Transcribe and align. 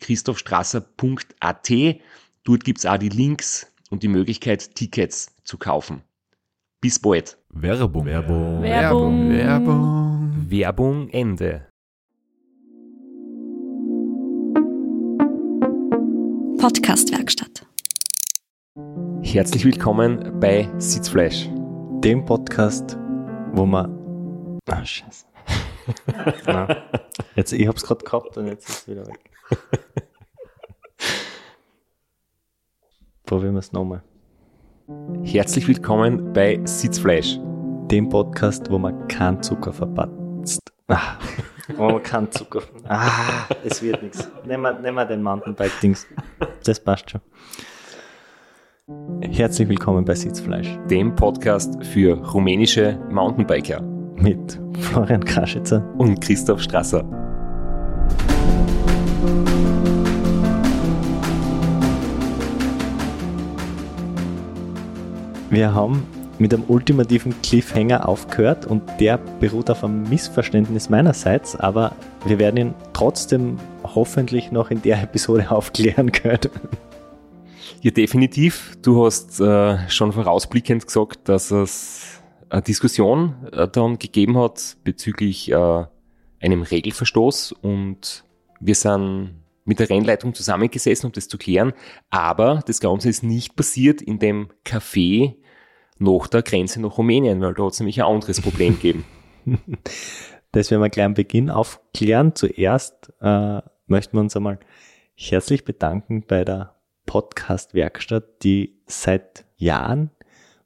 www.christophstrasser.at. 0.00 1.70
Dort 2.44 2.64
gibt's 2.64 2.86
auch 2.86 2.96
die 2.98 3.08
Links 3.08 3.70
und 3.90 4.02
die 4.02 4.08
Möglichkeit, 4.08 4.74
Tickets 4.74 5.34
zu 5.44 5.58
kaufen. 5.58 6.02
Bis 6.80 6.98
bald. 6.98 7.36
Werbung. 7.50 8.06
Werbung. 8.06 8.62
Werbung. 8.62 9.30
Werbung. 9.30 10.46
Werbung 10.48 11.08
Ende. 11.10 11.66
Podcastwerkstatt. 16.58 17.66
Herzlich 19.22 19.64
willkommen 19.64 20.40
bei 20.40 20.68
Sitzfleisch. 20.78 21.48
dem 22.02 22.24
Podcast, 22.24 22.96
wo 23.52 23.66
man. 23.66 24.58
Ah, 24.66 24.84
scheiße. 24.84 25.26
Jetzt, 27.36 27.52
ich 27.52 27.66
hab's 27.66 27.82
gerade 27.82 28.04
gehabt 28.04 28.36
und 28.36 28.46
jetzt 28.46 28.68
ist 28.68 28.78
es 28.80 28.88
wieder 28.88 29.06
weg. 29.06 29.29
Probieren 33.24 33.54
wir 33.54 33.60
es 33.60 33.72
nochmal. 33.72 34.02
Herzlich 35.22 35.68
willkommen 35.68 36.32
bei 36.32 36.58
Sitzfleisch. 36.64 37.38
Dem 37.90 38.08
Podcast, 38.08 38.68
wo 38.70 38.78
man 38.78 39.06
keinen 39.08 39.42
Zucker 39.42 39.72
verpatzt. 39.72 40.60
Ah, 40.88 41.18
wo 41.76 41.90
man 41.90 42.02
keinen 42.02 42.30
Zucker. 42.32 42.62
Ah, 42.88 43.44
es 43.64 43.82
wird 43.82 44.02
nichts. 44.02 44.28
Nehmen 44.44 44.62
wir, 44.62 44.72
nehmen 44.80 44.96
wir 44.96 45.04
den 45.04 45.22
Mountainbike-Dings. 45.22 46.06
Das 46.64 46.80
passt 46.80 47.10
schon. 47.10 47.20
Herzlich 49.22 49.68
willkommen 49.68 50.04
bei 50.04 50.16
Sitzfleisch 50.16 50.76
dem 50.88 51.14
Podcast 51.14 51.80
für 51.84 52.14
rumänische 52.32 52.98
Mountainbiker 53.10 53.80
mit 54.16 54.58
Florian 54.80 55.24
Kraschitzer. 55.24 55.88
und 55.98 56.20
Christoph 56.20 56.60
Strasser. 56.60 57.04
Wir 65.50 65.74
haben 65.74 66.06
mit 66.38 66.54
einem 66.54 66.62
ultimativen 66.68 67.34
Cliffhanger 67.42 68.08
aufgehört 68.08 68.66
und 68.66 68.82
der 69.00 69.18
beruht 69.18 69.68
auf 69.68 69.82
einem 69.82 70.08
Missverständnis 70.08 70.88
meinerseits, 70.88 71.56
aber 71.56 71.92
wir 72.24 72.38
werden 72.38 72.56
ihn 72.56 72.74
trotzdem 72.92 73.58
hoffentlich 73.82 74.52
noch 74.52 74.70
in 74.70 74.80
der 74.80 75.02
Episode 75.02 75.50
aufklären 75.50 76.12
können. 76.12 76.50
Ja, 77.82 77.90
definitiv. 77.90 78.76
Du 78.80 79.04
hast 79.04 79.40
äh, 79.40 79.88
schon 79.88 80.12
vorausblickend 80.12 80.86
gesagt, 80.86 81.28
dass 81.28 81.50
es 81.50 82.22
eine 82.48 82.62
Diskussion 82.62 83.34
äh, 83.52 83.66
dann 83.66 83.98
gegeben 83.98 84.38
hat 84.38 84.76
bezüglich 84.84 85.50
äh, 85.50 85.84
einem 86.40 86.62
Regelverstoß 86.62 87.52
und 87.52 88.24
wir 88.60 88.74
sind 88.76 89.39
mit 89.70 89.78
der 89.78 89.88
Rennleitung 89.88 90.34
zusammengesessen, 90.34 91.06
um 91.06 91.12
das 91.12 91.28
zu 91.28 91.38
klären. 91.38 91.74
Aber 92.10 92.60
das 92.66 92.80
Ganze 92.80 93.08
ist 93.08 93.22
nicht 93.22 93.54
passiert 93.54 94.02
in 94.02 94.18
dem 94.18 94.48
Café 94.66 95.36
nach 96.00 96.26
der 96.26 96.42
Grenze 96.42 96.80
nach 96.80 96.98
Rumänien, 96.98 97.40
weil 97.40 97.54
da 97.54 97.62
hat 97.62 97.74
es 97.74 97.78
nämlich 97.78 98.02
ein 98.02 98.08
anderes 98.12 98.40
Problem 98.40 98.74
gegeben. 98.74 99.04
Das 100.52 100.72
werden 100.72 100.82
wir 100.82 100.90
gleich 100.90 101.06
am 101.06 101.14
Beginn 101.14 101.48
aufklären. 101.48 102.34
Zuerst 102.34 103.12
äh, 103.20 103.60
möchten 103.86 104.16
wir 104.16 104.20
uns 104.20 104.34
einmal 104.34 104.58
herzlich 105.14 105.64
bedanken 105.64 106.24
bei 106.26 106.44
der 106.44 106.74
Podcast-Werkstatt, 107.06 108.42
die 108.42 108.82
seit 108.84 109.44
Jahren 109.58 110.10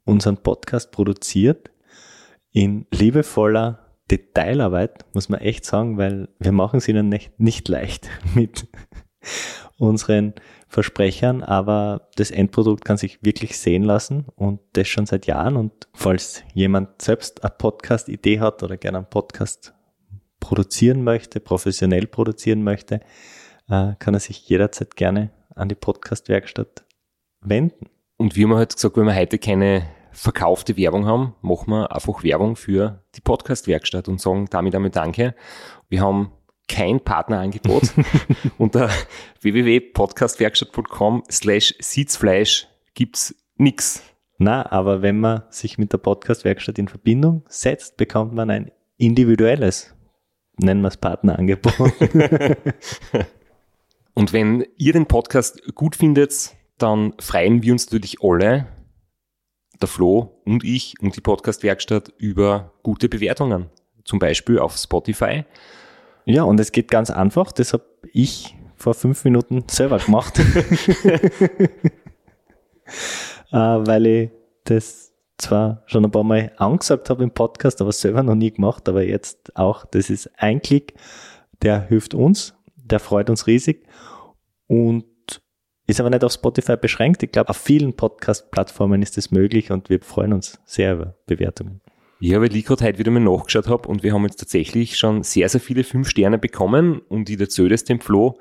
unseren 0.03 0.37
Podcast 0.37 0.91
produziert 0.91 1.69
in 2.51 2.87
liebevoller 2.89 3.84
Detailarbeit, 4.11 5.05
muss 5.13 5.29
man 5.29 5.41
echt 5.41 5.65
sagen, 5.65 5.97
weil 5.97 6.29
wir 6.39 6.51
machen 6.51 6.77
es 6.77 6.87
ihnen 6.87 7.09
nicht, 7.09 7.39
nicht 7.39 7.67
leicht 7.67 8.09
mit 8.35 8.67
unseren 9.77 10.33
Versprechern, 10.67 11.41
aber 11.41 12.09
das 12.15 12.31
Endprodukt 12.31 12.85
kann 12.85 12.97
sich 12.97 13.23
wirklich 13.23 13.57
sehen 13.57 13.83
lassen 13.83 14.25
und 14.35 14.59
das 14.73 14.87
schon 14.87 15.05
seit 15.05 15.25
Jahren. 15.25 15.55
Und 15.55 15.87
falls 15.93 16.43
jemand 16.53 17.01
selbst 17.01 17.43
eine 17.43 17.53
Podcast-Idee 17.57 18.39
hat 18.39 18.61
oder 18.61 18.77
gerne 18.77 18.99
einen 18.99 19.09
Podcast 19.09 19.73
produzieren 20.39 21.03
möchte, 21.03 21.39
professionell 21.39 22.07
produzieren 22.07 22.63
möchte, 22.63 22.99
äh, 23.69 23.93
kann 23.97 24.13
er 24.13 24.19
sich 24.19 24.47
jederzeit 24.47 24.95
gerne 24.95 25.31
an 25.55 25.69
die 25.69 25.75
Podcast-Werkstatt 25.75 26.85
wenden. 27.41 27.87
Und 28.17 28.35
wir 28.35 28.47
haben 28.47 28.55
halt 28.55 28.75
gesagt, 28.75 28.97
wenn 28.97 29.05
wir 29.05 29.15
heute 29.15 29.39
keine 29.39 29.83
verkaufte 30.15 30.77
Werbung 30.77 31.05
haben, 31.05 31.35
machen 31.41 31.71
wir 31.71 31.93
einfach 31.93 32.23
Werbung 32.23 32.55
für 32.55 33.03
die 33.15 33.21
Podcast-Werkstatt 33.21 34.07
und 34.07 34.21
sagen 34.21 34.47
damit 34.49 34.73
einmal 34.73 34.89
Danke. 34.89 35.35
Wir 35.89 36.01
haben 36.01 36.31
kein 36.67 36.99
Partnerangebot 36.99 37.93
unter 38.57 38.89
www.podcastwerkstatt.com 39.41 41.23
slash 41.29 41.75
Sitzfleisch 41.79 42.67
gibt's 42.93 43.35
nix. 43.57 44.01
Na, 44.37 44.71
aber 44.71 45.01
wenn 45.01 45.19
man 45.19 45.43
sich 45.49 45.77
mit 45.77 45.93
der 45.93 45.97
Podcast-Werkstatt 45.97 46.79
in 46.79 46.87
Verbindung 46.87 47.43
setzt, 47.47 47.97
bekommt 47.97 48.33
man 48.33 48.49
ein 48.49 48.71
individuelles, 48.97 49.93
nennen 50.57 50.81
wir 50.81 50.89
es 50.89 50.97
Partnerangebot. 50.97 51.73
Und 54.13 54.33
wenn 54.33 54.65
ihr 54.77 54.93
den 54.93 55.05
Podcast 55.07 55.61
gut 55.75 55.95
findet, 55.97 56.55
dann 56.77 57.13
freuen 57.19 57.63
wir 57.63 57.73
uns 57.73 57.85
natürlich 57.91 58.21
alle, 58.21 58.67
der 59.81 59.87
Flo 59.87 60.41
und 60.45 60.63
ich 60.63 60.95
und 61.01 61.15
die 61.15 61.21
Podcast-Werkstatt 61.21 62.13
über 62.17 62.71
gute 62.83 63.09
Bewertungen. 63.09 63.69
Zum 64.03 64.19
Beispiel 64.19 64.59
auf 64.59 64.77
Spotify. 64.77 65.45
ja, 66.25 66.43
und 66.43 66.59
es 66.59 66.71
geht 66.71 66.89
ganz 66.89 67.09
einfach, 67.09 67.51
das 67.51 67.73
habe 67.73 67.85
ich 68.13 68.55
vor 68.75 68.93
fünf 68.93 69.23
Minuten 69.25 69.63
selber 69.67 69.97
gemacht. 69.97 70.39
äh, 73.51 73.57
weil 73.57 74.05
ich 74.05 74.31
das 74.65 75.13
zwar 75.37 75.83
schon 75.85 76.05
ein 76.05 76.11
paar 76.11 76.23
Mal 76.23 76.51
angesagt 76.57 77.09
habe 77.09 77.23
im 77.23 77.31
Podcast, 77.31 77.81
aber 77.81 77.91
selber 77.91 78.23
noch 78.23 78.35
nie 78.35 78.51
gemacht, 78.51 78.87
aber 78.87 79.03
jetzt 79.03 79.55
auch, 79.55 79.85
das 79.85 80.09
ist 80.09 80.29
ein 80.37 80.61
Klick, 80.61 80.93
der 81.61 81.81
hilft 81.87 82.13
uns, 82.13 82.53
der 82.75 82.99
freut 82.99 83.29
uns 83.29 83.47
riesig 83.47 83.85
und 84.67 85.05
ist 85.87 85.99
aber 85.99 86.09
nicht 86.09 86.23
auf 86.23 86.31
Spotify 86.31 86.77
beschränkt. 86.77 87.23
Ich 87.23 87.31
glaube, 87.31 87.49
auf 87.49 87.57
vielen 87.57 87.93
Podcast-Plattformen 87.93 89.01
ist 89.01 89.17
das 89.17 89.31
möglich 89.31 89.71
und 89.71 89.89
wir 89.89 90.01
freuen 90.01 90.33
uns 90.33 90.59
sehr 90.65 90.93
über 90.93 91.15
Bewertungen. 91.27 91.81
Ja, 92.19 92.41
weil 92.41 92.55
ich 92.55 92.65
gerade 92.65 92.85
heute 92.85 92.97
wieder 92.97 93.11
mal 93.11 93.19
nachgeschaut 93.19 93.67
habe 93.67 93.87
und 93.87 94.01
wir 94.01 94.13
haben 94.13 94.23
jetzt 94.23 94.39
tatsächlich 94.39 94.97
schon 94.97 95.23
sehr, 95.23 95.49
sehr 95.49 95.61
viele 95.61 95.83
fünf 95.83 96.09
Sterne 96.09 96.37
bekommen 96.37 97.01
und 97.09 97.29
ich 97.29 97.39
erzähle 97.39 97.69
das 97.69 97.83
dem 97.83 97.99
Flo 97.99 98.39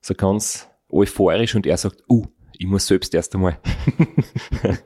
so 0.00 0.14
ganz 0.14 0.68
euphorisch 0.88 1.54
und 1.54 1.66
er 1.66 1.76
sagt, 1.76 2.02
uh, 2.08 2.24
ich 2.56 2.66
muss 2.66 2.86
selbst 2.86 3.14
erst 3.14 3.34
einmal. 3.34 3.58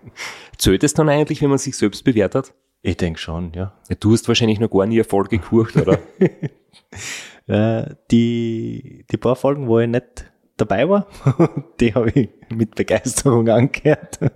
Zählt 0.59 0.83
es 0.83 0.95
dann 0.95 1.09
eigentlich, 1.09 1.43
wenn 1.43 1.51
man 1.51 1.59
sich 1.59 1.77
selbst 1.77 2.03
bewertet? 2.03 2.55
Ich 2.83 2.97
denke 2.97 3.21
schon, 3.21 3.53
ja. 3.53 3.75
Ja, 3.89 3.97
du 4.01 4.13
hast 4.13 4.27
wahrscheinlich 4.27 4.59
noch 4.59 4.71
gar 4.71 4.87
nie 4.87 4.99
Erfolg 4.99 5.31
gekurcht, 5.31 5.77
oder? 5.77 5.99
Äh, 7.47 7.97
die, 8.13 9.05
die 9.11 9.17
paar 9.17 9.35
Folgen, 9.35 9.67
wo 9.67 9.81
ich 9.81 9.89
nicht 9.89 10.30
dabei 10.61 10.89
war, 10.89 11.07
die 11.81 11.95
habe 11.95 12.11
ich 12.11 12.29
mit 12.51 12.75
Begeisterung 12.75 13.49
angehört. 13.49 14.19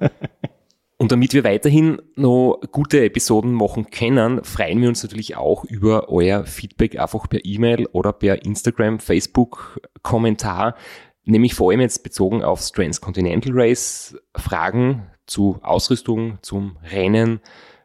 Und 0.97 1.11
damit 1.11 1.35
wir 1.35 1.45
weiterhin 1.45 2.01
noch 2.15 2.61
gute 2.71 3.05
Episoden 3.05 3.53
machen 3.53 3.91
können, 3.91 4.45
freuen 4.45 4.81
wir 4.81 4.89
uns 4.89 5.03
natürlich 5.03 5.37
auch 5.37 5.65
über 5.65 6.09
euer 6.09 6.47
Feedback 6.47 6.99
einfach 6.99 7.29
per 7.29 7.45
E-Mail 7.45 7.87
oder 7.87 8.13
per 8.13 8.45
Instagram, 8.45 9.01
Facebook, 9.01 9.81
Kommentar. 10.03 10.77
nämlich 11.25 11.55
vor 11.55 11.71
allem 11.71 11.81
jetzt 11.81 12.05
bezogen 12.05 12.45
aufs 12.45 12.71
Transcontinental 12.73 13.53
Race, 13.55 14.17
Fragen 14.37 15.11
zu 15.27 15.59
Ausrüstung, 15.63 16.39
zum 16.43 16.79
Rennen, 16.91 17.41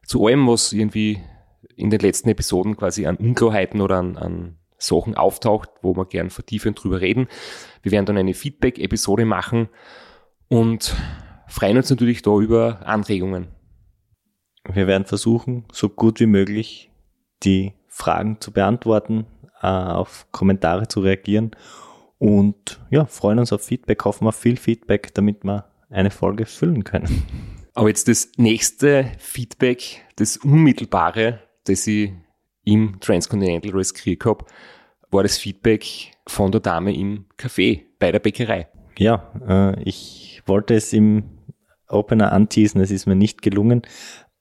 zu 0.05 0.25
allem, 0.27 0.47
was 0.47 0.71
irgendwie 0.71 1.19
in 1.75 1.89
den 1.89 1.99
letzten 1.99 2.29
Episoden 2.29 2.77
quasi 2.77 3.07
an 3.07 3.15
Unklarheiten 3.15 3.81
oder 3.81 3.97
an, 3.97 4.17
an 4.17 4.58
Sachen 4.79 5.15
auftaucht, 5.15 5.69
wo 5.81 5.95
wir 5.95 6.05
gern 6.05 6.29
vertiefend 6.29 6.81
drüber 6.81 7.01
reden. 7.01 7.27
Wir 7.83 7.91
werden 7.91 8.05
dann 8.05 8.17
eine 8.17 8.33
Feedback-Episode 8.33 9.25
machen 9.25 9.69
und 10.47 10.95
freuen 11.47 11.77
uns 11.77 11.89
natürlich 11.89 12.21
da 12.21 12.37
über 12.39 12.85
Anregungen. 12.85 13.49
Wir 14.71 14.87
werden 14.87 15.05
versuchen, 15.05 15.65
so 15.71 15.89
gut 15.89 16.19
wie 16.19 16.25
möglich 16.25 16.91
die 17.43 17.73
Fragen 17.87 18.39
zu 18.39 18.51
beantworten, 18.51 19.25
äh, 19.61 19.67
auf 19.67 20.27
Kommentare 20.31 20.87
zu 20.87 21.01
reagieren 21.01 21.51
und 22.17 22.79
ja, 22.89 23.05
freuen 23.05 23.39
uns 23.39 23.53
auf 23.53 23.63
Feedback, 23.63 24.03
hoffen 24.05 24.27
auf 24.27 24.35
viel 24.35 24.57
Feedback, 24.57 25.13
damit 25.13 25.43
wir 25.43 25.65
eine 25.89 26.11
Folge 26.11 26.45
füllen 26.45 26.83
können. 26.83 27.23
Aber 27.73 27.87
jetzt 27.87 28.07
das 28.07 28.31
nächste 28.37 29.11
Feedback, 29.17 30.05
das 30.17 30.37
unmittelbare, 30.37 31.39
das 31.63 31.87
ich 31.87 32.11
im 32.69 32.99
Transcontinental 32.99 33.71
Race 33.73 33.93
habe, 34.25 34.45
war 35.11 35.23
das 35.23 35.37
Feedback 35.37 36.11
von 36.27 36.51
der 36.51 36.61
Dame 36.61 36.95
im 36.95 37.25
Café 37.37 37.81
bei 37.97 38.11
der 38.11 38.19
Bäckerei. 38.19 38.67
Ja, 38.97 39.31
äh, 39.47 39.83
ich 39.83 40.41
wollte 40.45 40.75
es 40.75 40.93
im 40.93 41.23
Opener 41.87 42.31
anteasen, 42.31 42.81
es 42.81 42.91
ist 42.91 43.07
mir 43.07 43.15
nicht 43.15 43.41
gelungen. 43.41 43.81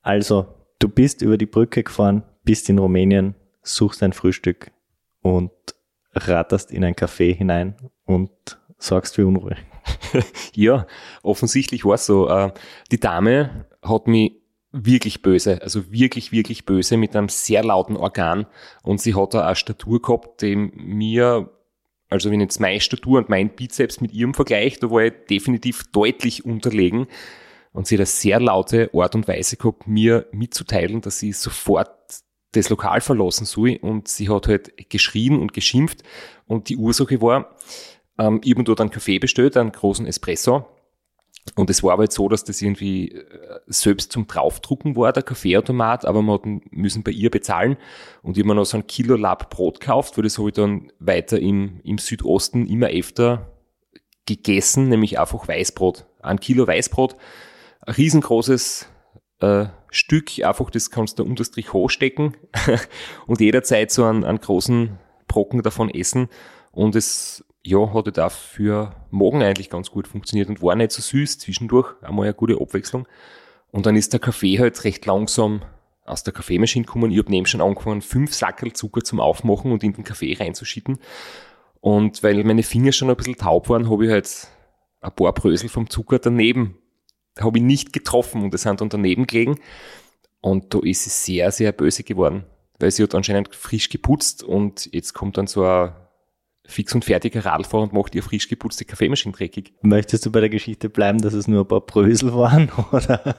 Also, 0.02 0.46
du 0.78 0.88
bist 0.88 1.22
über 1.22 1.38
die 1.38 1.46
Brücke 1.46 1.82
gefahren, 1.82 2.22
bist 2.44 2.68
in 2.68 2.78
Rumänien, 2.78 3.34
suchst 3.62 4.02
ein 4.02 4.12
Frühstück 4.12 4.70
und 5.22 5.50
ratterst 6.12 6.70
in 6.70 6.84
ein 6.84 6.94
Café 6.94 7.34
hinein 7.34 7.76
und 8.04 8.30
sorgst 8.78 9.14
für 9.14 9.26
Unruhe. 9.26 9.56
ja, 10.54 10.86
offensichtlich 11.22 11.84
war 11.84 11.94
es 11.94 12.06
so. 12.06 12.28
Äh, 12.28 12.52
die 12.90 13.00
Dame 13.00 13.66
hat 13.82 14.06
mich 14.06 14.32
wirklich 14.72 15.22
böse, 15.22 15.62
also 15.62 15.90
wirklich, 15.90 16.32
wirklich 16.32 16.66
böse 16.66 16.96
mit 16.96 17.16
einem 17.16 17.28
sehr 17.28 17.64
lauten 17.64 17.96
Organ. 17.96 18.46
Und 18.82 19.00
sie 19.00 19.14
hat 19.14 19.34
da 19.34 19.46
eine 19.46 19.56
Statur 19.56 20.02
gehabt, 20.02 20.42
die 20.42 20.56
mir, 20.56 21.50
also 22.10 22.30
wenn 22.30 22.40
jetzt 22.40 22.60
meine 22.60 22.80
Statur 22.80 23.18
und 23.18 23.28
mein 23.28 23.50
Bizeps 23.50 24.00
mit 24.00 24.12
ihrem 24.12 24.34
Vergleich, 24.34 24.78
da 24.78 24.90
war 24.90 25.04
ich 25.04 25.14
definitiv 25.30 25.90
deutlich 25.92 26.44
unterlegen. 26.44 27.06
Und 27.72 27.86
sie 27.86 27.96
hat 27.96 28.00
eine 28.00 28.06
sehr 28.06 28.40
laute 28.40 28.90
Art 28.92 29.14
und 29.14 29.28
Weise 29.28 29.56
gehabt, 29.56 29.86
mir 29.86 30.26
mitzuteilen, 30.32 31.00
dass 31.00 31.18
sie 31.18 31.32
sofort 31.32 31.90
das 32.52 32.70
Lokal 32.70 33.00
verlassen 33.00 33.44
soll. 33.44 33.78
Und 33.80 34.08
sie 34.08 34.28
hat 34.28 34.48
halt 34.48 34.90
geschrien 34.90 35.38
und 35.38 35.52
geschimpft. 35.52 36.02
Und 36.46 36.68
die 36.68 36.76
Ursache 36.76 37.20
war, 37.22 37.54
ähm, 38.18 38.40
ich 38.44 38.52
habe 38.52 38.64
dort 38.64 38.80
einen 38.80 38.90
Kaffee 38.90 39.18
bestellt, 39.18 39.56
einen 39.56 39.72
großen 39.72 40.06
Espresso 40.06 40.66
und 41.54 41.70
es 41.70 41.82
war 41.82 41.92
aber 41.92 42.04
jetzt 42.04 42.16
so, 42.16 42.28
dass 42.28 42.44
das 42.44 42.60
irgendwie 42.62 43.12
äh, 43.12 43.24
selbst 43.66 44.12
zum 44.12 44.26
Draufdrucken 44.26 44.96
war, 44.96 45.12
der 45.12 45.22
Kaffeeautomat, 45.22 46.04
aber 46.04 46.22
man 46.22 46.34
hat 46.34 46.72
müssen 46.72 47.02
bei 47.02 47.10
ihr 47.10 47.30
bezahlen. 47.30 47.76
Und 48.22 48.36
ich 48.36 48.42
habe 48.42 48.48
mir 48.48 48.54
noch 48.54 48.64
so 48.64 48.76
ein 48.76 48.86
Kilo 48.86 49.16
Lab 49.16 49.50
Brot 49.50 49.80
gekauft, 49.80 50.16
weil 50.16 50.24
das 50.24 50.38
habe 50.38 50.48
ich 50.48 50.54
dann 50.54 50.92
weiter 50.98 51.38
im, 51.38 51.80
im 51.84 51.98
Südosten 51.98 52.66
immer 52.66 52.88
öfter 52.88 53.52
gegessen, 54.26 54.88
nämlich 54.88 55.18
einfach 55.18 55.48
Weißbrot. 55.48 56.06
Ein 56.20 56.40
Kilo 56.40 56.66
Weißbrot, 56.66 57.16
ein 57.86 57.94
riesengroßes 57.94 58.86
äh, 59.40 59.66
Stück, 59.90 60.44
einfach 60.44 60.70
das 60.70 60.90
kannst 60.90 61.18
du 61.18 61.24
unter 61.24 61.44
Strich 61.44 61.72
hochstecken 61.72 62.36
und 63.26 63.40
jederzeit 63.40 63.90
so 63.90 64.04
einen, 64.04 64.24
einen 64.24 64.40
großen 64.40 64.98
Brocken 65.26 65.62
davon 65.62 65.90
essen. 65.90 66.28
Und 66.72 66.94
es 66.94 67.44
ja, 67.68 67.92
hat 67.92 68.06
halt 68.06 68.18
auch 68.18 68.90
Morgen 69.10 69.42
eigentlich 69.42 69.68
ganz 69.68 69.90
gut 69.90 70.08
funktioniert 70.08 70.48
und 70.48 70.62
war 70.62 70.74
nicht 70.74 70.92
so 70.92 71.02
süß 71.02 71.38
zwischendurch, 71.38 71.94
einmal 72.02 72.24
eine 72.24 72.34
gute 72.34 72.60
Abwechslung. 72.60 73.06
Und 73.70 73.84
dann 73.84 73.96
ist 73.96 74.12
der 74.12 74.20
Kaffee 74.20 74.58
halt 74.58 74.82
recht 74.84 75.04
langsam 75.04 75.62
aus 76.06 76.24
der 76.24 76.32
Kaffeemaschine 76.32 76.86
gekommen. 76.86 77.10
Ich 77.10 77.18
habe 77.18 77.30
neben 77.30 77.46
schon 77.46 77.60
angefangen, 77.60 78.00
fünf 78.00 78.34
Sackel 78.34 78.72
Zucker 78.72 79.02
zum 79.02 79.20
Aufmachen 79.20 79.70
und 79.70 79.84
in 79.84 79.92
den 79.92 80.04
Kaffee 80.04 80.34
reinzuschütten. 80.34 80.98
Und 81.80 82.22
weil 82.22 82.42
meine 82.44 82.62
Finger 82.62 82.92
schon 82.92 83.10
ein 83.10 83.16
bisschen 83.16 83.36
taub 83.36 83.68
waren, 83.68 83.90
habe 83.90 84.06
ich 84.06 84.10
halt 84.10 84.48
ein 85.02 85.12
paar 85.12 85.32
Brösel 85.34 85.68
vom 85.68 85.90
Zucker 85.90 86.18
daneben, 86.18 86.78
habe 87.38 87.58
ich 87.58 87.64
nicht 87.64 87.92
getroffen 87.92 88.42
und 88.42 88.54
es 88.54 88.62
sind 88.62 88.80
dann 88.80 88.88
daneben 88.88 89.26
gelegen. 89.26 89.60
Und 90.40 90.72
da 90.72 90.80
ist 90.80 91.04
sie 91.04 91.10
sehr, 91.10 91.52
sehr 91.52 91.72
böse 91.72 92.02
geworden, 92.02 92.46
weil 92.78 92.90
sie 92.90 93.02
hat 93.02 93.14
anscheinend 93.14 93.54
frisch 93.54 93.90
geputzt 93.90 94.42
und 94.42 94.88
jetzt 94.92 95.12
kommt 95.12 95.36
dann 95.36 95.46
so 95.46 95.64
ein 95.64 95.92
fix 96.68 96.94
und 96.94 97.04
fertiger 97.04 97.44
Radfahrer 97.44 97.84
und 97.84 97.92
macht 97.92 98.14
ihr 98.14 98.22
frisch 98.22 98.46
geputzte 98.48 98.84
Kaffeemaschine 98.84 99.34
dreckig. 99.34 99.72
Möchtest 99.80 100.26
du 100.26 100.30
bei 100.30 100.40
der 100.40 100.50
Geschichte 100.50 100.90
bleiben, 100.90 101.18
dass 101.20 101.32
es 101.32 101.48
nur 101.48 101.64
ein 101.64 101.68
paar 101.68 101.80
Brösel 101.80 102.34
waren, 102.34 102.70
oder? 102.92 103.36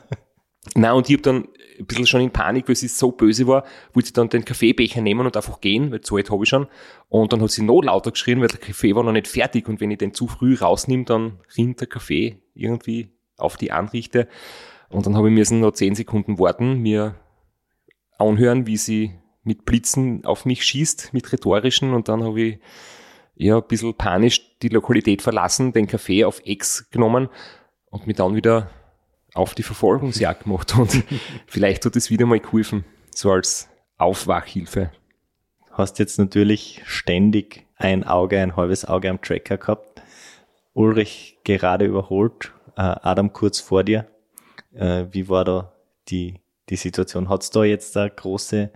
Na 0.75 0.93
und 0.93 1.09
ich 1.09 1.15
habe 1.15 1.21
dann 1.21 1.47
ein 1.79 1.85
bisschen 1.85 2.07
schon 2.07 2.21
in 2.21 2.31
Panik, 2.31 2.67
weil 2.67 2.75
sie 2.75 2.87
so 2.87 3.11
böse 3.11 3.47
war, 3.47 3.63
wollte 3.93 4.07
sie 4.07 4.13
dann 4.13 4.29
den 4.29 4.43
Kaffeebecher 4.43 5.01
nehmen 5.01 5.25
und 5.25 5.37
einfach 5.37 5.61
gehen, 5.61 5.91
weil 5.91 6.03
so 6.03 6.17
alt 6.17 6.31
habe 6.31 6.43
ich 6.43 6.49
schon. 6.49 6.67
Und 7.07 7.31
dann 7.31 7.41
hat 7.41 7.51
sie 7.51 7.63
noch 7.63 7.81
lauter 7.81 8.11
geschrien, 8.11 8.41
weil 8.41 8.49
der 8.49 8.59
Kaffee 8.59 8.95
war 8.95 9.03
noch 9.03 9.11
nicht 9.11 9.27
fertig 9.27 9.69
und 9.69 9.79
wenn 9.79 9.91
ich 9.91 9.99
den 9.99 10.13
zu 10.13 10.27
früh 10.27 10.55
rausnehme, 10.55 11.05
dann 11.05 11.39
rinnt 11.55 11.79
der 11.79 11.87
Kaffee 11.87 12.41
irgendwie 12.55 13.09
auf 13.37 13.57
die 13.57 13.71
Anrichte. 13.71 14.27
Und 14.89 15.05
dann 15.05 15.15
habe 15.15 15.29
ich 15.29 15.35
müssen 15.35 15.59
noch 15.59 15.71
zehn 15.71 15.93
Sekunden 15.93 16.39
warten, 16.39 16.79
mir 16.79 17.15
anhören, 18.17 18.65
wie 18.65 18.77
sie 18.77 19.13
mit 19.43 19.65
Blitzen 19.65 20.25
auf 20.25 20.45
mich 20.45 20.65
schießt, 20.65 21.13
mit 21.13 21.31
rhetorischen 21.31 21.93
und 21.93 22.09
dann 22.09 22.23
habe 22.23 22.41
ich 22.41 22.59
ja, 23.39 23.57
ein 23.57 23.67
bisschen 23.67 23.95
panisch 23.95 24.57
die 24.61 24.67
Lokalität 24.67 25.21
verlassen, 25.21 25.71
den 25.71 25.87
Kaffee 25.87 26.25
auf 26.25 26.41
X 26.43 26.89
genommen 26.91 27.29
und 27.89 28.05
mich 28.05 28.17
dann 28.17 28.35
wieder 28.35 28.69
auf 29.33 29.55
die 29.55 29.63
Verfolgungsjagd 29.63 30.43
gemacht. 30.43 30.77
Und 30.77 31.05
vielleicht 31.47 31.85
hat 31.85 31.95
es 31.95 32.09
wieder 32.09 32.25
mal 32.25 32.41
geholfen, 32.41 32.83
so 33.15 33.31
als 33.31 33.69
Aufwachhilfe. 33.97 34.91
Hast 35.71 35.99
jetzt 35.99 36.19
natürlich 36.19 36.81
ständig 36.85 37.65
ein 37.77 38.03
Auge, 38.03 38.41
ein 38.41 38.57
halbes 38.57 38.83
Auge 38.83 39.09
am 39.09 39.21
Tracker 39.21 39.57
gehabt. 39.57 40.01
Ulrich 40.73 41.37
gerade 41.45 41.85
überholt, 41.85 42.51
äh, 42.75 42.81
Adam 42.81 43.31
kurz 43.31 43.61
vor 43.61 43.85
dir. 43.85 44.05
Äh, 44.73 45.05
wie 45.11 45.29
war 45.29 45.45
da 45.45 45.71
die, 46.09 46.41
die 46.67 46.75
Situation? 46.75 47.29
Hat 47.29 47.43
es 47.43 47.51
da 47.51 47.63
jetzt 47.63 47.95
da 47.95 48.09
große 48.09 48.69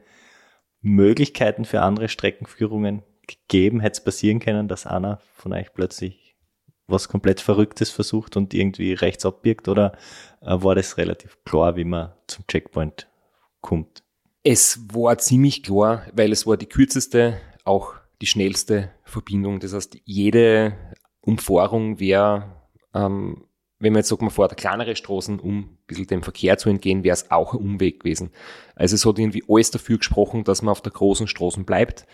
Möglichkeiten 0.82 1.66
für 1.66 1.82
andere 1.82 2.08
Streckenführungen 2.08 3.04
gegeben, 3.28 3.80
hätte 3.80 3.94
es 3.94 4.04
passieren 4.04 4.40
können, 4.40 4.68
dass 4.68 4.86
einer 4.86 5.20
von 5.36 5.54
euch 5.54 5.74
plötzlich 5.74 6.36
was 6.88 7.08
komplett 7.08 7.40
Verrücktes 7.40 7.90
versucht 7.90 8.36
und 8.38 8.54
irgendwie 8.54 8.94
rechts 8.94 9.26
abbiegt 9.26 9.68
oder 9.68 9.98
äh, 10.42 10.58
war 10.62 10.76
das 10.76 10.98
relativ 10.98 11.38
klar, 11.46 11.76
wie 11.76 11.86
man 11.86 12.12
zum 12.28 12.46
Checkpoint 12.48 13.08
kommt? 13.62 14.04
Es 14.44 14.80
war 14.92 15.18
ziemlich 15.18 15.64
klar, 15.64 16.06
weil 16.14 16.32
es 16.32 16.46
war 16.46 16.58
die 16.58 16.66
kürzeste, 16.66 17.40
auch 17.64 17.94
die 18.22 18.28
schnellste 18.28 18.92
Verbindung. 19.04 19.60
Das 19.60 19.74
heißt, 19.74 19.98
jede 20.04 20.76
Umfahrung 21.22 22.00
wäre, 22.00 22.62
ähm, 22.94 23.46
wenn 23.80 23.94
man 23.94 24.00
jetzt 24.00 24.10
sagt, 24.10 24.22
man 24.22 24.32
fährt 24.32 24.56
kleinere 24.58 24.96
Straßen, 24.96 25.40
um 25.40 25.60
ein 25.60 25.78
bisschen 25.88 26.08
dem 26.08 26.24
Verkehr 26.24 26.58
zu 26.58 26.70
entgehen, 26.70 27.04
wäre 27.04 27.14
es 27.14 27.32
auch 27.32 27.54
ein 27.54 27.60
Umweg 27.60 28.02
gewesen. 28.02 28.32
Also 28.76 28.96
es 28.96 29.06
hat 29.06 29.20
irgendwie 29.20 29.44
alles 29.48 29.72
dafür 29.72 29.98
gesprochen, 29.98 30.44
dass 30.44 30.62
man 30.62 30.72
auf 30.72 30.82
der 30.82 30.92
großen 30.92 31.28
Straße 31.28 31.64
bleibt. 31.64 32.06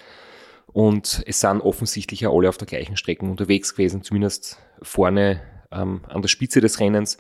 Und 0.71 1.23
es 1.25 1.39
sind 1.39 1.61
offensichtlich 1.61 2.21
ja 2.21 2.29
alle 2.29 2.49
auf 2.49 2.57
der 2.57 2.67
gleichen 2.67 2.97
Strecke 2.97 3.25
unterwegs 3.25 3.73
gewesen, 3.73 4.03
zumindest 4.03 4.57
vorne 4.81 5.41
ähm, 5.71 6.01
an 6.07 6.21
der 6.21 6.29
Spitze 6.29 6.61
des 6.61 6.79
Rennens, 6.79 7.17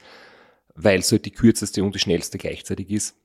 weil 0.75 0.99
es 0.99 1.11
halt 1.11 1.25
die 1.25 1.31
kürzeste 1.31 1.83
und 1.83 1.95
die 1.95 1.99
schnellste 1.99 2.37
gleichzeitig 2.37 2.89
ist. 2.91 3.15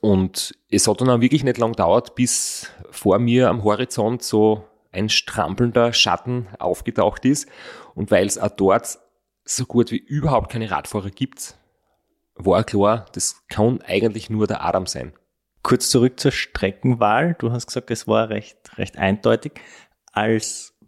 Und 0.00 0.54
es 0.70 0.86
hat 0.86 1.00
dann 1.00 1.10
auch 1.10 1.20
wirklich 1.20 1.44
nicht 1.44 1.58
lang 1.58 1.72
gedauert, 1.72 2.14
bis 2.14 2.70
vor 2.90 3.18
mir 3.18 3.48
am 3.48 3.64
Horizont 3.64 4.22
so 4.22 4.64
ein 4.92 5.08
strampelnder 5.08 5.92
Schatten 5.92 6.48
aufgetaucht 6.58 7.24
ist. 7.24 7.48
Und 7.94 8.10
weil 8.10 8.26
es 8.26 8.38
auch 8.38 8.50
dort 8.50 8.98
so 9.44 9.64
gut 9.64 9.90
wie 9.90 9.96
überhaupt 9.96 10.52
keine 10.52 10.70
Radfahrer 10.70 11.10
gibt, 11.10 11.56
war 12.34 12.64
klar, 12.64 13.06
das 13.12 13.42
kann 13.48 13.80
eigentlich 13.82 14.30
nur 14.30 14.46
der 14.46 14.64
Adam 14.64 14.86
sein. 14.86 15.12
Kurz 15.62 15.90
zurück 15.90 16.18
zur 16.18 16.32
Streckenwahl. 16.32 17.36
Du 17.38 17.52
hast 17.52 17.66
gesagt, 17.66 17.90
es 17.90 18.08
war 18.08 18.30
recht, 18.30 18.78
recht 18.78 18.96
eindeutig. 18.96 19.60
Als 20.12 20.78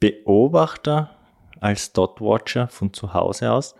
Beobachter, 0.00 1.16
als 1.60 1.92
Dotwatcher 1.92 2.68
von 2.68 2.92
zu 2.92 3.14
Hause 3.14 3.52
aus, 3.52 3.74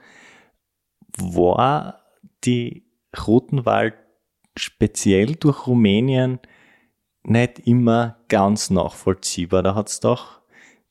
war 1.18 2.04
die 2.44 2.86
Routenwahl 3.26 3.94
speziell 4.56 5.34
durch 5.36 5.66
Rumänien 5.66 6.38
nicht 7.24 7.60
immer 7.60 8.18
ganz 8.28 8.70
nachvollziehbar. 8.70 9.62
Da 9.62 9.74
hat 9.74 9.88
es 9.88 10.00
doch 10.00 10.42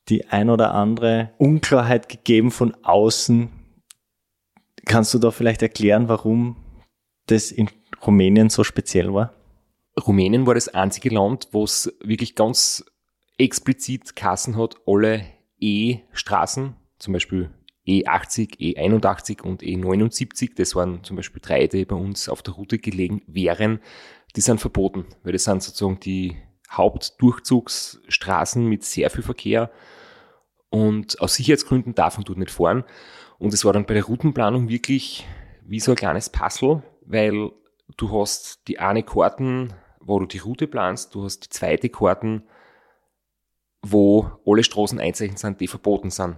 die 0.08 0.26
ein 0.28 0.50
oder 0.50 0.74
andere 0.74 1.32
Unklarheit 1.38 2.08
gegeben 2.08 2.50
von 2.50 2.74
außen. 2.82 3.48
Kannst 4.84 5.14
du 5.14 5.18
da 5.18 5.30
vielleicht 5.30 5.62
erklären, 5.62 6.08
warum 6.08 6.56
das 7.26 7.50
in 7.50 7.70
Rumänien 8.04 8.50
so 8.50 8.64
speziell 8.64 9.14
war? 9.14 9.32
Rumänien 10.00 10.46
war 10.46 10.54
das 10.54 10.68
einzige 10.68 11.10
Land, 11.10 11.48
wo 11.52 11.64
es 11.64 11.96
wirklich 12.00 12.34
ganz 12.34 12.84
explizit 13.38 14.16
Kassen 14.16 14.56
hat, 14.56 14.76
alle 14.86 15.24
E-Straßen 15.60 16.76
zum 16.98 17.12
Beispiel 17.12 17.50
E80, 17.86 18.58
E81 18.58 19.42
und 19.42 19.62
E79. 19.62 20.52
Das 20.56 20.74
waren 20.74 21.04
zum 21.04 21.16
Beispiel 21.16 21.40
drei, 21.42 21.66
die 21.66 21.84
bei 21.84 21.96
uns 21.96 22.28
auf 22.28 22.42
der 22.42 22.54
Route 22.54 22.78
gelegen 22.78 23.22
wären. 23.26 23.80
Die 24.36 24.40
sind 24.40 24.60
verboten, 24.60 25.06
weil 25.22 25.32
das 25.32 25.44
sind 25.44 25.62
sozusagen 25.62 26.00
die 26.00 26.36
Hauptdurchzugsstraßen 26.70 28.66
mit 28.66 28.84
sehr 28.84 29.10
viel 29.10 29.22
Verkehr. 29.22 29.70
Und 30.70 31.20
aus 31.20 31.34
Sicherheitsgründen 31.34 31.94
darf 31.94 32.16
man 32.16 32.24
dort 32.24 32.38
nicht 32.38 32.50
fahren. 32.50 32.84
Und 33.38 33.54
es 33.54 33.64
war 33.64 33.72
dann 33.72 33.86
bei 33.86 33.94
der 33.94 34.04
Routenplanung 34.04 34.68
wirklich 34.68 35.26
wie 35.66 35.80
so 35.80 35.92
ein 35.92 35.96
kleines 35.96 36.30
Puzzle, 36.30 36.82
weil 37.02 37.50
du 37.96 38.20
hast 38.20 38.66
die 38.66 38.78
eine 38.78 39.02
Karten, 39.02 39.72
wo 40.06 40.18
du 40.18 40.26
die 40.26 40.38
Route 40.38 40.66
planst, 40.66 41.14
du 41.14 41.24
hast 41.24 41.44
die 41.44 41.48
zweite 41.48 41.88
Karten, 41.88 42.44
wo 43.82 44.30
alle 44.46 44.64
Straßen 44.64 45.00
einzeichnet 45.00 45.38
sind, 45.38 45.60
die 45.60 45.68
verboten 45.68 46.10
sind. 46.10 46.36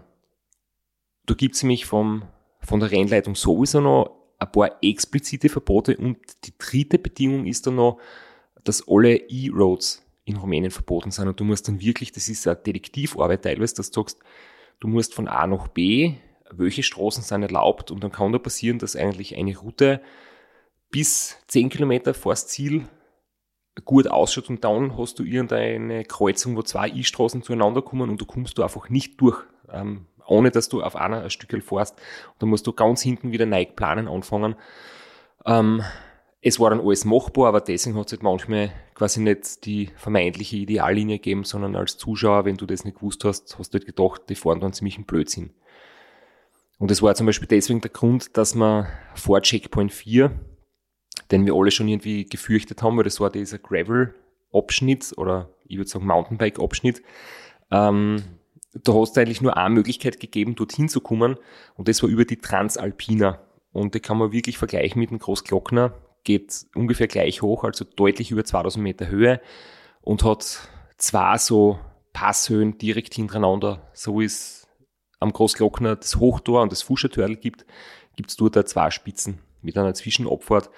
Da 1.26 1.34
gibt's 1.34 1.62
nämlich 1.62 1.86
vom, 1.86 2.24
von 2.60 2.80
der 2.80 2.90
Rennleitung 2.90 3.34
sowieso 3.34 3.80
noch 3.80 4.16
ein 4.38 4.52
paar 4.52 4.76
explizite 4.82 5.48
Verbote 5.48 5.96
und 5.96 6.18
die 6.44 6.54
dritte 6.58 6.98
Bedingung 6.98 7.46
ist 7.46 7.66
dann 7.66 7.76
noch, 7.76 7.98
dass 8.64 8.86
alle 8.86 9.16
E-Roads 9.16 10.04
in 10.24 10.36
Rumänien 10.36 10.70
verboten 10.70 11.10
sind 11.10 11.28
und 11.28 11.38
du 11.38 11.44
musst 11.44 11.68
dann 11.68 11.80
wirklich, 11.80 12.12
das 12.12 12.28
ist 12.28 12.46
eine 12.46 12.56
Detektivarbeit 12.56 13.42
teilweise, 13.42 13.76
dass 13.76 13.90
du 13.90 14.00
sagst, 14.00 14.18
du 14.80 14.88
musst 14.88 15.14
von 15.14 15.28
A 15.28 15.46
nach 15.46 15.68
B, 15.68 16.14
welche 16.50 16.82
Straßen 16.82 17.22
sind 17.22 17.42
erlaubt 17.42 17.90
und 17.90 18.02
dann 18.02 18.12
kann 18.12 18.32
da 18.32 18.38
passieren, 18.38 18.78
dass 18.78 18.96
eigentlich 18.96 19.36
eine 19.36 19.56
Route 19.56 20.00
bis 20.90 21.36
10 21.48 21.70
Kilometer 21.70 22.12
vor 22.14 22.32
das 22.32 22.46
Ziel 22.46 22.86
gut 23.84 24.08
ausschaut 24.08 24.48
und 24.48 24.64
dann 24.64 24.96
hast 24.96 25.18
du 25.18 25.24
irgendeine 25.24 26.04
Kreuzung, 26.04 26.56
wo 26.56 26.62
zwei 26.62 26.88
E-Straßen 26.88 27.42
zueinander 27.42 27.82
kommen 27.82 28.08
und 28.10 28.20
du 28.20 28.26
kommst 28.26 28.58
du 28.58 28.62
einfach 28.62 28.88
nicht 28.88 29.20
durch, 29.20 29.42
ähm, 29.70 30.06
ohne 30.26 30.50
dass 30.50 30.68
du 30.68 30.82
auf 30.82 30.96
einer 30.96 31.22
ein 31.22 31.30
Stückel 31.30 31.60
fährst. 31.60 31.94
Und 31.94 32.42
dann 32.42 32.48
musst 32.48 32.66
du 32.66 32.72
ganz 32.72 33.02
hinten 33.02 33.32
wieder 33.32 33.46
neu 33.46 33.66
planen 33.66 34.08
anfangen. 34.08 34.56
Ähm, 35.44 35.82
es 36.40 36.60
war 36.60 36.70
dann 36.70 36.80
alles 36.80 37.04
machbar, 37.04 37.48
aber 37.48 37.60
deswegen 37.60 37.98
hat 37.98 38.06
es 38.06 38.12
halt 38.12 38.22
manchmal 38.22 38.72
quasi 38.94 39.20
nicht 39.20 39.64
die 39.66 39.90
vermeintliche 39.96 40.56
Ideallinie 40.56 41.16
gegeben, 41.16 41.44
sondern 41.44 41.74
als 41.74 41.96
Zuschauer, 41.96 42.44
wenn 42.44 42.56
du 42.56 42.66
das 42.66 42.84
nicht 42.84 42.98
gewusst 42.98 43.24
hast, 43.24 43.58
hast 43.58 43.74
du 43.74 43.78
halt 43.78 43.86
gedacht, 43.86 44.22
die 44.28 44.36
fahren 44.36 44.60
dann 44.60 44.72
ziemlich 44.72 44.96
einen 44.96 45.06
Blödsinn. 45.06 45.50
Und 46.78 46.90
es 46.90 47.02
war 47.02 47.14
zum 47.14 47.26
Beispiel 47.26 47.48
deswegen 47.48 47.80
der 47.80 47.90
Grund, 47.90 48.36
dass 48.36 48.54
man 48.54 48.86
vor 49.14 49.40
Checkpoint 49.40 49.92
4, 49.92 50.38
den 51.30 51.46
wir 51.46 51.54
alle 51.54 51.70
schon 51.70 51.88
irgendwie 51.88 52.24
gefürchtet 52.24 52.82
haben, 52.82 52.96
weil 52.96 53.04
das 53.04 53.20
war 53.20 53.30
dieser 53.30 53.58
Gravel-Abschnitt 53.58 55.14
oder 55.16 55.50
ich 55.66 55.76
würde 55.76 55.90
sagen 55.90 56.06
Mountainbike-Abschnitt, 56.06 57.02
ähm, 57.70 58.22
da 58.72 58.92
hast 58.94 59.16
du 59.16 59.20
eigentlich 59.20 59.40
nur 59.40 59.56
eine 59.56 59.74
Möglichkeit 59.74 60.20
gegeben, 60.20 60.54
dorthin 60.54 60.88
zu 60.88 61.00
kommen 61.00 61.36
und 61.76 61.88
das 61.88 62.02
war 62.02 62.10
über 62.10 62.24
die 62.24 62.36
Transalpina. 62.36 63.40
Und 63.72 63.94
die 63.94 64.00
kann 64.00 64.16
man 64.16 64.32
wirklich 64.32 64.56
vergleichen 64.56 65.00
mit 65.00 65.10
dem 65.10 65.18
Großglockner, 65.18 65.92
geht 66.24 66.66
ungefähr 66.74 67.08
gleich 67.08 67.42
hoch, 67.42 67.64
also 67.64 67.84
deutlich 67.84 68.30
über 68.30 68.44
2000 68.44 68.82
Meter 68.82 69.08
Höhe 69.08 69.40
und 70.00 70.24
hat 70.24 70.70
zwei 70.96 71.36
so 71.36 71.78
Passhöhen 72.14 72.78
direkt 72.78 73.14
hintereinander. 73.14 73.82
So 73.92 74.20
ist 74.20 74.66
am 75.20 75.32
Großglockner 75.32 75.96
das 75.96 76.16
Hochtor 76.16 76.62
und 76.62 76.72
das 76.72 76.82
Fuschertörl 76.82 77.36
gibt, 77.36 77.66
gibt 78.16 78.30
es 78.30 78.36
dort 78.36 78.66
zwei 78.66 78.90
Spitzen 78.90 79.40
mit 79.60 79.76
einer 79.76 79.92
Zwischenabfahrt. 79.92 80.70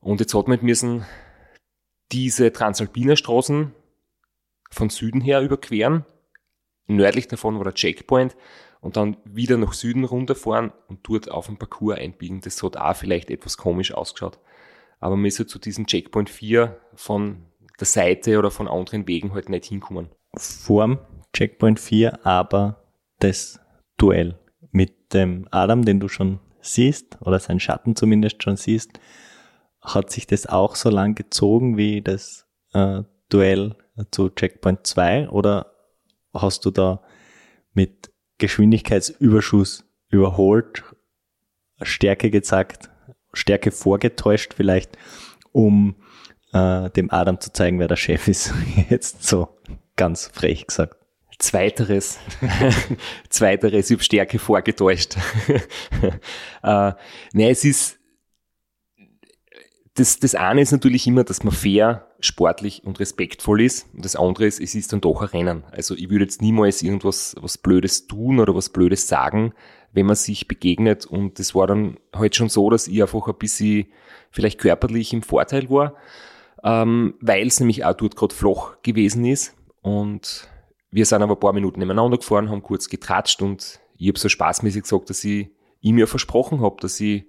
Und 0.00 0.20
jetzt 0.20 0.34
hat 0.34 0.48
man 0.48 0.58
müssen 0.62 1.04
diese 2.12 2.52
Transalpiner 2.52 3.16
Straßen 3.16 3.72
von 4.70 4.90
Süden 4.90 5.20
her 5.20 5.42
überqueren. 5.42 6.04
Nördlich 6.86 7.28
davon 7.28 7.56
war 7.56 7.64
der 7.64 7.74
Checkpoint 7.74 8.36
und 8.80 8.96
dann 8.96 9.16
wieder 9.24 9.56
nach 9.56 9.74
Süden 9.74 10.04
runterfahren 10.04 10.72
und 10.88 11.00
dort 11.02 11.30
auf 11.30 11.46
den 11.46 11.58
Parcours 11.58 11.98
einbiegen. 11.98 12.40
Das 12.40 12.62
hat 12.62 12.76
auch 12.76 12.96
vielleicht 12.96 13.30
etwas 13.30 13.56
komisch 13.56 13.92
ausgeschaut 13.92 14.38
aber 15.00 15.16
man 15.16 15.24
ist 15.24 15.38
ja 15.38 15.46
zu 15.46 15.58
diesem 15.58 15.86
Checkpoint 15.86 16.30
4 16.30 16.78
von 16.94 17.46
der 17.80 17.86
Seite 17.86 18.38
oder 18.38 18.50
von 18.50 18.68
anderen 18.68 19.08
Wegen 19.08 19.32
halt 19.32 19.48
nicht 19.48 19.64
hinkommen. 19.64 20.10
Vorm 20.36 20.98
Checkpoint 21.34 21.80
4 21.80 22.24
aber 22.24 22.84
das 23.18 23.58
Duell 23.96 24.38
mit 24.70 25.12
dem 25.12 25.48
Adam, 25.50 25.84
den 25.84 26.00
du 26.00 26.08
schon 26.08 26.38
siehst, 26.60 27.18
oder 27.22 27.38
sein 27.38 27.58
Schatten 27.58 27.96
zumindest 27.96 28.42
schon 28.42 28.56
siehst, 28.56 29.00
hat 29.80 30.10
sich 30.10 30.26
das 30.26 30.46
auch 30.46 30.76
so 30.76 30.90
lang 30.90 31.14
gezogen 31.14 31.76
wie 31.76 32.02
das 32.02 32.46
äh, 32.72 33.02
Duell 33.28 33.76
zu 34.10 34.28
Checkpoint 34.30 34.86
2 34.86 35.28
oder 35.28 35.72
hast 36.34 36.64
du 36.64 36.70
da 36.70 37.02
mit 37.72 38.12
Geschwindigkeitsüberschuss 38.38 39.84
überholt, 40.08 40.82
Stärke 41.82 42.30
gezeigt 42.30 42.90
Stärke 43.32 43.70
vorgetäuscht 43.70 44.54
vielleicht, 44.54 44.96
um 45.52 45.96
äh, 46.52 46.90
dem 46.90 47.10
Adam 47.10 47.40
zu 47.40 47.52
zeigen, 47.52 47.78
wer 47.78 47.88
der 47.88 47.96
Chef 47.96 48.28
ist. 48.28 48.52
Jetzt 48.90 49.24
so 49.24 49.48
ganz 49.96 50.30
frech 50.32 50.66
gesagt. 50.66 50.96
Zweiteres, 51.38 52.18
zweiteres, 53.30 53.90
habe 53.90 54.02
Stärke 54.02 54.38
vorgetäuscht. 54.38 55.16
äh, 56.62 56.92
nee, 57.32 57.50
es 57.50 57.64
ist, 57.64 57.98
das, 60.00 60.18
das 60.18 60.34
eine 60.34 60.62
ist 60.62 60.72
natürlich 60.72 61.06
immer, 61.06 61.24
dass 61.24 61.44
man 61.44 61.52
fair, 61.52 62.06
sportlich 62.20 62.82
und 62.84 63.00
respektvoll 63.00 63.60
ist. 63.60 63.86
Und 63.94 64.04
das 64.04 64.16
andere 64.16 64.46
ist, 64.46 64.58
es 64.58 64.74
ist 64.74 64.94
dann 64.94 65.02
doch 65.02 65.20
ein 65.20 65.28
Rennen. 65.28 65.64
Also 65.72 65.94
ich 65.94 66.08
würde 66.08 66.24
jetzt 66.24 66.40
niemals 66.40 66.80
irgendwas 66.80 67.36
was 67.38 67.58
Blödes 67.58 68.06
tun 68.06 68.40
oder 68.40 68.54
was 68.54 68.70
Blödes 68.70 69.08
sagen, 69.08 69.52
wenn 69.92 70.06
man 70.06 70.16
sich 70.16 70.48
begegnet. 70.48 71.04
Und 71.04 71.38
das 71.38 71.54
war 71.54 71.66
dann 71.66 71.98
halt 72.14 72.34
schon 72.34 72.48
so, 72.48 72.70
dass 72.70 72.88
ich 72.88 73.02
einfach 73.02 73.28
ein 73.28 73.34
bisschen 73.38 73.88
vielleicht 74.30 74.58
körperlich 74.58 75.12
im 75.12 75.22
Vorteil 75.22 75.68
war, 75.68 75.94
ähm, 76.64 77.14
weil 77.20 77.46
es 77.46 77.60
nämlich 77.60 77.84
auch 77.84 77.94
dort 77.94 78.16
gerade 78.16 78.34
flach 78.34 78.80
gewesen 78.82 79.26
ist. 79.26 79.54
Und 79.82 80.48
wir 80.90 81.04
sind 81.04 81.22
aber 81.22 81.34
ein 81.34 81.40
paar 81.40 81.52
Minuten 81.52 81.78
nebeneinander 81.78 82.16
gefahren, 82.16 82.48
haben 82.48 82.62
kurz 82.62 82.88
getratscht 82.88 83.42
und 83.42 83.80
ich 83.98 84.08
habe 84.08 84.18
so 84.18 84.30
spaßmäßig 84.30 84.84
gesagt, 84.84 85.10
dass 85.10 85.22
ich 85.24 85.50
ihm 85.82 85.98
ja 85.98 86.06
versprochen 86.06 86.62
habe, 86.62 86.76
dass 86.80 86.98
ich 87.00 87.24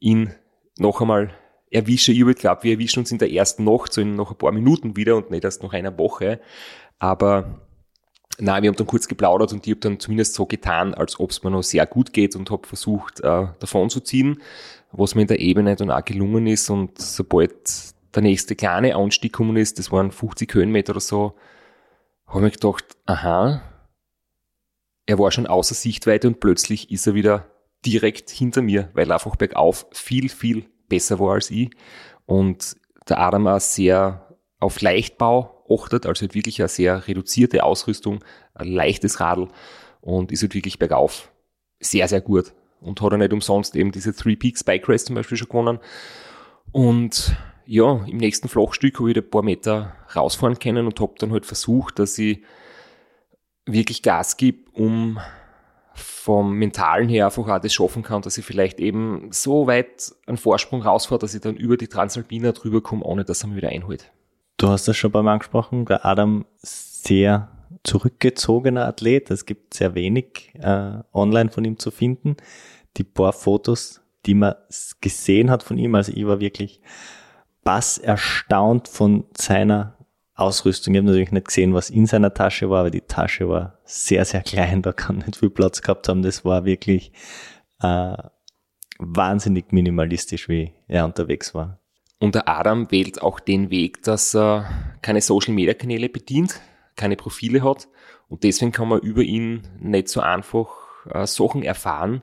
ihn 0.00 0.34
noch 0.78 1.00
einmal 1.00 1.32
erwische. 1.72 2.12
Ich 2.12 2.36
glaube, 2.36 2.62
wir 2.64 2.72
erwischen 2.72 3.00
uns 3.00 3.12
in 3.12 3.18
der 3.18 3.32
ersten 3.32 3.64
Nacht, 3.64 3.92
so 3.92 4.00
in 4.00 4.14
noch 4.14 4.30
ein 4.30 4.38
paar 4.38 4.52
Minuten 4.52 4.96
wieder 4.96 5.16
und 5.16 5.30
nicht 5.30 5.44
erst 5.44 5.62
nach 5.62 5.72
einer 5.72 5.96
Woche. 5.98 6.40
Aber 6.98 7.60
na, 8.38 8.62
wir 8.62 8.68
haben 8.68 8.76
dann 8.76 8.86
kurz 8.86 9.08
geplaudert 9.08 9.52
und 9.52 9.66
ich 9.66 9.72
habe 9.72 9.80
dann 9.80 10.00
zumindest 10.00 10.34
so 10.34 10.46
getan, 10.46 10.94
als 10.94 11.20
ob 11.20 11.30
es 11.30 11.42
mir 11.42 11.50
noch 11.50 11.62
sehr 11.62 11.86
gut 11.86 12.12
geht 12.12 12.34
und 12.36 12.50
habe 12.50 12.66
versucht, 12.66 13.20
äh, 13.20 13.46
davon 13.58 13.90
zu 13.90 14.00
ziehen, 14.00 14.40
was 14.90 15.14
mir 15.14 15.22
in 15.22 15.28
der 15.28 15.40
Ebene 15.40 15.76
dann 15.76 15.90
auch 15.90 16.04
gelungen 16.04 16.46
ist. 16.46 16.70
Und 16.70 16.98
sobald 16.98 17.52
der 18.14 18.22
nächste 18.22 18.56
kleine 18.56 18.96
Anstieg 18.96 19.32
gekommen 19.32 19.56
ist, 19.56 19.78
das 19.78 19.92
waren 19.92 20.10
50 20.10 20.54
Höhenmeter 20.54 20.92
oder 20.92 21.00
so, 21.00 21.34
habe 22.26 22.48
ich 22.48 22.54
gedacht, 22.54 22.96
aha, 23.06 23.62
er 25.06 25.18
war 25.18 25.30
schon 25.30 25.46
außer 25.46 25.74
Sichtweite 25.74 26.28
und 26.28 26.40
plötzlich 26.40 26.90
ist 26.90 27.06
er 27.06 27.14
wieder 27.14 27.46
direkt 27.84 28.30
hinter 28.30 28.62
mir, 28.62 28.90
weil 28.94 29.10
er 29.10 29.14
einfach 29.14 29.36
bergauf 29.36 29.86
viel, 29.92 30.28
viel 30.28 30.66
besser 30.92 31.18
war 31.18 31.34
als 31.34 31.50
ich. 31.50 31.70
Und 32.26 32.76
der 33.08 33.18
Adam 33.18 33.46
auch 33.46 33.60
sehr 33.60 34.36
auf 34.60 34.80
Leichtbau 34.82 35.64
achtet, 35.70 36.06
also 36.06 36.22
halt 36.22 36.34
wirklich 36.34 36.60
eine 36.60 36.68
sehr 36.68 37.08
reduzierte 37.08 37.64
Ausrüstung, 37.64 38.22
ein 38.54 38.68
leichtes 38.68 39.20
Radl 39.20 39.48
und 40.02 40.30
ist 40.30 40.42
halt 40.42 40.54
wirklich 40.54 40.78
bergauf 40.78 41.32
sehr, 41.80 42.06
sehr 42.08 42.20
gut. 42.20 42.52
Und 42.80 43.00
hat 43.00 43.12
er 43.12 43.18
nicht 43.18 43.32
umsonst 43.32 43.74
eben 43.74 43.92
diese 43.92 44.14
Three 44.14 44.36
Peaks 44.36 44.64
Bike 44.64 44.88
Race 44.88 45.04
zum 45.04 45.14
Beispiel 45.14 45.38
schon 45.38 45.48
gewonnen. 45.48 45.78
Und 46.72 47.34
ja, 47.64 48.04
im 48.06 48.18
nächsten 48.18 48.48
Flachstück 48.48 48.98
habe 48.98 49.12
ich 49.12 49.16
ein 49.16 49.30
paar 49.30 49.42
Meter 49.42 49.94
rausfahren 50.14 50.58
können 50.58 50.86
und 50.86 51.00
habe 51.00 51.14
dann 51.18 51.32
halt 51.32 51.46
versucht, 51.46 51.98
dass 51.98 52.18
ich 52.18 52.42
wirklich 53.66 54.02
Gas 54.02 54.36
gebe, 54.36 54.70
um 54.72 55.18
vom 55.94 56.54
Mentalen 56.54 57.08
her 57.08 57.26
einfach 57.26 57.48
auch 57.48 57.58
das 57.58 57.72
schaffen 57.72 58.02
kann, 58.02 58.22
dass 58.22 58.38
ich 58.38 58.44
vielleicht 58.44 58.80
eben 58.80 59.28
so 59.30 59.66
weit 59.66 60.12
einen 60.26 60.36
Vorsprung 60.36 60.82
rausfahre, 60.82 61.18
dass 61.18 61.34
ich 61.34 61.40
dann 61.40 61.56
über 61.56 61.76
die 61.76 61.88
Transalpina 61.88 62.52
drüber 62.52 62.80
komme, 62.80 63.04
ohne 63.04 63.24
dass 63.24 63.42
er 63.42 63.48
mich 63.48 63.56
wieder 63.56 63.68
einholt. 63.68 64.10
Du 64.56 64.68
hast 64.68 64.86
das 64.88 64.96
schon 64.96 65.10
beim 65.10 65.28
angesprochen, 65.28 65.84
der 65.86 66.06
Adam 66.06 66.44
sehr 66.58 67.48
zurückgezogener 67.84 68.86
Athlet. 68.86 69.30
Es 69.30 69.46
gibt 69.46 69.74
sehr 69.74 69.94
wenig 69.94 70.52
äh, 70.54 70.98
online 71.12 71.50
von 71.50 71.64
ihm 71.64 71.78
zu 71.78 71.90
finden. 71.90 72.36
Die 72.96 73.04
paar 73.04 73.32
Fotos, 73.32 74.00
die 74.26 74.34
man 74.34 74.54
gesehen 75.00 75.50
hat 75.50 75.62
von 75.62 75.78
ihm, 75.78 75.94
also 75.94 76.12
ich 76.14 76.26
war 76.26 76.40
wirklich 76.40 76.80
bass 77.64 77.98
erstaunt 77.98 78.88
von 78.88 79.24
seiner 79.36 79.96
Ausrüstung. 80.42 80.94
Ich 80.94 80.98
habe 80.98 81.06
natürlich 81.08 81.32
nicht 81.32 81.46
gesehen, 81.48 81.74
was 81.74 81.90
in 81.90 82.06
seiner 82.06 82.34
Tasche 82.34 82.70
war, 82.70 82.80
aber 82.80 82.90
die 82.90 83.02
Tasche 83.02 83.48
war 83.48 83.78
sehr, 83.84 84.24
sehr 84.24 84.42
klein. 84.42 84.82
Da 84.82 84.92
kann 84.92 85.18
nicht 85.18 85.36
viel 85.36 85.50
Platz 85.50 85.82
gehabt 85.82 86.08
haben. 86.08 86.22
Das 86.22 86.44
war 86.44 86.64
wirklich 86.64 87.12
äh, 87.80 88.16
wahnsinnig 88.98 89.72
minimalistisch, 89.72 90.48
wie 90.48 90.72
er 90.88 91.04
unterwegs 91.04 91.54
war. 91.54 91.78
Und 92.18 92.34
der 92.36 92.48
Adam 92.48 92.90
wählt 92.90 93.20
auch 93.20 93.40
den 93.40 93.70
Weg, 93.70 94.02
dass 94.02 94.34
er 94.34 94.70
keine 95.02 95.20
Social 95.20 95.54
Media 95.54 95.74
Kanäle 95.74 96.08
bedient, 96.08 96.60
keine 96.94 97.16
Profile 97.16 97.64
hat. 97.64 97.88
Und 98.28 98.44
deswegen 98.44 98.72
kann 98.72 98.88
man 98.88 99.00
über 99.00 99.22
ihn 99.22 99.62
nicht 99.80 100.08
so 100.08 100.20
einfach 100.20 100.68
äh, 101.06 101.26
Sachen 101.26 101.62
erfahren. 101.62 102.22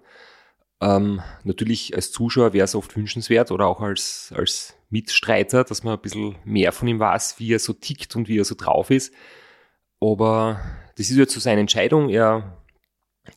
Ähm, 0.82 1.22
natürlich 1.44 1.94
als 1.96 2.12
Zuschauer 2.12 2.54
wäre 2.54 2.64
es 2.64 2.76
oft 2.76 2.96
wünschenswert 2.96 3.52
oder 3.52 3.68
auch 3.68 3.82
als, 3.82 4.34
als 4.36 4.76
Mitstreiter, 4.90 5.64
dass 5.64 5.84
man 5.84 5.96
ein 5.96 6.02
bisschen 6.02 6.36
mehr 6.46 6.72
von 6.72 6.88
ihm 6.88 7.00
weiß, 7.00 7.40
wie 7.40 7.54
er 7.54 7.60
so 7.60 7.74
tickt 7.74 8.16
und 8.16 8.28
wie 8.28 8.40
er 8.40 8.46
so 8.46 8.56
drauf 8.56 8.90
ist. 8.90 9.14
Aber 10.00 10.60
das 10.98 11.10
ist 11.10 11.18
jetzt 11.18 11.34
so 11.34 11.40
seine 11.40 11.62
Entscheidung. 11.62 12.10
Er, 12.10 12.64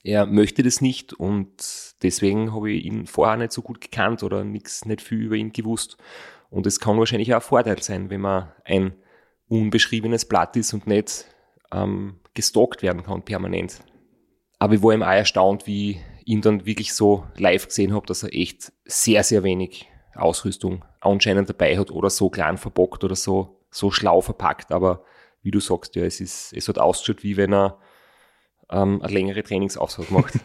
er 0.02 0.26
möchte 0.26 0.62
das 0.62 0.80
nicht 0.80 1.12
und 1.12 1.94
deswegen 2.02 2.54
habe 2.54 2.70
ich 2.70 2.84
ihn 2.84 3.06
vorher 3.06 3.36
nicht 3.36 3.52
so 3.52 3.62
gut 3.62 3.80
gekannt 3.80 4.22
oder 4.22 4.44
nichts, 4.44 4.84
nicht 4.84 5.02
viel 5.02 5.18
über 5.18 5.36
ihn 5.36 5.52
gewusst. 5.52 5.96
Und 6.48 6.66
es 6.66 6.80
kann 6.80 6.98
wahrscheinlich 6.98 7.32
auch 7.32 7.40
ein 7.40 7.42
Vorteil 7.42 7.82
sein, 7.82 8.10
wenn 8.10 8.20
man 8.20 8.52
ein 8.64 8.94
unbeschriebenes 9.48 10.26
Blatt 10.26 10.56
ist 10.56 10.72
und 10.72 10.86
nicht 10.86 11.26
ähm, 11.72 12.20
gestalkt 12.34 12.82
werden 12.82 13.02
kann 13.02 13.22
permanent. 13.22 13.80
Aber 14.58 14.74
ich 14.74 14.82
war 14.82 14.94
ihm 14.94 15.02
auch 15.02 15.08
erstaunt, 15.08 15.66
wie 15.66 15.90
ich 15.90 15.98
ihn 16.24 16.40
dann 16.40 16.64
wirklich 16.64 16.94
so 16.94 17.26
live 17.36 17.66
gesehen 17.66 17.92
habe, 17.94 18.06
dass 18.06 18.22
er 18.22 18.34
echt 18.34 18.72
sehr, 18.84 19.24
sehr 19.24 19.42
wenig 19.42 19.88
Ausrüstung 20.14 20.84
anscheinend 21.00 21.48
dabei 21.48 21.78
hat 21.78 21.90
oder 21.90 22.10
so 22.10 22.30
klein 22.30 22.58
verbockt 22.58 23.04
oder 23.04 23.16
so, 23.16 23.60
so 23.70 23.90
schlau 23.90 24.20
verpackt. 24.20 24.72
Aber 24.72 25.04
wie 25.42 25.50
du 25.50 25.60
sagst, 25.60 25.96
ja, 25.96 26.04
es, 26.04 26.20
ist, 26.20 26.52
es 26.52 26.68
hat 26.68 26.78
ausgeschaut, 26.78 27.22
wie 27.22 27.36
wenn 27.36 27.52
er 27.52 27.78
ähm, 28.70 29.02
eine 29.02 29.12
längere 29.12 29.42
Trainingsausfahrt 29.42 30.10
macht. 30.10 30.34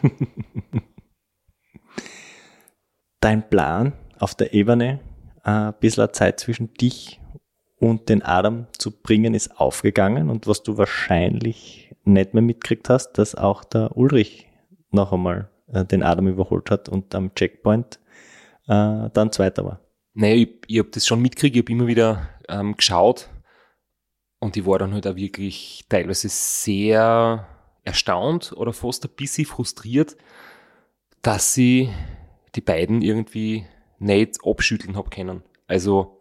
Dein 3.20 3.48
Plan 3.48 3.94
auf 4.18 4.34
der 4.34 4.54
Ebene, 4.54 5.00
äh, 5.44 5.50
ein 5.50 5.74
bisschen 5.80 6.12
Zeit 6.12 6.40
zwischen 6.40 6.74
dich 6.74 7.20
und 7.76 8.08
den 8.08 8.22
Adam 8.22 8.66
zu 8.76 8.90
bringen, 8.90 9.34
ist 9.34 9.60
aufgegangen 9.60 10.30
und 10.30 10.46
was 10.46 10.62
du 10.62 10.76
wahrscheinlich 10.78 11.94
nicht 12.04 12.34
mehr 12.34 12.42
mitgekriegt 12.42 12.88
hast, 12.88 13.12
dass 13.12 13.34
auch 13.34 13.64
der 13.64 13.96
Ulrich 13.96 14.48
noch 14.90 15.12
einmal 15.12 15.50
äh, 15.72 15.84
den 15.84 16.02
Adam 16.02 16.28
überholt 16.28 16.70
hat 16.70 16.88
und 16.88 17.14
am 17.14 17.34
Checkpoint 17.34 18.00
äh, 18.68 19.10
dann 19.12 19.32
Zweiter 19.32 19.64
war. 19.64 19.80
Naja, 20.14 20.34
ich, 20.34 20.50
ich 20.66 20.78
habe 20.78 20.90
das 20.90 21.06
schon 21.06 21.20
mitgekriegt, 21.20 21.56
ich 21.56 21.62
habe 21.62 21.72
immer 21.72 21.86
wieder 21.86 22.28
ähm, 22.48 22.76
geschaut 22.76 23.28
und 24.38 24.56
ich 24.56 24.66
war 24.66 24.78
dann 24.78 24.94
halt 24.94 25.06
auch 25.06 25.16
wirklich 25.16 25.84
teilweise 25.88 26.28
sehr 26.28 27.46
erstaunt 27.84 28.52
oder 28.52 28.72
fast 28.72 29.04
ein 29.04 29.14
bisschen 29.16 29.46
frustriert, 29.46 30.16
dass 31.22 31.54
sie 31.54 31.90
die 32.54 32.60
beiden 32.60 33.02
irgendwie 33.02 33.66
nicht 33.98 34.38
abschütteln 34.44 34.96
habe 34.96 35.10
können. 35.10 35.42
Also 35.66 36.20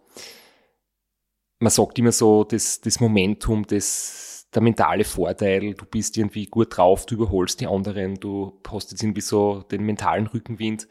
man 1.59 1.71
sagt 1.71 1.97
immer 1.99 2.11
so, 2.11 2.43
das, 2.43 2.81
das 2.81 2.99
Momentum, 2.99 3.65
das, 3.65 4.47
der 4.53 4.61
mentale 4.61 5.03
Vorteil, 5.03 5.73
du 5.73 5.85
bist 5.85 6.17
irgendwie 6.17 6.45
gut 6.45 6.77
drauf, 6.77 7.05
du 7.05 7.15
überholst 7.15 7.61
die 7.61 7.67
anderen, 7.67 8.15
du 8.15 8.59
hast 8.67 8.91
jetzt 8.91 9.03
irgendwie 9.03 9.21
so 9.21 9.63
den 9.71 9.83
mentalen 9.83 10.27
Rückenwind. 10.27 10.87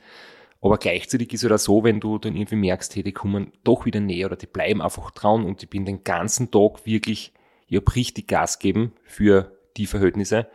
Aber 0.60 0.78
gleichzeitig 0.78 1.32
ist 1.32 1.44
es 1.44 1.50
halt 1.50 1.60
so, 1.60 1.84
wenn 1.84 2.00
du 2.00 2.18
dann 2.18 2.34
irgendwie 2.34 2.56
merkst, 2.56 2.96
hey, 2.96 3.02
die 3.02 3.12
kommen 3.12 3.52
doch 3.62 3.84
wieder 3.84 4.00
näher 4.00 4.26
oder 4.26 4.36
die 4.36 4.46
bleiben 4.46 4.82
einfach 4.82 5.10
dran 5.10 5.44
und 5.44 5.62
ich 5.62 5.70
bin 5.70 5.84
den 5.84 6.02
ganzen 6.02 6.50
Tag 6.50 6.86
wirklich, 6.86 7.32
ich 7.68 7.76
habe 7.76 7.94
richtig 7.94 8.28
Gas 8.28 8.58
gegeben 8.58 8.92
für 9.04 9.56
die 9.76 9.86
Verhältnisse 9.86 10.48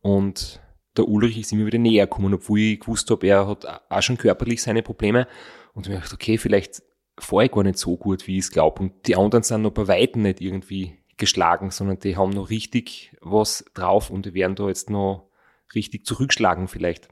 und 0.00 0.60
der 0.96 1.08
Ulrich 1.08 1.38
ist 1.38 1.52
immer 1.52 1.66
wieder 1.66 1.78
näher 1.78 2.06
gekommen, 2.06 2.34
obwohl 2.34 2.58
ich 2.58 2.80
gewusst 2.80 3.10
habe, 3.10 3.26
er 3.26 3.46
hat 3.46 3.66
auch 3.88 4.02
schon 4.02 4.18
körperlich 4.18 4.62
seine 4.62 4.82
Probleme 4.82 5.26
und 5.74 5.86
ich 5.86 5.92
gedacht, 5.92 6.12
okay, 6.12 6.38
vielleicht 6.38 6.82
fahre 7.18 7.46
ich 7.46 7.52
gar 7.52 7.62
nicht 7.62 7.78
so 7.78 7.96
gut, 7.96 8.26
wie 8.26 8.38
ich 8.38 8.44
es 8.44 8.50
glaube. 8.50 8.82
Und 8.82 9.06
die 9.06 9.16
anderen 9.16 9.42
sind 9.42 9.62
noch 9.62 9.70
bei 9.70 9.88
Weitem 9.88 10.22
nicht 10.22 10.40
irgendwie 10.40 10.98
geschlagen, 11.16 11.70
sondern 11.70 11.98
die 11.98 12.16
haben 12.16 12.30
noch 12.30 12.50
richtig 12.50 13.16
was 13.20 13.64
drauf 13.74 14.10
und 14.10 14.26
die 14.26 14.34
werden 14.34 14.56
da 14.56 14.68
jetzt 14.68 14.90
noch 14.90 15.30
richtig 15.74 16.04
zurückschlagen 16.04 16.68
vielleicht. 16.68 17.08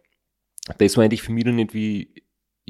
Das 0.78 0.96
war 0.96 1.04
eigentlich 1.04 1.22
für 1.22 1.32
mich 1.32 1.44
noch 1.44 1.52
nicht 1.52 1.74
wie, 1.74 2.14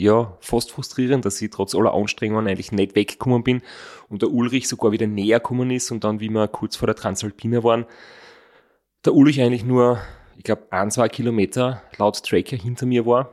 ja, 0.03 0.37
fast 0.41 0.71
frustrierend, 0.71 1.25
dass 1.25 1.41
ich 1.43 1.51
trotz 1.51 1.75
aller 1.75 1.95
Anstrengungen 1.95 2.49
eigentlich 2.49 2.73
nicht 2.73 2.95
weggekommen 2.95 3.43
bin 3.43 3.63
und 4.09 4.23
der 4.23 4.31
Ulrich 4.31 4.69
sogar 4.69 4.93
wieder 4.93 5.07
näher 5.07 5.41
gekommen 5.41 5.71
ist 5.71 5.91
und 5.91 6.05
dann, 6.05 6.21
wie 6.21 6.31
wir 6.31 6.49
kurz 6.49 6.77
vor 6.77 6.87
der 6.87 6.97
Transalpina 6.97 7.63
waren, 7.63 7.87
der 9.05 9.15
Ulrich 9.15 9.41
eigentlich 9.41 9.65
nur, 9.65 9.99
ich 10.37 10.45
glaube, 10.45 10.67
ein, 10.71 10.91
zwei 10.91 11.09
Kilometer 11.09 11.83
laut 11.99 12.23
Tracker 12.23 12.57
hinter 12.57 12.87
mir 12.87 13.07
war 13.07 13.31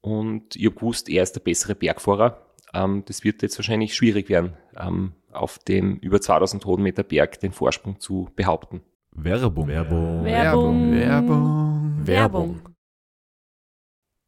und 0.00 0.56
ich 0.56 0.66
habe 0.66 0.76
gewusst, 0.76 1.08
er 1.08 1.22
ist 1.22 1.32
der 1.32 1.40
bessere 1.40 1.74
Bergfahrer 1.74 2.44
ähm, 2.74 3.04
das 3.06 3.24
wird 3.24 3.42
jetzt 3.42 3.56
wahrscheinlich 3.58 3.94
schwierig 3.94 4.28
werden, 4.28 4.54
ähm, 4.76 5.12
auf 5.32 5.58
dem 5.58 5.96
über 5.98 6.20
2000 6.20 6.66
Höhenmeter 6.66 7.04
Berg 7.04 7.40
den 7.40 7.52
Vorsprung 7.52 8.00
zu 8.00 8.28
behaupten. 8.36 8.82
Werbung. 9.12 9.68
Werbung. 9.68 10.24
Werbung. 10.24 10.92
Werbung. 10.92 12.06
Werbung. 12.06 12.73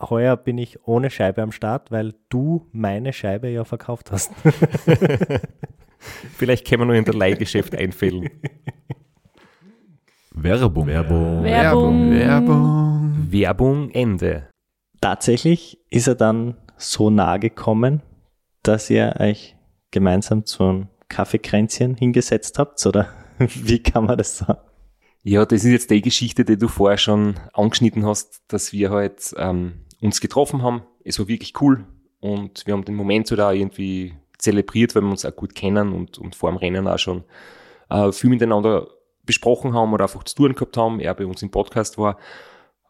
Heuer 0.00 0.36
bin 0.36 0.58
ich 0.58 0.86
ohne 0.86 1.10
Scheibe 1.10 1.42
am 1.42 1.52
Start, 1.52 1.90
weil 1.90 2.14
du 2.28 2.66
meine 2.72 3.12
Scheibe 3.12 3.48
ja 3.48 3.64
verkauft 3.64 4.10
hast. 4.10 4.32
Vielleicht 6.36 6.66
können 6.66 6.82
wir 6.82 6.86
nur 6.86 6.94
in 6.94 7.04
der 7.04 7.14
Leihgeschäft 7.14 7.74
einfällen. 7.74 8.30
Werbung. 10.32 10.86
Werbung. 10.86 11.44
Werbung. 11.44 12.10
Werbung. 12.10 13.26
Werbung 13.30 13.90
Ende. 13.90 14.48
Tatsächlich 15.00 15.78
ist 15.90 16.06
er 16.08 16.14
dann 16.14 16.56
so 16.76 17.10
nahe 17.10 17.38
gekommen, 17.38 18.02
dass 18.62 18.88
ihr 18.88 19.16
euch 19.18 19.56
gemeinsam 19.90 20.46
zu 20.46 20.62
einem 20.62 20.88
Kaffeekränzchen 21.08 21.96
hingesetzt 21.96 22.58
habt, 22.58 22.84
oder 22.86 23.08
wie 23.38 23.82
kann 23.82 24.06
man 24.06 24.16
das 24.16 24.38
sagen? 24.38 24.60
Ja, 25.22 25.44
das 25.44 25.64
ist 25.64 25.70
jetzt 25.70 25.90
die 25.90 26.00
Geschichte, 26.00 26.44
die 26.44 26.56
du 26.56 26.68
vorher 26.68 26.96
schon 26.96 27.38
angeschnitten 27.52 28.06
hast, 28.06 28.42
dass 28.48 28.72
wir 28.72 28.90
halt 28.90 29.34
ähm, 29.36 29.84
uns 30.00 30.20
getroffen 30.20 30.62
haben. 30.62 30.82
Es 31.04 31.18
war 31.18 31.28
wirklich 31.28 31.60
cool 31.60 31.86
und 32.20 32.66
wir 32.66 32.74
haben 32.74 32.84
den 32.84 32.94
Moment 32.94 33.26
so 33.26 33.36
da 33.36 33.52
irgendwie 33.52 34.14
zelebriert, 34.38 34.94
weil 34.94 35.02
wir 35.02 35.10
uns 35.10 35.24
auch 35.24 35.34
gut 35.34 35.54
kennen 35.54 35.92
und, 35.92 36.18
und 36.18 36.34
vor 36.34 36.50
dem 36.50 36.56
Rennen 36.56 36.88
auch 36.88 36.98
schon 36.98 37.24
äh, 37.90 38.12
viel 38.12 38.30
miteinander 38.30 38.88
besprochen 39.24 39.74
haben 39.74 39.92
oder 39.92 40.04
einfach 40.04 40.24
zu 40.24 40.34
tun 40.34 40.54
gehabt 40.54 40.76
haben, 40.76 41.00
er 41.00 41.14
bei 41.14 41.26
uns 41.26 41.42
im 41.42 41.50
Podcast 41.50 41.98
war. 41.98 42.16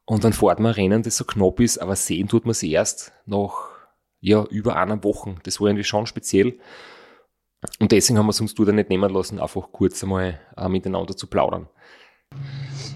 Und 0.04 0.24
dann 0.24 0.32
fährt 0.32 0.58
man 0.58 0.72
Rennen, 0.72 1.02
das 1.02 1.16
so 1.16 1.24
knapp 1.24 1.60
ist, 1.60 1.78
aber 1.78 1.96
sehen 1.96 2.28
tut 2.28 2.44
man 2.44 2.54
sie 2.54 2.72
erst 2.72 3.12
nach 3.26 3.68
ja, 4.20 4.44
über 4.44 4.76
einer 4.76 5.02
Woche. 5.04 5.36
Das 5.44 5.60
war 5.60 5.68
irgendwie 5.68 5.84
schon 5.84 6.06
speziell. 6.06 6.58
Und 7.78 7.92
deswegen 7.92 8.18
haben 8.18 8.26
wir 8.26 8.30
es 8.30 8.40
uns 8.40 8.54
da 8.54 8.72
nicht 8.72 8.88
nehmen 8.88 9.12
lassen, 9.12 9.38
einfach 9.38 9.70
kurz 9.70 10.02
einmal 10.02 10.40
äh, 10.56 10.68
miteinander 10.68 11.16
zu 11.16 11.26
plaudern. 11.26 11.68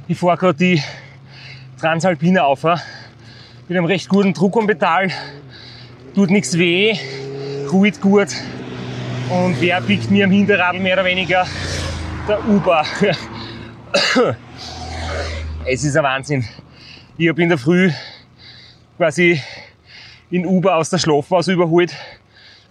Ich 0.09 0.19
fahre 0.19 0.39
gerade 0.39 0.59
die 0.59 0.83
Transalpine 1.79 2.45
auf, 2.45 2.65
äh, 2.65 2.77
mit 3.69 3.79
einem 3.79 3.87
recht 3.87 4.09
guten 4.09 4.35
Druck 4.35 4.57
am 4.59 4.67
Pedal, 4.67 5.11
tut 6.15 6.31
nichts 6.31 6.59
weh, 6.59 6.95
ruht 7.73 8.01
gut. 8.01 8.29
Und 9.31 9.59
wer 9.61 9.81
biegt 9.81 10.11
mir 10.11 10.27
am 10.27 10.31
Hinterrad 10.31 10.79
mehr 10.79 10.95
oder 10.95 11.05
weniger? 11.05 11.47
Der 12.29 12.47
Uber. 12.47 12.85
es 15.65 15.83
ist 15.83 15.97
ein 15.97 16.05
Wahnsinn. 16.05 16.45
Ich 17.17 17.29
habe 17.29 17.43
in 17.43 17.49
der 17.49 17.57
Früh 17.57 17.91
quasi 18.99 19.41
in 20.31 20.45
Uber 20.45 20.77
aus 20.77 20.91
der 20.91 20.99
Schlafpause 20.99 21.55
überholt. 21.55 21.95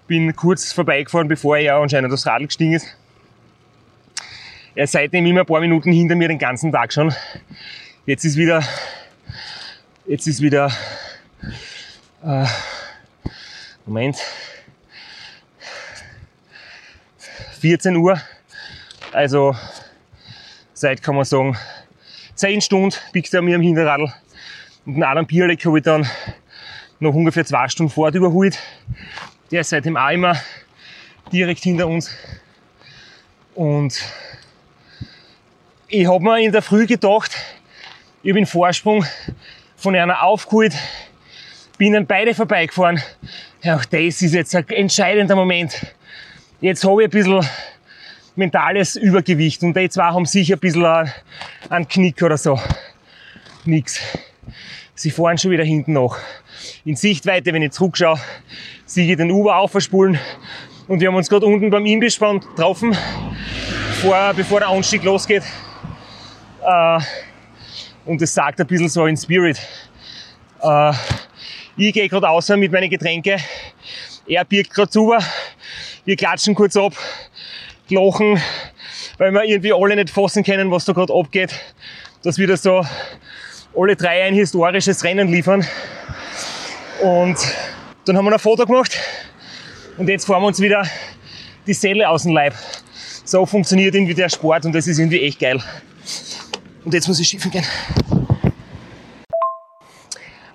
Bin 0.06 0.36
kurz 0.36 0.72
vorbeigefahren, 0.74 1.28
bevor 1.28 1.58
er 1.58 1.78
anscheinend 1.78 2.14
aufs 2.14 2.28
Radl 2.28 2.46
gestiegen 2.46 2.74
ist. 2.74 2.96
Er 4.76 4.86
seitdem 4.86 5.26
immer 5.26 5.40
ein 5.42 5.46
paar 5.46 5.60
Minuten 5.60 5.92
hinter 5.92 6.16
mir 6.16 6.28
den 6.28 6.40
ganzen 6.40 6.72
Tag 6.72 6.94
schon. 6.94 7.12
Jetzt 8.06 8.26
ist 8.26 8.38
wieder, 8.38 8.62
jetzt 10.14 10.28
ist 10.28 10.42
wieder, 10.44 10.72
äh, 12.24 12.46
Moment, 13.84 14.16
14 17.60 17.96
Uhr. 17.96 18.22
Also 19.12 19.56
seit, 20.76 21.02
kann 21.02 21.16
man 21.16 21.26
sagen, 21.26 21.58
10 22.36 22.62
Stunden 22.62 22.96
biegt 23.12 23.34
er 23.34 23.42
mir 23.42 23.56
am 23.56 23.64
Hinterradl. 23.64 24.14
Und 24.86 24.94
den 24.94 25.04
Adam 25.04 25.26
Bierleck 25.26 25.66
habe 25.66 25.80
ich 25.80 25.84
dann 25.84 26.08
noch 27.00 27.16
ungefähr 27.16 27.44
zwei 27.44 27.68
Stunden 27.68 27.92
Fahrt 27.92 28.14
überholt. 28.14 28.60
Der 29.50 29.62
ist 29.62 29.70
seitdem 29.70 29.98
auch 29.98 30.12
immer 30.12 30.40
direkt 31.32 31.64
hinter 31.64 31.88
uns. 31.88 32.16
Und 33.56 34.00
ich 35.88 36.06
habe 36.06 36.24
mir 36.24 36.40
in 36.40 36.52
der 36.52 36.62
Früh 36.62 36.86
gedacht, 36.86 37.32
ich 38.22 38.32
den 38.32 38.46
Vorsprung 38.46 39.04
von 39.84 39.96
einer 39.98 40.24
aufgeholt, 40.24 40.74
bin 41.78 41.92
dann 41.92 42.08
beide 42.08 42.34
vorbeigefahren. 42.34 43.02
Ja, 43.62 43.76
auch 43.76 43.84
das 43.84 44.22
ist 44.22 44.34
jetzt 44.34 44.56
ein 44.56 44.68
entscheidender 44.70 45.36
Moment. 45.36 45.94
Jetzt 46.62 46.86
habe 46.86 47.04
ich 47.04 47.08
ein 47.08 47.12
bisschen 47.12 47.46
mentales 48.38 48.96
Übergewicht 48.96 49.62
und 49.62 49.76
die 49.76 49.90
zwei 49.90 50.06
haben 50.06 50.26
sicher 50.26 50.56
ein 50.56 50.60
bisschen 50.60 51.12
einen 51.70 51.88
Knick 51.90 52.24
oder 52.24 52.38
so. 52.38 52.58
Nix. 53.66 54.00
Sie 54.96 55.12
fahren 55.12 55.38
schon 55.38 55.52
wieder 55.52 55.66
hinten 55.66 55.92
nach. 55.92 56.18
In 56.86 56.96
Sichtweite, 56.96 57.52
wenn 57.52 57.62
ich 57.62 57.72
zurückschaue, 57.72 58.20
sehe 58.86 59.12
ich 59.12 59.18
den 59.18 59.32
Uber 59.32 59.58
aufverspulen 59.58 60.18
und 60.88 61.02
wir 61.02 61.10
haben 61.10 61.16
uns 61.16 61.28
gerade 61.28 61.46
unten 61.46 61.70
beim 61.70 61.86
Imbisspann 61.86 62.40
getroffen, 62.40 62.96
vor, 64.02 64.34
bevor 64.34 64.62
der 64.62 64.70
Anstieg 64.70 65.04
losgeht. 65.04 65.44
Äh, 66.66 67.00
und 68.06 68.22
das 68.22 68.34
sagt 68.34 68.60
ein 68.60 68.68
bisschen 68.68 68.90
so 68.90 69.06
in 69.06 69.18
Spirit. 69.18 69.60
Äh, 70.62 70.94
ich 71.78 71.94
gehe 71.94 72.08
gerade 72.08 72.30
außer 72.30 72.58
mit 72.58 72.72
meinen 72.72 72.90
Getränke, 72.90 73.38
er 74.28 74.46
birgt 74.46 74.74
gerade 74.74 74.90
zu, 74.90 75.14
wir 76.06 76.16
klatschen 76.16 76.56
kurz 76.56 76.78
ab, 76.78 76.94
lachen, 77.90 78.42
weil 79.18 79.32
wir 79.32 79.44
irgendwie 79.44 79.74
alle 79.74 79.96
nicht 79.96 80.10
fassen 80.10 80.44
können, 80.44 80.72
was 80.72 80.86
da 80.86 80.94
gerade 80.94 81.14
abgeht, 81.14 81.54
dass 82.24 82.38
wir 82.38 82.48
da 82.48 82.58
so 82.58 82.86
alle 83.76 83.96
drei 83.96 84.24
ein 84.24 84.34
historisches 84.34 85.04
Rennen 85.04 85.30
liefern. 85.30 85.66
Und 87.02 87.38
dann 88.06 88.18
haben 88.18 88.26
wir 88.26 88.34
ein 88.34 88.40
Foto 88.40 88.66
gemacht 88.66 88.98
und 89.98 90.08
jetzt 90.08 90.26
fahren 90.26 90.42
wir 90.42 90.48
uns 90.48 90.60
wieder 90.60 90.88
die 91.66 91.74
Seele 91.74 92.08
aus 92.08 92.24
dem 92.24 92.34
Leib. 92.34 92.54
So 93.26 93.46
funktioniert 93.46 93.96
irgendwie 93.96 94.14
der 94.14 94.30
Sport 94.30 94.66
und 94.66 94.74
das 94.74 94.88
ist 94.88 95.00
irgendwie 95.00 95.22
echt 95.22 95.40
geil. 95.40 95.62
Und 96.86 96.94
jetzt 96.94 97.08
muss 97.08 97.20
ich 97.20 97.28
schiffen 97.28 97.52
gehen. 97.52 97.66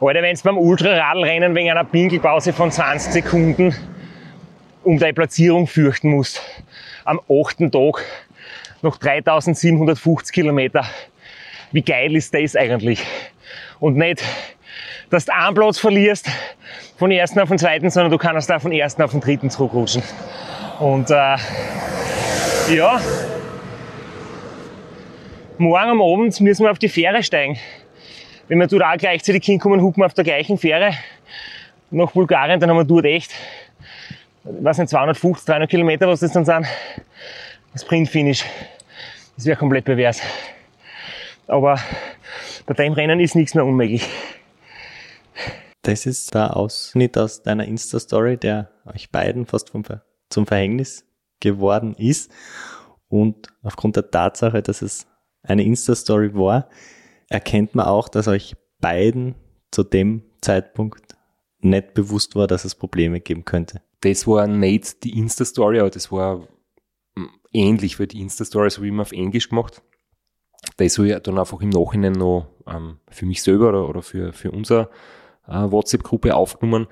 Alter, 0.01 0.23
wenn 0.23 0.37
du 0.37 0.43
beim 0.43 0.59
Ultraradlrennen 0.59 1.55
wegen 1.55 1.71
einer 1.71 1.85
Pinkelpause 1.85 2.53
von 2.53 2.71
20 2.71 3.13
Sekunden 3.13 3.75
um 4.85 4.99
deine 4.99 5.15
Platzierung 5.15 5.67
fürchten 5.67 6.11
musst, 6.11 6.41
am 7.05 7.21
achten 7.29 7.73
Tag 7.73 8.05
noch 8.83 8.97
3750 8.99 10.33
Kilometer, 10.33 10.85
wie 11.73 11.83
geil 11.83 12.15
ist 12.15 12.33
das 12.33 12.55
eigentlich? 12.55 13.03
Und 13.81 13.97
nicht, 13.97 14.23
dass 15.11 15.25
du 15.25 15.35
einen 15.35 15.55
Platz 15.55 15.79
verlierst, 15.79 16.27
von 16.97 17.11
ersten 17.11 17.41
auf 17.41 17.49
den 17.49 17.59
zweiten, 17.59 17.91
sondern 17.91 18.11
du 18.13 18.19
kannst 18.19 18.51
da 18.51 18.59
von 18.59 18.73
ersten 18.73 19.03
auf 19.03 19.13
den 19.13 19.21
dritten 19.21 19.51
zurückrutschen. 19.51 20.03
Und 20.79 21.11
äh, 21.11 21.37
ja, 22.75 23.01
morgen 25.61 25.91
am 25.91 26.03
Abend 26.03 26.41
müssen 26.41 26.65
wir 26.65 26.71
auf 26.71 26.79
die 26.79 26.89
Fähre 26.89 27.23
steigen. 27.23 27.59
Wenn 28.49 28.59
wir 28.59 28.67
dort 28.67 28.83
auch 28.83 28.97
gleichzeitig 28.97 29.45
hinkommen, 29.45 29.83
hucken 29.83 30.03
wir 30.03 30.07
auf 30.07 30.15
der 30.15 30.25
gleichen 30.25 30.59
Fähre 30.59 30.93
nach 31.91 32.13
Bulgarien, 32.13 32.61
dann 32.61 32.71
haben 32.71 32.77
wir 32.77 32.85
dort 32.85 33.05
echt, 33.05 33.33
weiß 34.45 34.79
nicht, 34.79 34.91
250, 34.91 35.47
300 35.47 35.71
Kilometer, 35.71 36.07
was 36.07 36.21
das 36.21 36.33
dann 36.33 36.45
sind, 36.45 36.67
Sprint-Finish. 37.77 38.45
Das 39.37 39.47
wäre 39.47 39.57
komplett 39.57 39.85
pervers. 39.85 40.21
Aber 41.47 41.79
bei 42.67 42.75
deinem 42.75 42.93
Rennen 42.93 43.21
ist 43.21 43.35
nichts 43.35 43.55
mehr 43.55 43.65
unmöglich. 43.65 44.07
Das 45.83 46.05
ist 46.05 46.35
der 46.35 46.57
Ausschnitt 46.57 47.17
aus 47.17 47.43
deiner 47.43 47.65
Insta-Story, 47.65 48.37
der 48.37 48.71
euch 48.85 49.11
beiden 49.11 49.47
fast 49.47 49.71
vom 49.71 49.85
zum 50.29 50.47
Verhängnis 50.47 51.07
geworden 51.41 51.95
ist. 51.95 52.31
Und 53.09 53.49
aufgrund 53.63 53.97
der 53.97 54.11
Tatsache, 54.11 54.61
dass 54.61 54.83
es 54.83 55.08
eine 55.43 55.65
Insta-Story 55.65 56.35
war, 56.35 56.69
erkennt 57.29 57.75
man 57.75 57.87
auch, 57.87 58.09
dass 58.09 58.29
euch 58.29 58.55
beiden 58.81 59.35
zu 59.71 59.83
dem 59.83 60.23
Zeitpunkt 60.41 61.17
nicht 61.61 61.95
bewusst 61.95 62.37
war, 62.37 62.47
dass 62.47 62.65
es 62.65 62.75
Probleme 62.75 63.21
geben 63.21 63.45
könnte. 63.45 63.83
Das 64.01 64.27
war 64.27 64.47
nicht 64.47 65.05
die 65.05 65.19
Insta-Story, 65.19 65.81
aber 65.81 65.91
das 65.91 66.13
war 66.13 66.47
ähnlich 67.53 67.97
für 67.97 68.07
die 68.07 68.21
Insta-Story, 68.21 68.71
so 68.71 68.83
wie 68.83 68.91
man 68.91 69.01
auf 69.01 69.13
Englisch 69.13 69.49
gemacht. 69.49 69.83
Das 70.77 70.99
habe 70.99 71.09
ich 71.09 71.19
dann 71.21 71.39
einfach 71.39 71.61
im 71.61 71.71
Nachhinein 71.71 72.13
noch 72.13 72.49
ähm, 72.67 72.99
für 73.09 73.27
mich 73.27 73.43
selber 73.43 73.71
oder, 73.71 73.89
oder 73.89 74.03
für, 74.03 74.33
für 74.33 74.51
unsere 74.51 74.91
äh, 75.47 75.71
WhatsApp-Gruppe 75.71 76.35
aufgenommen. 76.35 76.87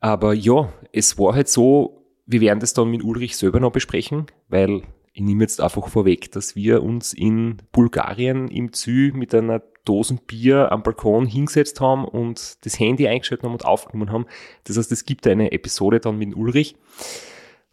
Aber 0.00 0.34
ja, 0.34 0.72
es 0.92 1.18
war 1.18 1.34
halt 1.34 1.48
so, 1.48 2.06
wir 2.26 2.40
werden 2.40 2.60
das 2.60 2.74
dann 2.74 2.90
mit 2.90 3.02
Ulrich 3.02 3.36
selber 3.36 3.60
noch 3.60 3.72
besprechen, 3.72 4.26
weil 4.48 4.82
ich 5.18 5.24
nehme 5.24 5.42
jetzt 5.42 5.60
einfach 5.60 5.88
vorweg, 5.88 6.30
dass 6.30 6.54
wir 6.54 6.80
uns 6.80 7.12
in 7.12 7.56
Bulgarien 7.72 8.46
im 8.46 8.72
Zü 8.72 9.10
mit 9.12 9.34
einer 9.34 9.60
Dosen 9.84 10.20
Bier 10.24 10.70
am 10.70 10.84
Balkon 10.84 11.26
hingesetzt 11.26 11.80
haben 11.80 12.04
und 12.04 12.64
das 12.64 12.78
Handy 12.78 13.08
eingeschaltet 13.08 13.44
haben 13.44 13.52
und 13.52 13.64
aufgenommen 13.64 14.12
haben. 14.12 14.26
Das 14.62 14.76
heißt, 14.76 14.92
es 14.92 15.04
gibt 15.04 15.26
eine 15.26 15.50
Episode 15.50 15.98
dann 15.98 16.18
mit 16.18 16.36
Ulrich. 16.36 16.76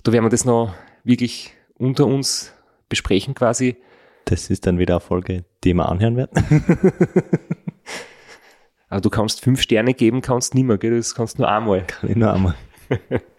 Da 0.02 0.12
werden 0.12 0.26
wir 0.26 0.30
das 0.30 0.44
noch 0.44 0.74
wirklich 1.04 1.54
unter 1.76 2.08
uns 2.08 2.52
besprechen 2.90 3.36
quasi. 3.36 3.76
Das 4.26 4.50
ist 4.50 4.66
dann 4.66 4.80
wieder 4.80 4.96
eine 4.96 5.02
Folge, 5.02 5.46
die 5.64 5.76
wir 5.76 5.88
anhören 5.88 6.18
werden. 6.18 6.34
Aber 8.90 9.02
du 9.02 9.12
kannst 9.12 9.42
fünf 9.42 9.62
Sterne 9.62 9.94
geben, 9.94 10.22
kannst 10.22 10.56
nicht 10.56 10.64
mehr, 10.64 10.80
gell? 10.80 10.98
Das 10.98 11.14
kannst 11.14 11.38
nur 11.38 11.48
einmal. 11.48 11.86
Kann 11.86 12.10
ich 12.10 12.16
nur 12.16 12.34
einmal. 12.34 12.56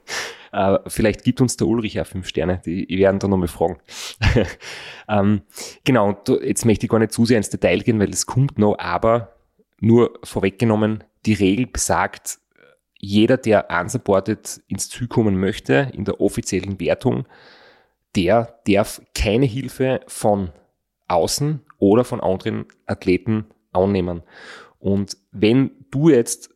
Äh, 0.52 0.78
vielleicht 0.86 1.24
gibt 1.24 1.40
uns 1.40 1.56
der 1.56 1.66
Ulrich 1.66 2.00
auch 2.00 2.06
fünf 2.06 2.28
Sterne, 2.28 2.62
die 2.64 2.88
werden 2.98 3.18
da 3.18 3.28
nochmal 3.28 3.48
fragen. 3.48 3.78
ähm, 5.08 5.42
genau, 5.84 6.08
und 6.08 6.28
jetzt 6.42 6.64
möchte 6.64 6.86
ich 6.86 6.90
gar 6.90 6.98
nicht 6.98 7.12
zu 7.12 7.26
sehr 7.26 7.36
ins 7.36 7.50
Detail 7.50 7.80
gehen, 7.80 8.00
weil 8.00 8.10
es 8.10 8.26
kommt 8.26 8.58
noch, 8.58 8.78
aber 8.78 9.36
nur 9.80 10.18
vorweggenommen, 10.24 11.04
die 11.26 11.34
Regel 11.34 11.66
besagt, 11.66 12.38
jeder, 12.98 13.36
der 13.36 13.68
unsupported 13.70 14.62
ins 14.68 14.88
Ziel 14.88 15.06
kommen 15.06 15.38
möchte, 15.38 15.90
in 15.92 16.04
der 16.04 16.20
offiziellen 16.20 16.80
Wertung, 16.80 17.26
der 18.14 18.60
darf 18.66 19.02
keine 19.14 19.46
Hilfe 19.46 20.00
von 20.06 20.50
außen 21.08 21.60
oder 21.78 22.04
von 22.04 22.20
anderen 22.20 22.64
Athleten 22.86 23.46
annehmen. 23.72 24.22
Und 24.78 25.16
wenn 25.30 25.72
du 25.90 26.08
jetzt 26.08 26.55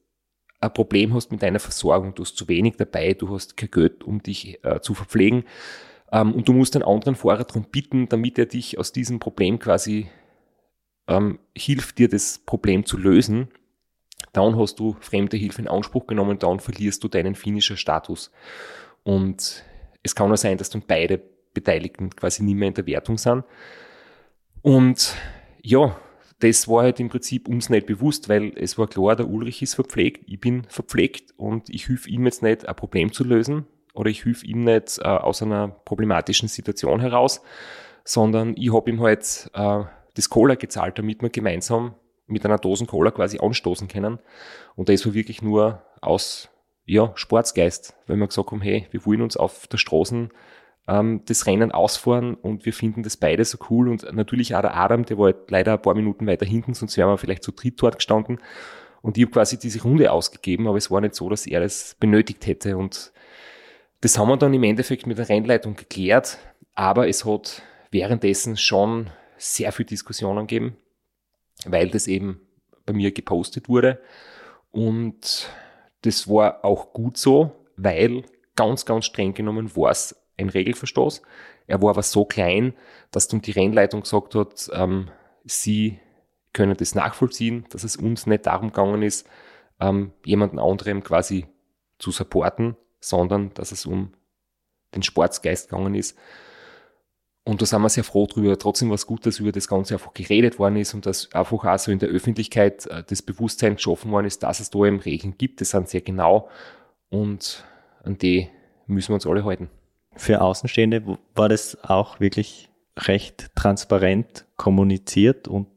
ein 0.60 0.72
Problem 0.74 1.14
hast 1.14 1.32
mit 1.32 1.42
deiner 1.42 1.60
Versorgung, 1.60 2.14
du 2.14 2.22
hast 2.22 2.36
zu 2.36 2.48
wenig 2.48 2.76
dabei, 2.76 3.14
du 3.14 3.28
hast 3.30 3.56
kein 3.56 3.70
Geld, 3.70 4.04
um 4.04 4.22
dich 4.22 4.62
äh, 4.64 4.80
zu 4.80 4.94
verpflegen 4.94 5.44
ähm, 6.12 6.34
und 6.34 6.48
du 6.48 6.52
musst 6.52 6.76
einen 6.76 6.84
anderen 6.84 7.14
Fahrer 7.14 7.44
darum 7.44 7.64
bitten, 7.70 8.08
damit 8.08 8.38
er 8.38 8.46
dich 8.46 8.78
aus 8.78 8.92
diesem 8.92 9.18
Problem 9.20 9.58
quasi 9.58 10.08
ähm, 11.08 11.38
hilft, 11.56 11.98
dir 11.98 12.08
das 12.08 12.38
Problem 12.38 12.84
zu 12.84 12.96
lösen, 12.96 13.48
dann 14.32 14.58
hast 14.58 14.78
du 14.78 14.96
fremde 15.00 15.36
Hilfe 15.36 15.62
in 15.62 15.68
Anspruch 15.68 16.06
genommen, 16.06 16.38
dann 16.38 16.60
verlierst 16.60 17.02
du 17.02 17.08
deinen 17.08 17.34
finnischer 17.34 17.76
Status. 17.76 18.30
Und 19.02 19.64
es 20.02 20.14
kann 20.14 20.30
auch 20.30 20.36
sein, 20.36 20.58
dass 20.58 20.70
dann 20.70 20.84
beide 20.86 21.20
Beteiligten 21.52 22.10
quasi 22.10 22.42
nicht 22.42 22.54
mehr 22.54 22.68
in 22.68 22.74
der 22.74 22.86
Wertung 22.86 23.18
sind. 23.18 23.44
Und 24.62 25.14
ja, 25.62 25.96
das 26.40 26.68
war 26.68 26.82
halt 26.82 27.00
im 27.00 27.08
Prinzip 27.08 27.48
uns 27.48 27.68
nicht 27.68 27.86
bewusst, 27.86 28.28
weil 28.28 28.52
es 28.56 28.78
war 28.78 28.88
klar, 28.88 29.14
der 29.14 29.28
Ulrich 29.28 29.62
ist 29.62 29.74
verpflegt, 29.74 30.24
ich 30.26 30.40
bin 30.40 30.64
verpflegt 30.64 31.34
und 31.36 31.68
ich 31.68 31.88
helfe 31.88 32.08
ihm 32.08 32.24
jetzt 32.24 32.42
nicht, 32.42 32.66
ein 32.66 32.76
Problem 32.76 33.12
zu 33.12 33.24
lösen 33.24 33.66
oder 33.94 34.10
ich 34.10 34.24
helfe 34.24 34.46
ihm 34.46 34.64
nicht 34.64 34.98
äh, 34.98 35.04
aus 35.04 35.42
einer 35.42 35.68
problematischen 35.68 36.48
Situation 36.48 37.00
heraus, 37.00 37.42
sondern 38.04 38.54
ich 38.56 38.72
habe 38.72 38.90
ihm 38.90 39.00
halt 39.00 39.50
äh, 39.54 39.84
das 40.14 40.30
Cola 40.30 40.54
gezahlt, 40.54 40.98
damit 40.98 41.22
wir 41.22 41.28
gemeinsam 41.28 41.94
mit 42.26 42.44
einer 42.44 42.58
Dosen 42.58 42.86
Cola 42.86 43.10
quasi 43.10 43.38
anstoßen 43.38 43.88
können. 43.88 44.18
Und 44.76 44.88
das 44.88 45.04
war 45.04 45.14
wirklich 45.14 45.42
nur 45.42 45.82
aus 46.00 46.48
ja, 46.86 47.12
Sportsgeist, 47.16 47.94
weil 48.06 48.16
wir 48.16 48.26
gesagt 48.26 48.50
haben, 48.50 48.62
hey, 48.62 48.86
wir 48.90 49.04
wollen 49.04 49.22
uns 49.22 49.36
auf 49.36 49.66
der 49.66 49.78
Straße 49.78 50.28
ähm, 50.90 51.22
das 51.26 51.46
Rennen 51.46 51.70
ausfahren 51.70 52.34
und 52.34 52.66
wir 52.66 52.72
finden 52.72 53.02
das 53.02 53.16
beide 53.16 53.44
so 53.44 53.58
cool 53.70 53.88
und 53.88 54.12
natürlich 54.12 54.54
auch 54.56 54.60
der 54.60 54.76
Adam, 54.76 55.04
der 55.04 55.18
war 55.18 55.26
halt 55.26 55.50
leider 55.50 55.74
ein 55.74 55.82
paar 55.82 55.94
Minuten 55.94 56.26
weiter 56.26 56.44
hinten, 56.44 56.74
sonst 56.74 56.96
wären 56.96 57.08
wir 57.08 57.18
vielleicht 57.18 57.44
zu 57.44 57.52
dritt 57.52 57.80
dort 57.80 57.96
gestanden. 57.96 58.40
Und 59.00 59.16
ich 59.16 59.24
habe 59.24 59.32
quasi 59.32 59.58
diese 59.58 59.82
Runde 59.82 60.10
ausgegeben, 60.10 60.66
aber 60.66 60.76
es 60.76 60.90
war 60.90 61.00
nicht 61.00 61.14
so, 61.14 61.28
dass 61.30 61.46
er 61.46 61.60
das 61.60 61.96
benötigt 62.00 62.46
hätte. 62.46 62.76
Und 62.76 63.12
das 64.00 64.18
haben 64.18 64.28
wir 64.28 64.36
dann 64.36 64.52
im 64.52 64.62
Endeffekt 64.64 65.06
mit 65.06 65.16
der 65.16 65.28
Rennleitung 65.28 65.76
geklärt, 65.76 66.38
aber 66.74 67.08
es 67.08 67.24
hat 67.24 67.62
währenddessen 67.90 68.56
schon 68.56 69.08
sehr 69.38 69.72
viel 69.72 69.86
Diskussionen 69.86 70.46
gegeben, 70.46 70.76
weil 71.64 71.88
das 71.88 72.08
eben 72.08 72.40
bei 72.84 72.92
mir 72.92 73.12
gepostet 73.12 73.68
wurde. 73.68 74.00
Und 74.70 75.48
das 76.02 76.28
war 76.28 76.64
auch 76.64 76.92
gut 76.92 77.16
so, 77.16 77.52
weil 77.76 78.24
ganz, 78.54 78.84
ganz 78.84 79.06
streng 79.06 79.32
genommen 79.32 79.74
war 79.76 79.90
es 79.90 80.19
ein 80.40 80.48
Regelverstoß. 80.48 81.22
Er 81.66 81.80
war 81.82 81.90
aber 81.90 82.02
so 82.02 82.24
klein, 82.24 82.74
dass 83.10 83.28
dann 83.28 83.42
die 83.42 83.52
Rennleitung 83.52 84.02
gesagt 84.02 84.34
hat, 84.34 84.70
ähm, 84.72 85.10
sie 85.44 85.98
können 86.52 86.76
das 86.76 86.94
nachvollziehen, 86.94 87.66
dass 87.70 87.84
es 87.84 87.96
uns 87.96 88.26
nicht 88.26 88.46
darum 88.46 88.68
gegangen 88.68 89.02
ist, 89.02 89.28
ähm, 89.78 90.12
jemanden 90.24 90.58
anderem 90.58 91.04
quasi 91.04 91.46
zu 91.98 92.10
supporten, 92.10 92.76
sondern 93.00 93.54
dass 93.54 93.72
es 93.72 93.86
um 93.86 94.12
den 94.94 95.02
Sportsgeist 95.02 95.70
gegangen 95.70 95.94
ist. 95.94 96.18
Und 97.44 97.62
da 97.62 97.66
sind 97.66 97.80
wir 97.80 97.88
sehr 97.88 98.04
froh 98.04 98.26
drüber. 98.26 98.58
Trotzdem 98.58 98.90
war 98.90 98.96
es 98.96 99.06
gut, 99.06 99.24
dass 99.24 99.38
über 99.38 99.52
das 99.52 99.68
Ganze 99.68 99.94
einfach 99.94 100.12
geredet 100.12 100.58
worden 100.58 100.76
ist 100.76 100.92
und 100.92 101.06
dass 101.06 101.32
einfach 101.32 101.64
auch 101.64 101.78
so 101.78 101.90
in 101.90 101.98
der 101.98 102.10
Öffentlichkeit 102.10 102.86
äh, 102.86 103.02
das 103.06 103.22
Bewusstsein 103.22 103.76
geschaffen 103.76 104.10
worden 104.10 104.26
ist, 104.26 104.42
dass 104.42 104.60
es 104.60 104.70
da 104.70 104.84
eben 104.84 105.00
Regeln 105.00 105.36
gibt. 105.38 105.60
Das 105.60 105.70
sind 105.70 105.88
sehr 105.88 106.02
genau 106.02 106.48
und 107.08 107.64
an 108.02 108.18
die 108.18 108.48
müssen 108.86 109.10
wir 109.10 109.14
uns 109.14 109.26
alle 109.26 109.44
halten 109.44 109.70
für 110.20 110.42
Außenstehende 110.42 111.18
war 111.34 111.48
das 111.48 111.82
auch 111.82 112.20
wirklich 112.20 112.68
recht 112.96 113.50
transparent 113.54 114.44
kommuniziert 114.56 115.48
und 115.48 115.68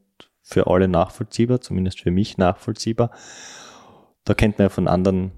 für 0.42 0.66
alle 0.66 0.86
nachvollziehbar, 0.86 1.62
zumindest 1.62 2.02
für 2.02 2.10
mich 2.10 2.36
nachvollziehbar. 2.36 3.10
Da 4.24 4.34
kennt 4.34 4.58
man 4.58 4.66
ja 4.66 4.68
von 4.68 4.86
anderen, 4.86 5.32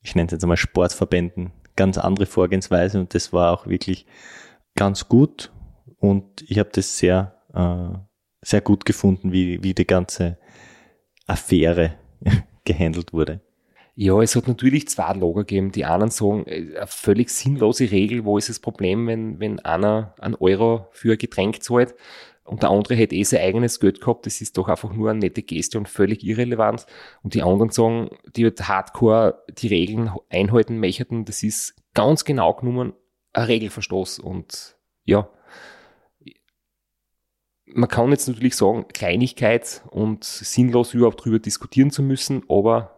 ich 0.00 0.14
nenne 0.14 0.26
es 0.26 0.32
jetzt 0.32 0.42
einmal 0.42 0.56
Sportverbänden, 0.56 1.52
ganz 1.76 1.98
andere 1.98 2.24
Vorgehensweise 2.24 2.98
und 2.98 3.14
das 3.14 3.34
war 3.34 3.52
auch 3.52 3.66
wirklich 3.66 4.06
ganz 4.74 5.06
gut 5.06 5.52
und 5.98 6.42
ich 6.48 6.58
habe 6.58 6.70
das 6.72 6.96
sehr, 6.96 7.42
äh, 7.52 7.98
sehr 8.40 8.62
gut 8.62 8.86
gefunden, 8.86 9.32
wie, 9.32 9.62
wie 9.62 9.74
die 9.74 9.86
ganze 9.86 10.38
Affäre 11.26 11.94
gehandelt 12.64 13.12
wurde. 13.12 13.42
Ja, 13.98 14.20
es 14.20 14.36
hat 14.36 14.46
natürlich 14.46 14.88
zwei 14.88 15.14
Lager 15.14 15.44
gegeben. 15.44 15.72
Die 15.72 15.86
einen 15.86 16.10
sagen, 16.10 16.44
äh, 16.46 16.76
eine 16.76 16.86
völlig 16.86 17.30
sinnlose 17.30 17.90
Regel, 17.90 18.26
wo 18.26 18.36
ist 18.36 18.50
das 18.50 18.60
Problem, 18.60 19.06
wenn, 19.06 19.40
wenn 19.40 19.58
einer 19.60 20.14
einen 20.20 20.34
Euro 20.34 20.88
für 20.92 21.12
ein 21.12 21.18
Getränk 21.18 21.62
zahlt 21.62 21.94
und 22.44 22.62
der 22.62 22.70
andere 22.70 22.94
hätte 22.94 23.14
eh 23.16 23.22
sein 23.24 23.40
eigenes 23.40 23.80
Geld 23.80 24.02
gehabt, 24.02 24.26
das 24.26 24.42
ist 24.42 24.58
doch 24.58 24.68
einfach 24.68 24.92
nur 24.92 25.10
eine 25.10 25.20
nette 25.20 25.42
Geste 25.42 25.78
und 25.78 25.88
völlig 25.88 26.22
irrelevant. 26.24 26.86
Und 27.22 27.32
die 27.32 27.42
anderen 27.42 27.70
sagen, 27.70 28.10
die 28.36 28.44
halt 28.44 28.68
hardcore 28.68 29.42
die 29.48 29.68
Regeln 29.68 30.10
einhalten 30.28 30.78
möchten, 30.78 31.24
das 31.24 31.42
ist 31.42 31.74
ganz 31.94 32.26
genau 32.26 32.52
genommen 32.52 32.92
ein 33.32 33.44
Regelverstoß. 33.44 34.18
Und 34.18 34.76
ja, 35.04 35.30
man 37.64 37.88
kann 37.88 38.10
jetzt 38.10 38.28
natürlich 38.28 38.56
sagen, 38.56 38.86
Kleinigkeit 38.88 39.82
und 39.90 40.22
sinnlos 40.22 40.92
überhaupt 40.92 41.24
drüber 41.24 41.38
diskutieren 41.38 41.90
zu 41.90 42.02
müssen, 42.02 42.42
aber 42.50 42.95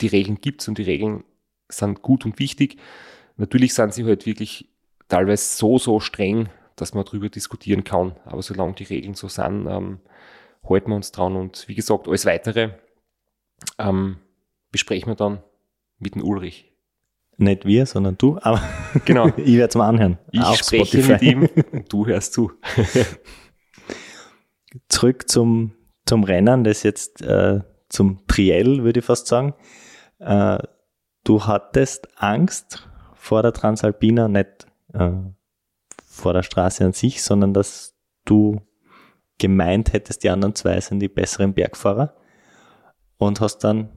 die 0.00 0.06
Regeln 0.06 0.40
gibt's 0.40 0.68
und 0.68 0.78
die 0.78 0.82
Regeln 0.82 1.24
sind 1.68 2.02
gut 2.02 2.24
und 2.24 2.38
wichtig. 2.38 2.78
Natürlich 3.36 3.74
sind 3.74 3.94
sie 3.94 4.04
halt 4.04 4.26
wirklich 4.26 4.68
teilweise 5.08 5.56
so, 5.56 5.78
so 5.78 6.00
streng, 6.00 6.48
dass 6.76 6.94
man 6.94 7.04
darüber 7.04 7.28
diskutieren 7.28 7.84
kann. 7.84 8.16
Aber 8.24 8.42
solange 8.42 8.74
die 8.74 8.84
Regeln 8.84 9.14
so 9.14 9.28
sind, 9.28 9.66
ähm, 9.66 10.00
halten 10.68 10.90
wir 10.90 10.96
uns 10.96 11.12
dran. 11.12 11.36
Und 11.36 11.66
wie 11.68 11.74
gesagt, 11.74 12.08
alles 12.08 12.26
Weitere 12.26 12.70
ähm, 13.78 14.18
besprechen 14.70 15.10
wir 15.10 15.16
dann 15.16 15.42
mit 15.98 16.14
dem 16.14 16.22
Ulrich. 16.22 16.72
Nicht 17.36 17.64
wir, 17.64 17.86
sondern 17.86 18.18
du, 18.18 18.38
aber 18.40 18.62
genau. 19.04 19.28
ich 19.36 19.56
werde 19.56 19.68
es 19.68 19.74
mal 19.76 19.88
anhören. 19.88 20.18
Ich 20.32 20.42
spreche 20.42 21.02
Spotify. 21.02 21.12
mit 21.12 21.22
ihm 21.22 21.48
und 21.72 21.92
du 21.92 22.06
hörst 22.06 22.32
zu. 22.32 22.52
Zurück 24.88 25.28
zum, 25.28 25.72
zum 26.04 26.24
Rennen, 26.24 26.64
das 26.64 26.82
jetzt 26.82 27.22
äh, 27.22 27.60
zum 27.88 28.26
Triell, 28.26 28.82
würde 28.82 29.00
ich 29.00 29.06
fast 29.06 29.28
sagen. 29.28 29.54
Äh, 30.18 30.58
du 31.24 31.46
hattest 31.46 32.08
Angst 32.20 32.88
vor 33.14 33.42
der 33.42 33.52
Transalpina, 33.52 34.28
nicht 34.28 34.66
äh, 34.92 35.10
vor 36.06 36.32
der 36.32 36.42
Straße 36.42 36.84
an 36.84 36.92
sich, 36.92 37.22
sondern 37.22 37.54
dass 37.54 37.94
du 38.24 38.60
gemeint 39.38 39.92
hättest, 39.92 40.24
die 40.24 40.30
anderen 40.30 40.54
zwei 40.54 40.80
sind 40.80 41.00
die 41.00 41.08
besseren 41.08 41.54
Bergfahrer 41.54 42.14
und 43.18 43.40
hast 43.40 43.58
dann 43.58 43.90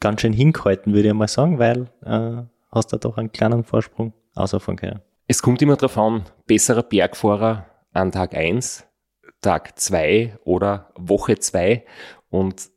ganz 0.00 0.20
schön 0.20 0.32
hingehalten, 0.32 0.94
würde 0.94 1.08
ich 1.08 1.14
mal 1.14 1.28
sagen, 1.28 1.58
weil 1.58 1.90
äh, 2.04 2.42
hast 2.70 2.92
da 2.92 2.96
doch 2.98 3.18
einen 3.18 3.32
kleinen 3.32 3.64
Vorsprung 3.64 4.12
ausfahren 4.34 4.76
können. 4.76 5.00
Es 5.26 5.42
kommt 5.42 5.60
immer 5.62 5.76
darauf 5.76 5.98
an, 5.98 6.24
besserer 6.46 6.82
Bergfahrer 6.82 7.66
an 7.92 8.12
Tag 8.12 8.34
1, 8.34 8.86
Tag 9.40 9.78
2 9.78 10.38
oder 10.44 10.92
Woche 10.96 11.38
2 11.38 11.84
und 12.30 12.70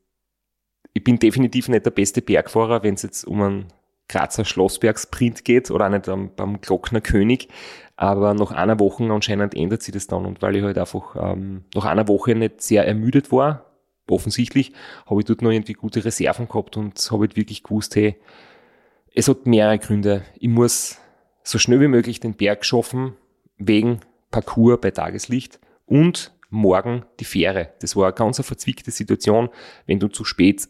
ich 0.93 1.03
bin 1.03 1.19
definitiv 1.19 1.69
nicht 1.69 1.85
der 1.85 1.91
beste 1.91 2.21
Bergfahrer, 2.21 2.83
wenn 2.83 2.95
es 2.95 3.03
jetzt 3.03 3.23
um 3.23 3.41
einen 3.41 3.65
Grazer 4.09 4.43
Schlossbergsprint 4.43 5.45
geht 5.45 5.71
oder 5.71 5.85
auch 5.85 5.89
nicht 5.89 6.09
am, 6.09 6.31
beim 6.35 6.59
Glockner 6.59 7.01
König. 7.01 7.47
Aber 7.95 8.33
nach 8.33 8.51
einer 8.51 8.79
Woche 8.79 9.03
anscheinend 9.11 9.55
ändert 9.55 9.83
sich 9.83 9.93
das 9.93 10.07
dann. 10.07 10.25
Und 10.25 10.41
weil 10.41 10.55
ich 10.55 10.63
halt 10.63 10.77
einfach 10.77 11.15
ähm, 11.15 11.63
nach 11.73 11.85
einer 11.85 12.07
Woche 12.07 12.35
nicht 12.35 12.61
sehr 12.61 12.85
ermüdet 12.85 13.31
war, 13.31 13.65
offensichtlich, 14.09 14.73
habe 15.05 15.21
ich 15.21 15.25
dort 15.25 15.41
noch 15.41 15.51
irgendwie 15.51 15.73
gute 15.73 16.03
Reserven 16.03 16.49
gehabt 16.49 16.75
und 16.75 16.99
habe 17.11 17.21
halt 17.21 17.37
wirklich 17.37 17.63
gewusst, 17.63 17.95
hey, 17.95 18.17
es 19.13 19.29
hat 19.29 19.45
mehrere 19.45 19.79
Gründe. 19.79 20.23
Ich 20.39 20.49
muss 20.49 20.97
so 21.43 21.57
schnell 21.57 21.79
wie 21.79 21.87
möglich 21.87 22.19
den 22.19 22.33
Berg 22.33 22.65
schaffen, 22.65 23.13
wegen 23.57 24.01
Parcours 24.31 24.79
bei 24.81 24.91
Tageslicht 24.91 25.59
und 25.85 26.33
morgen 26.49 27.05
die 27.19 27.25
Fähre. 27.25 27.69
Das 27.79 27.95
war 27.95 28.05
eine 28.05 28.13
ganz 28.13 28.41
verzwickte 28.41 28.91
Situation. 28.91 29.49
Wenn 29.85 29.99
du 29.99 30.07
zu 30.07 30.23
spät 30.25 30.67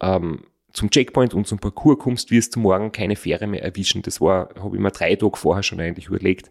ähm, 0.00 0.44
zum 0.72 0.90
Checkpoint 0.90 1.34
und 1.34 1.46
zum 1.46 1.58
Parcours 1.58 1.98
kommst, 1.98 2.30
wirst 2.30 2.56
du 2.56 2.60
morgen 2.60 2.92
keine 2.92 3.16
Fähre 3.16 3.46
mehr 3.46 3.62
erwischen. 3.62 4.02
Das 4.02 4.20
war, 4.20 4.50
habe 4.60 4.76
ich 4.76 4.82
mir 4.82 4.90
drei 4.90 5.16
Tage 5.16 5.36
vorher 5.36 5.62
schon 5.62 5.80
eigentlich 5.80 6.06
überlegt. 6.06 6.50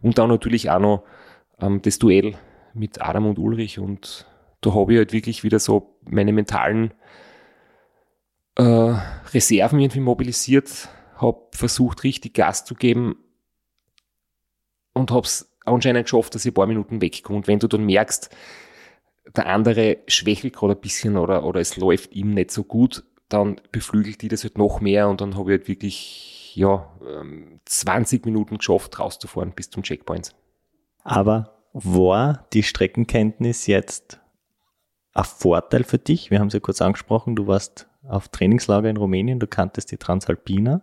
Und 0.00 0.18
dann 0.18 0.28
natürlich 0.28 0.70
auch 0.70 0.80
noch 0.80 1.04
ähm, 1.60 1.82
das 1.82 1.98
Duell 1.98 2.34
mit 2.74 3.00
Adam 3.00 3.26
und 3.26 3.38
Ulrich 3.38 3.78
und 3.78 4.26
da 4.60 4.74
habe 4.74 4.92
ich 4.92 4.98
halt 4.98 5.12
wirklich 5.12 5.44
wieder 5.44 5.58
so 5.58 5.98
meine 6.04 6.32
mentalen 6.32 6.92
äh, 8.56 8.62
Reserven 9.32 9.78
irgendwie 9.80 10.00
mobilisiert, 10.00 10.88
habe 11.16 11.46
versucht, 11.52 12.04
richtig 12.04 12.34
Gas 12.34 12.64
zu 12.64 12.74
geben 12.74 13.16
und 14.92 15.10
habe 15.10 15.26
es 15.26 15.56
anscheinend 15.64 16.04
geschafft, 16.04 16.34
dass 16.34 16.44
ich 16.44 16.52
ein 16.52 16.54
paar 16.54 16.66
Minuten 16.66 17.00
wegkomme. 17.00 17.36
Und 17.36 17.46
wenn 17.46 17.58
du 17.58 17.68
dann 17.68 17.84
merkst, 17.84 18.34
der 19.34 19.46
andere 19.46 19.98
schwächelt 20.06 20.54
gerade 20.54 20.74
ein 20.74 20.80
bisschen 20.80 21.16
oder, 21.16 21.44
oder 21.44 21.60
es 21.60 21.76
läuft 21.76 22.14
ihm 22.14 22.34
nicht 22.34 22.50
so 22.50 22.64
gut, 22.64 23.04
dann 23.28 23.60
beflügelt 23.72 24.22
die 24.22 24.28
das 24.28 24.44
halt 24.44 24.58
noch 24.58 24.80
mehr 24.80 25.08
und 25.08 25.20
dann 25.20 25.36
habe 25.36 25.52
ich 25.52 25.58
halt 25.58 25.68
wirklich 25.68 26.52
ja, 26.54 26.90
20 27.64 28.24
ähm, 28.24 28.32
Minuten 28.32 28.58
geschafft, 28.58 28.98
rauszufahren 28.98 29.52
bis 29.52 29.70
zum 29.70 29.82
Checkpoint. 29.82 30.34
Aber 31.02 31.56
war 31.72 32.46
die 32.52 32.62
Streckenkenntnis 32.62 33.66
jetzt 33.66 34.20
ein 35.12 35.24
Vorteil 35.24 35.84
für 35.84 35.98
dich? 35.98 36.30
Wir 36.30 36.40
haben 36.40 36.48
es 36.48 36.54
ja 36.54 36.60
kurz 36.60 36.80
angesprochen, 36.80 37.36
du 37.36 37.46
warst 37.46 37.88
auf 38.08 38.28
Trainingslager 38.28 38.88
in 38.88 38.96
Rumänien, 38.96 39.40
du 39.40 39.46
kanntest 39.46 39.90
die 39.90 39.98
Transalpina 39.98 40.82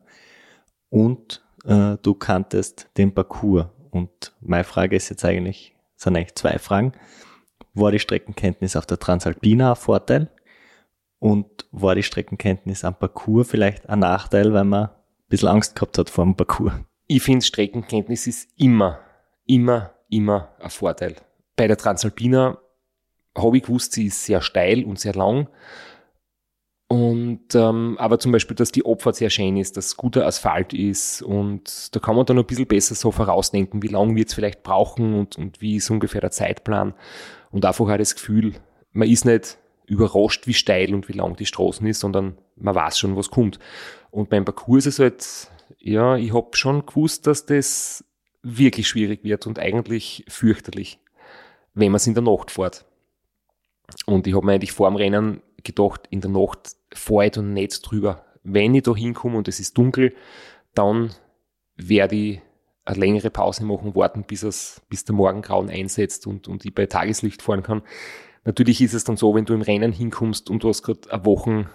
und 0.89 1.43
äh, 1.65 1.97
du 2.01 2.13
kanntest 2.13 2.89
den 2.97 3.13
Parcours. 3.13 3.67
Und 3.89 4.33
meine 4.41 4.63
Frage 4.63 4.95
ist 4.95 5.09
jetzt 5.09 5.25
eigentlich, 5.25 5.75
sind 5.95 6.15
eigentlich 6.15 6.35
zwei 6.35 6.57
Fragen. 6.59 6.93
War 7.73 7.91
die 7.91 7.99
Streckenkenntnis 7.99 8.75
auf 8.75 8.85
der 8.85 8.99
Transalpina 8.99 9.71
ein 9.71 9.75
Vorteil? 9.75 10.29
Und 11.19 11.47
war 11.71 11.95
die 11.95 12.03
Streckenkenntnis 12.03 12.83
am 12.83 12.95
Parcours 12.95 13.49
vielleicht 13.49 13.89
ein 13.89 13.99
Nachteil, 13.99 14.53
weil 14.53 14.65
man 14.65 14.85
ein 14.85 14.89
bisschen 15.29 15.47
Angst 15.47 15.75
gehabt 15.75 15.97
hat 15.97 16.09
vor 16.09 16.25
dem 16.25 16.35
Parcours? 16.35 16.73
Ich 17.07 17.23
finde, 17.23 17.45
Streckenkenntnis 17.45 18.27
ist 18.27 18.49
immer, 18.57 18.99
immer, 19.45 19.91
immer 20.09 20.49
ein 20.59 20.69
Vorteil. 20.69 21.15
Bei 21.55 21.67
der 21.67 21.77
Transalpina 21.77 22.57
habe 23.37 23.57
ich 23.57 23.63
gewusst, 23.63 23.93
sie 23.93 24.07
ist 24.07 24.25
sehr 24.25 24.41
steil 24.41 24.83
und 24.83 24.99
sehr 24.99 25.13
lang. 25.13 25.47
Und 26.87 27.55
ähm, 27.55 27.95
aber 27.97 28.19
zum 28.19 28.31
Beispiel, 28.31 28.55
dass 28.55 28.71
die 28.71 28.85
Abfahrt 28.85 29.15
sehr 29.15 29.31
schön 29.31 29.57
ist, 29.57 29.77
dass 29.77 29.97
guter 29.97 30.27
Asphalt 30.27 30.73
ist 30.73 31.23
und 31.23 31.95
da 31.95 31.99
kann 31.99 32.15
man 32.15 32.25
dann 32.27 32.37
ein 32.37 32.45
bisschen 32.45 32.67
besser 32.67 32.93
so 32.93 33.11
vorausdenken, 33.11 33.81
wie 33.81 33.87
lange 33.87 34.15
wir 34.15 34.25
es 34.25 34.35
vielleicht 34.35 34.61
brauchen 34.61 35.15
und, 35.15 35.35
und 35.37 35.59
wie 35.59 35.77
ist 35.77 35.89
ungefähr 35.89 36.21
der 36.21 36.29
Zeitplan. 36.29 36.93
Und 37.53 37.65
einfach 37.65 37.87
halt 37.87 38.01
das 38.01 38.15
Gefühl, 38.15 38.55
man 38.93 39.07
ist 39.07 39.25
nicht 39.25 39.59
überrascht, 39.85 40.47
wie 40.47 40.55
steil 40.55 40.93
und 40.95 41.07
wie 41.07 41.13
lang 41.13 41.35
die 41.35 41.45
Straßen 41.45 41.85
ist, 41.85 41.99
sondern 41.99 42.35
man 42.55 42.73
weiß 42.73 42.97
schon, 42.97 43.15
was 43.15 43.29
kommt. 43.29 43.59
Und 44.09 44.29
beim 44.29 44.43
Parcours 44.43 44.87
ist 44.87 44.95
es 44.95 44.99
halt, 44.99 45.51
ja, 45.77 46.17
ich 46.17 46.33
habe 46.33 46.57
schon 46.57 46.83
gewusst, 46.83 47.27
dass 47.27 47.45
das 47.45 48.03
wirklich 48.41 48.87
schwierig 48.87 49.23
wird 49.23 49.45
und 49.45 49.59
eigentlich 49.59 50.25
fürchterlich, 50.27 50.99
wenn 51.75 51.91
man 51.91 51.97
es 51.97 52.07
in 52.07 52.15
der 52.15 52.23
Nacht 52.23 52.49
fährt. 52.49 52.85
Und 54.07 54.25
ich 54.25 54.35
habe 54.35 54.47
mir 54.47 54.53
eigentlich 54.53 54.71
vor 54.71 54.89
dem 54.89 54.95
Rennen 54.95 55.43
gedacht, 55.63 56.07
in 56.09 56.21
der 56.21 56.31
Nacht 56.31 56.75
fahre 56.91 57.27
ich 57.27 57.31
da 57.33 57.43
nicht 57.43 57.79
drüber. 57.83 58.25
Wenn 58.41 58.73
ich 58.73 58.83
da 58.83 58.95
hinkomme 58.95 59.37
und 59.37 59.47
es 59.47 59.59
ist 59.59 59.77
dunkel, 59.77 60.15
dann 60.73 61.13
werde 61.75 62.15
ich 62.15 62.41
eine 62.85 62.99
längere 62.99 63.29
Pause 63.29 63.63
machen, 63.65 63.95
warten, 63.95 64.23
bis, 64.23 64.43
es, 64.43 64.81
bis 64.89 65.05
der 65.05 65.15
Morgengrauen 65.15 65.69
einsetzt 65.69 66.27
und, 66.27 66.47
und 66.47 66.65
ich 66.65 66.73
bei 66.73 66.85
Tageslicht 66.85 67.41
fahren 67.41 67.63
kann. 67.63 67.81
Natürlich 68.45 68.81
ist 68.81 68.93
es 68.93 69.03
dann 69.05 69.17
so, 69.17 69.35
wenn 69.35 69.45
du 69.45 69.53
im 69.53 69.61
Rennen 69.61 69.93
hinkommst 69.93 70.49
und 70.49 70.63
du 70.63 70.69
hast 70.69 70.83
gerade 70.83 71.11
eine 71.11 71.25
Woche 71.25 71.69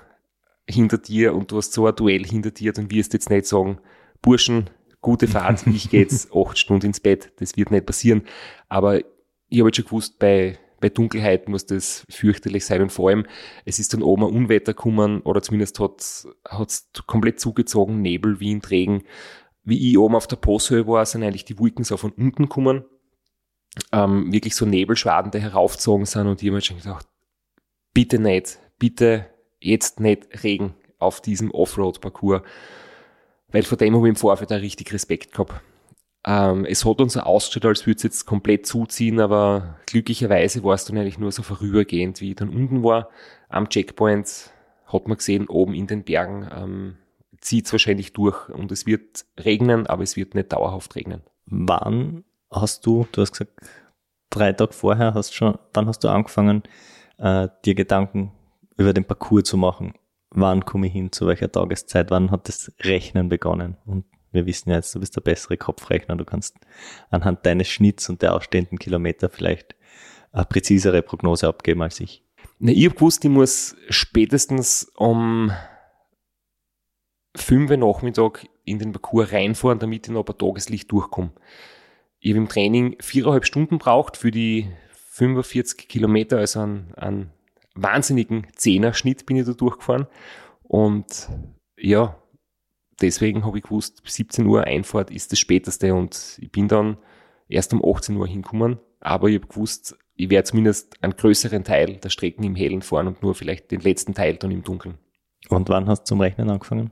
hinter 0.69 0.99
dir 0.99 1.35
und 1.35 1.51
du 1.51 1.57
hast 1.57 1.73
so 1.73 1.87
ein 1.87 1.97
Duell 1.97 2.25
hinter 2.25 2.51
dir, 2.51 2.73
dann 2.73 2.91
wirst 2.91 3.13
du 3.13 3.17
jetzt 3.17 3.31
nicht 3.31 3.47
sagen, 3.47 3.79
Burschen, 4.21 4.69
gute 5.01 5.29
Fahrt, 5.29 5.67
ich 5.67 5.91
gehe 5.91 6.03
jetzt 6.03 6.31
acht 6.35 6.59
Stunden 6.59 6.87
ins 6.87 7.01
Bett. 7.01 7.33
Das 7.37 7.57
wird 7.57 7.71
nicht 7.71 7.87
passieren. 7.87 8.23
Aber 8.69 8.99
ich 8.99 9.61
habe 9.61 9.69
jetzt 9.69 9.77
schon 9.77 9.87
gewusst, 9.87 10.19
bei 10.19 10.59
bei 10.81 10.89
Dunkelheit 10.89 11.49
muss 11.49 11.67
das 11.67 12.05
fürchterlich 12.09 12.65
sein 12.65 12.83
und 12.83 12.93
vor 12.93 13.09
allem, 13.09 13.27
es 13.65 13.79
ist 13.79 13.95
dann 13.95 14.03
oben 14.03 14.25
ein 14.25 14.35
Unwetter 14.35 14.75
gekommen 14.75 15.21
oder 15.23 15.43
zumindest 15.43 15.81
hat 15.81 16.01
es 16.01 16.29
komplett 17.07 17.41
zugezogen, 17.41 18.01
Nebel, 18.01 18.41
Wind, 18.41 18.71
Regen. 18.71 19.03
Wie 19.69 19.91
ich 19.91 19.99
oben 19.99 20.15
auf 20.15 20.27
der 20.27 20.37
Posthöhe 20.37 20.87
war, 20.87 21.05
sind 21.05 21.23
eigentlich 21.23 21.45
die 21.45 21.59
Wolken 21.59 21.85
so 21.85 21.99
von 21.99 22.13
unten 22.13 22.45
gekommen. 22.45 22.87
Ähm, 23.93 24.33
wirklich 24.33 24.57
so 24.57 24.65
Nebelschwaden, 24.65 25.31
die 25.31 25.41
heraufgezogen 25.41 26.07
sind 26.07 26.27
und 26.27 26.43
mir 26.43 26.61
schon 26.63 26.79
gedacht, 26.79 27.07
bitte 27.93 28.19
nicht, 28.19 28.59
bitte 28.79 29.27
jetzt 29.61 30.01
nicht 30.01 30.43
Regen 30.43 30.75
auf 30.99 31.21
diesem 31.21 31.51
Offroad-Parcours, 31.51 32.41
weil 33.49 33.63
vor 33.63 33.77
dem 33.77 33.95
habe 33.95 34.09
ich 34.09 34.13
im 34.13 34.17
Vorfeld 34.17 34.51
auch 34.55 34.57
richtig 34.57 34.91
Respekt 34.91 35.33
gehabt. 35.33 35.61
Ähm, 36.25 36.65
es 36.65 36.87
hat 36.87 37.03
uns 37.03 37.13
so 37.13 37.21
ausgeschaut, 37.21 37.67
als 37.67 37.87
würde 37.87 37.99
es 37.99 38.03
jetzt 38.05 38.25
komplett 38.25 38.65
zuziehen, 38.65 39.21
aber 39.21 39.77
glücklicherweise 39.85 40.65
war 40.65 40.77
es 40.77 40.87
dann 40.87 40.97
eigentlich 40.97 41.19
nur 41.19 41.31
so 41.31 41.43
vorübergehend, 41.43 42.23
wie 42.23 42.31
ich 42.31 42.37
dann 42.37 42.49
unten 42.49 42.83
war. 42.83 43.11
Am 43.51 43.69
Checkpoint 43.69 44.51
hat 44.87 45.09
man 45.09 45.19
gesehen, 45.19 45.47
oben 45.47 45.75
in 45.75 45.87
den 45.87 46.05
Bergen 46.05 46.49
ähm, 46.51 46.97
zieht 47.41 47.67
es 47.67 47.73
wahrscheinlich 47.73 48.13
durch 48.13 48.49
und 48.49 48.73
es 48.73 48.87
wird 48.87 49.27
regnen, 49.39 49.87
aber 49.87 50.03
es 50.03 50.17
wird 50.17 50.35
nicht 50.35 50.53
dauerhaft 50.53 50.95
regnen. 50.97 51.23
Wann 51.47 52.25
hast 52.51 52.87
du, 52.87 53.07
du 53.13 53.23
hast 53.23 53.33
gesagt, 53.33 53.53
drei 54.31 54.53
Tage 54.53 54.73
vorher 54.73 55.15
hast 55.15 55.35
schon, 55.35 55.59
wann 55.73 55.87
hast 55.87 56.05
du 56.05 56.09
angefangen, 56.09 56.63
äh, 57.19 57.49
dir 57.65 57.75
Gedanken 57.75 58.33
über 58.77 58.93
den 58.93 59.05
Parcours 59.05 59.45
zu 59.45 59.57
machen? 59.57 59.95
Wann 60.31 60.65
komme 60.65 60.87
ich 60.87 60.93
hin, 60.93 61.13
zu 61.13 61.27
welcher 61.27 61.51
Tageszeit, 61.51 62.11
wann 62.11 62.31
hat 62.31 62.49
das 62.49 62.73
Rechnen 62.81 63.29
begonnen? 63.29 63.77
Und 63.87 64.05
wir 64.31 64.47
wissen 64.47 64.71
ja 64.71 64.77
jetzt, 64.77 64.95
du 64.95 65.01
bist 65.01 65.17
der 65.17 65.23
bessere 65.23 65.57
Kopfrechner. 65.57 66.17
Du 66.17 66.25
kannst 66.25 66.57
anhand 67.11 67.47
deines 67.47 67.69
Schnitts 67.69 68.09
und 68.11 68.21
der 68.21 68.35
ausstehenden 68.35 68.79
Kilometer 68.79 69.31
vielleicht 69.31 69.75
eine 70.33 70.45
präzisere 70.45 71.03
Prognose 71.03 71.49
abgeben 71.49 71.83
als 71.83 72.01
ich. 72.01 72.25
Na, 72.59 72.73
ich 72.73 72.85
habe 72.85 72.95
gewusst, 72.95 73.25
ich 73.25 73.31
muss 73.31 73.77
spätestens 73.89 74.93
um 74.97 75.51
5 77.43 77.71
Uhr 77.71 77.77
Nachmittag 77.77 78.47
in 78.65 78.79
den 78.79 78.93
Parcours 78.93 79.33
reinfahren, 79.33 79.79
damit 79.79 80.07
ich 80.07 80.13
noch 80.13 80.25
bei 80.25 80.33
Tageslicht 80.33 80.91
durchkomme. 80.91 81.31
Ich 82.21 82.31
habe 82.33 82.39
im 82.39 82.49
Training 82.49 82.97
viereinhalb 83.01 83.45
Stunden 83.45 83.79
braucht 83.79 84.17
für 84.17 84.31
die 84.31 84.69
45 85.11 85.89
Kilometer, 85.89 86.39
also 86.39 86.61
einen, 86.61 86.95
einen 86.95 87.31
wahnsinnigen 87.75 88.47
Zehner-Schnitt 88.55 89.27
bin 89.27 89.37
ich 89.37 89.47
da 89.47 89.53
durchgefahren. 89.53 90.07
Und 90.63 91.29
ja, 91.77 92.17
deswegen 93.01 93.45
habe 93.45 93.59
ich 93.59 93.65
gewusst, 93.65 94.03
17 94.05 94.47
Uhr 94.47 94.65
Einfahrt 94.65 95.11
ist 95.11 95.33
das 95.33 95.39
späteste 95.39 95.95
und 95.95 96.39
ich 96.41 96.51
bin 96.51 96.69
dann 96.69 96.99
erst 97.49 97.73
um 97.73 97.85
18 97.85 98.17
Uhr 98.17 98.27
hinkommen, 98.27 98.79
aber 99.01 99.29
ich 99.29 99.37
habe 99.37 99.47
gewusst, 99.47 99.97
ich 100.15 100.31
werde 100.31 100.45
zumindest 100.45 101.03
einen 101.03 101.17
größeren 101.17 101.65
Teil 101.65 101.97
der 101.97 102.11
Strecken 102.11 102.43
im 102.43 102.57
Hellen 102.57 102.83
fahren 102.83 103.07
und 103.07 103.23
nur 103.23 103.35
vielleicht 103.35 103.71
den 103.71 103.81
letzten 103.81 104.15
Teil 104.15 104.37
dann 104.37 104.51
im 104.51 104.65
Dunkeln. 104.65 104.99
Und 105.49 105.69
wann 105.69 105.89
hast 105.89 106.03
du 106.03 106.07
zum 106.07 106.21
Rechnen 106.21 106.51
angefangen? 106.51 106.91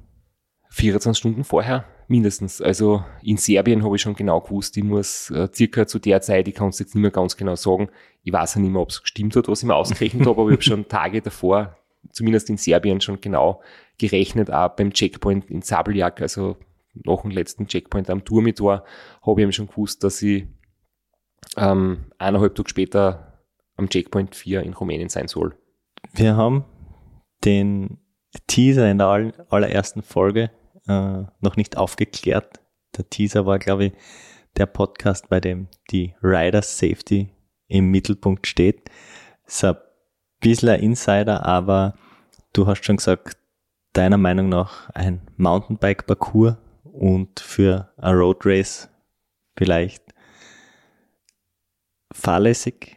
24 0.76 1.18
Stunden 1.18 1.44
vorher, 1.44 1.86
mindestens. 2.06 2.60
Also 2.60 3.02
in 3.22 3.38
Serbien 3.38 3.82
habe 3.82 3.96
ich 3.96 4.02
schon 4.02 4.14
genau 4.14 4.40
gewusst, 4.42 4.76
ich 4.76 4.84
muss 4.84 5.30
äh, 5.30 5.48
circa 5.52 5.86
zu 5.86 5.98
der 5.98 6.20
Zeit, 6.20 6.48
ich 6.48 6.54
kann 6.54 6.68
es 6.68 6.78
jetzt 6.78 6.94
nicht 6.94 7.00
mehr 7.00 7.10
ganz 7.10 7.38
genau 7.38 7.56
sagen, 7.56 7.88
ich 8.22 8.32
weiß 8.32 8.56
ja 8.56 8.60
nicht 8.60 8.72
mehr, 8.72 8.82
ob 8.82 8.90
es 8.90 9.00
gestimmt 9.00 9.34
hat, 9.36 9.48
was 9.48 9.62
ich 9.62 9.66
mir 9.66 9.74
ausgerechnet 9.74 10.26
habe, 10.26 10.38
aber 10.38 10.50
ich 10.50 10.56
habe 10.56 10.62
schon 10.62 10.86
Tage 10.88 11.22
davor, 11.22 11.76
zumindest 12.10 12.50
in 12.50 12.58
Serbien, 12.58 13.00
schon 13.00 13.22
genau 13.22 13.62
gerechnet, 13.96 14.52
auch 14.52 14.68
beim 14.76 14.92
Checkpoint 14.92 15.50
in 15.50 15.62
Sabeljak, 15.62 16.20
also 16.20 16.58
nach 16.92 17.22
dem 17.22 17.30
letzten 17.30 17.66
Checkpoint 17.66 18.10
am 18.10 18.24
Turmitor, 18.24 18.84
habe 19.22 19.40
ich 19.40 19.44
eben 19.44 19.52
schon 19.52 19.68
gewusst, 19.68 20.04
dass 20.04 20.20
ich 20.20 20.46
ähm, 21.56 22.04
eineinhalb 22.18 22.54
Tage 22.54 22.68
später 22.68 23.40
am 23.76 23.88
Checkpoint 23.88 24.34
4 24.34 24.62
in 24.62 24.74
Rumänien 24.74 25.08
sein 25.08 25.28
soll. 25.28 25.54
Wir 26.12 26.36
haben 26.36 26.66
den 27.46 27.98
Teaser 28.46 28.90
in 28.90 28.98
der 28.98 29.32
allerersten 29.48 30.02
Folge 30.02 30.50
äh, 30.88 31.24
noch 31.40 31.56
nicht 31.56 31.76
aufgeklärt. 31.76 32.60
Der 32.96 33.08
Teaser 33.08 33.46
war, 33.46 33.58
glaube 33.58 33.86
ich, 33.86 33.92
der 34.56 34.66
Podcast, 34.66 35.28
bei 35.28 35.40
dem 35.40 35.68
die 35.90 36.14
Rider 36.22 36.62
Safety 36.62 37.30
im 37.68 37.90
Mittelpunkt 37.90 38.46
steht. 38.46 38.90
Ist 39.46 39.64
ein 39.64 39.76
bisschen 40.40 40.70
ein 40.70 40.80
Insider, 40.80 41.44
aber 41.44 41.94
du 42.52 42.66
hast 42.66 42.84
schon 42.84 42.96
gesagt, 42.96 43.36
deiner 43.92 44.18
Meinung 44.18 44.48
nach 44.48 44.90
ein 44.90 45.20
Mountainbike-Parcours 45.36 46.56
und 46.84 47.40
für 47.40 47.92
ein 47.96 48.14
Road 48.14 48.44
Race 48.44 48.88
vielleicht 49.56 50.02
fahrlässig 52.12 52.96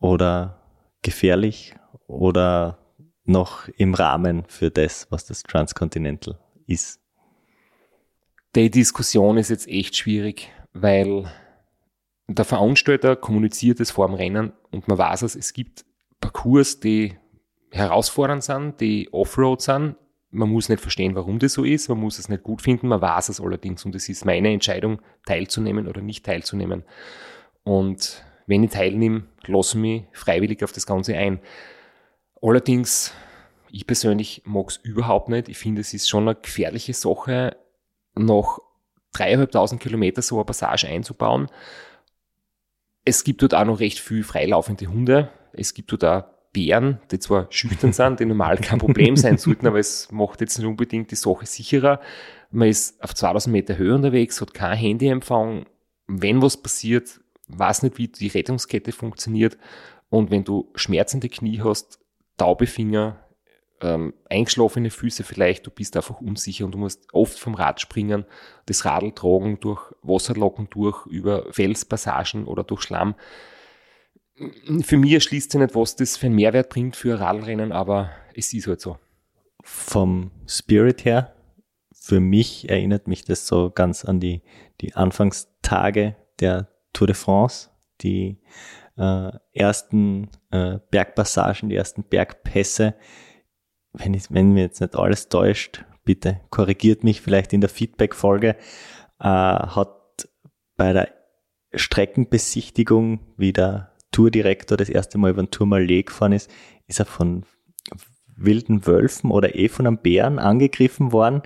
oder 0.00 0.60
gefährlich 1.02 1.74
oder 2.06 2.78
noch 3.24 3.68
im 3.68 3.94
Rahmen 3.94 4.44
für 4.46 4.70
das, 4.70 5.06
was 5.10 5.24
das 5.26 5.42
Transcontinental 5.42 6.38
ist? 6.66 7.00
Die 8.54 8.70
Diskussion 8.70 9.36
ist 9.36 9.50
jetzt 9.50 9.68
echt 9.68 9.96
schwierig, 9.96 10.50
weil 10.72 11.30
der 12.28 12.44
Veranstalter 12.44 13.16
kommuniziert 13.16 13.80
es 13.80 13.90
vor 13.90 14.06
dem 14.06 14.14
Rennen 14.14 14.52
und 14.70 14.88
man 14.88 14.98
weiß 14.98 15.22
es, 15.22 15.36
es 15.36 15.52
gibt 15.52 15.84
Parcours, 16.20 16.80
die 16.80 17.16
herausfordernd 17.70 18.42
sind, 18.42 18.80
die 18.80 19.12
Offroad 19.12 19.60
sind, 19.60 19.96
man 20.30 20.50
muss 20.50 20.68
nicht 20.68 20.80
verstehen, 20.80 21.14
warum 21.14 21.38
das 21.38 21.54
so 21.54 21.64
ist, 21.64 21.88
man 21.88 21.98
muss 21.98 22.18
es 22.18 22.28
nicht 22.28 22.42
gut 22.42 22.62
finden, 22.62 22.88
man 22.88 23.00
weiß 23.00 23.28
es 23.28 23.40
allerdings 23.40 23.84
und 23.84 23.94
es 23.94 24.08
ist 24.08 24.24
meine 24.24 24.52
Entscheidung, 24.52 25.00
teilzunehmen 25.24 25.86
oder 25.88 26.00
nicht 26.00 26.24
teilzunehmen. 26.24 26.84
Und 27.62 28.24
wenn 28.46 28.62
ich 28.62 28.70
teilnehme, 28.70 29.24
lasse 29.46 29.76
ich 29.76 29.82
mich 29.82 30.02
freiwillig 30.12 30.62
auf 30.62 30.72
das 30.72 30.86
Ganze 30.86 31.16
ein. 31.16 31.40
Allerdings, 32.40 33.12
ich 33.70 33.86
persönlich 33.86 34.42
mag 34.44 34.68
es 34.68 34.76
überhaupt 34.76 35.28
nicht. 35.28 35.48
Ich 35.48 35.58
finde, 35.58 35.80
es 35.80 35.94
ist 35.94 36.08
schon 36.08 36.28
eine 36.28 36.36
gefährliche 36.36 36.94
Sache, 36.94 37.56
nach 38.16 38.58
dreieinhalbtausend 39.12 39.80
Kilometer 39.80 40.22
so 40.22 40.36
eine 40.36 40.44
Passage 40.44 40.88
einzubauen. 40.88 41.48
Es 43.04 43.24
gibt 43.24 43.42
dort 43.42 43.54
auch 43.54 43.64
noch 43.64 43.80
recht 43.80 43.98
viel 43.98 44.24
freilaufende 44.24 44.88
Hunde. 44.88 45.30
Es 45.52 45.74
gibt 45.74 45.92
dort 45.92 46.04
auch 46.04 46.24
Bären, 46.52 47.00
die 47.10 47.18
zwar 47.18 47.46
schüchtern 47.50 47.92
sind, 47.92 48.20
die 48.20 48.26
normal 48.26 48.58
kein 48.58 48.78
Problem 48.78 49.16
sein 49.16 49.38
sollten, 49.38 49.66
aber 49.66 49.78
es 49.78 50.10
macht 50.10 50.40
jetzt 50.40 50.58
nicht 50.58 50.66
unbedingt 50.66 51.10
die 51.10 51.16
Sache 51.16 51.46
sicherer. 51.46 52.00
Man 52.50 52.68
ist 52.68 53.02
auf 53.02 53.14
2000 53.14 53.52
Meter 53.52 53.76
Höhe 53.76 53.94
unterwegs, 53.94 54.40
hat 54.40 54.54
kein 54.54 54.76
Handyempfang. 54.76 55.66
Wenn 56.06 56.42
was 56.42 56.56
passiert, 56.56 57.20
weiß 57.48 57.82
nicht, 57.82 57.98
wie 57.98 58.08
die 58.08 58.28
Rettungskette 58.28 58.92
funktioniert. 58.92 59.58
Und 60.08 60.30
wenn 60.30 60.44
du 60.44 60.70
schmerzende 60.74 61.28
Knie 61.28 61.60
hast, 61.62 61.98
taube 62.36 62.66
Finger, 62.66 63.25
ähm, 63.80 64.14
eingeschlafene 64.30 64.90
Füße 64.90 65.24
vielleicht, 65.24 65.66
du 65.66 65.70
bist 65.70 65.96
einfach 65.96 66.20
unsicher 66.20 66.64
und 66.64 66.72
du 66.72 66.78
musst 66.78 67.12
oft 67.12 67.38
vom 67.38 67.54
Rad 67.54 67.80
springen, 67.80 68.24
das 68.66 68.84
Radl 68.84 69.12
tragen, 69.12 69.60
durch 69.60 69.80
Wasserlocken 70.02 70.68
durch, 70.70 71.06
über 71.06 71.52
Felspassagen 71.52 72.46
oder 72.46 72.64
durch 72.64 72.82
Schlamm. 72.82 73.14
Für 74.82 74.96
mich 74.96 75.12
erschließt 75.12 75.50
sich 75.50 75.60
nicht, 75.60 75.74
was 75.74 75.96
das 75.96 76.16
für 76.16 76.26
einen 76.26 76.34
Mehrwert 76.34 76.68
bringt 76.68 76.96
für 76.96 77.18
Radlrennen, 77.18 77.72
aber 77.72 78.10
es 78.34 78.52
ist 78.52 78.66
halt 78.66 78.80
so. 78.80 78.98
Vom 79.62 80.30
Spirit 80.46 81.04
her, 81.04 81.34
für 81.92 82.20
mich 82.20 82.68
erinnert 82.68 83.08
mich 83.08 83.24
das 83.24 83.46
so 83.46 83.70
ganz 83.70 84.04
an 84.04 84.20
die, 84.20 84.42
die 84.80 84.94
Anfangstage 84.94 86.16
der 86.38 86.68
Tour 86.92 87.08
de 87.08 87.16
France, 87.16 87.70
die 88.00 88.38
äh, 88.96 89.30
ersten 89.52 90.30
äh, 90.50 90.78
Bergpassagen, 90.90 91.68
die 91.68 91.76
ersten 91.76 92.04
Bergpässe, 92.04 92.94
wenn, 93.96 94.14
ich, 94.14 94.24
wenn 94.30 94.52
mir 94.52 94.62
jetzt 94.64 94.80
nicht 94.80 94.96
alles 94.96 95.28
täuscht, 95.28 95.84
bitte 96.04 96.40
korrigiert 96.50 97.04
mich 97.04 97.20
vielleicht 97.20 97.52
in 97.52 97.60
der 97.60 97.70
Feedback-Folge, 97.70 98.56
äh, 99.20 99.24
hat 99.24 100.28
bei 100.76 100.92
der 100.92 101.08
Streckenbesichtigung, 101.74 103.20
wie 103.36 103.52
der 103.52 103.92
Tourdirektor 104.12 104.76
das 104.76 104.88
erste 104.88 105.18
Mal 105.18 105.30
über 105.30 105.42
den 105.42 105.50
Tourmalet 105.50 106.06
gefahren 106.06 106.32
ist, 106.32 106.50
ist 106.86 107.00
er 107.00 107.06
von 107.06 107.44
wilden 108.36 108.86
Wölfen 108.86 109.30
oder 109.30 109.54
eh 109.56 109.68
von 109.68 109.86
einem 109.86 109.98
Bären 109.98 110.38
angegriffen 110.38 111.12
worden 111.12 111.42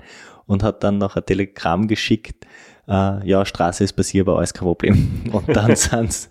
und 0.47 0.63
hat 0.63 0.83
dann 0.83 0.99
noch 0.99 1.17
ein 1.17 1.25
Telegramm 1.25 1.89
geschickt, 1.89 2.47
äh, 2.89 3.27
ja, 3.27 3.47
Straße 3.47 3.85
ist 3.85 3.93
passierbar, 3.93 4.39
alles 4.39 4.53
kein 4.53 4.67
Problem. 4.67 5.23
Und 5.33 5.49
dann 5.49 5.77
sind 5.77 6.29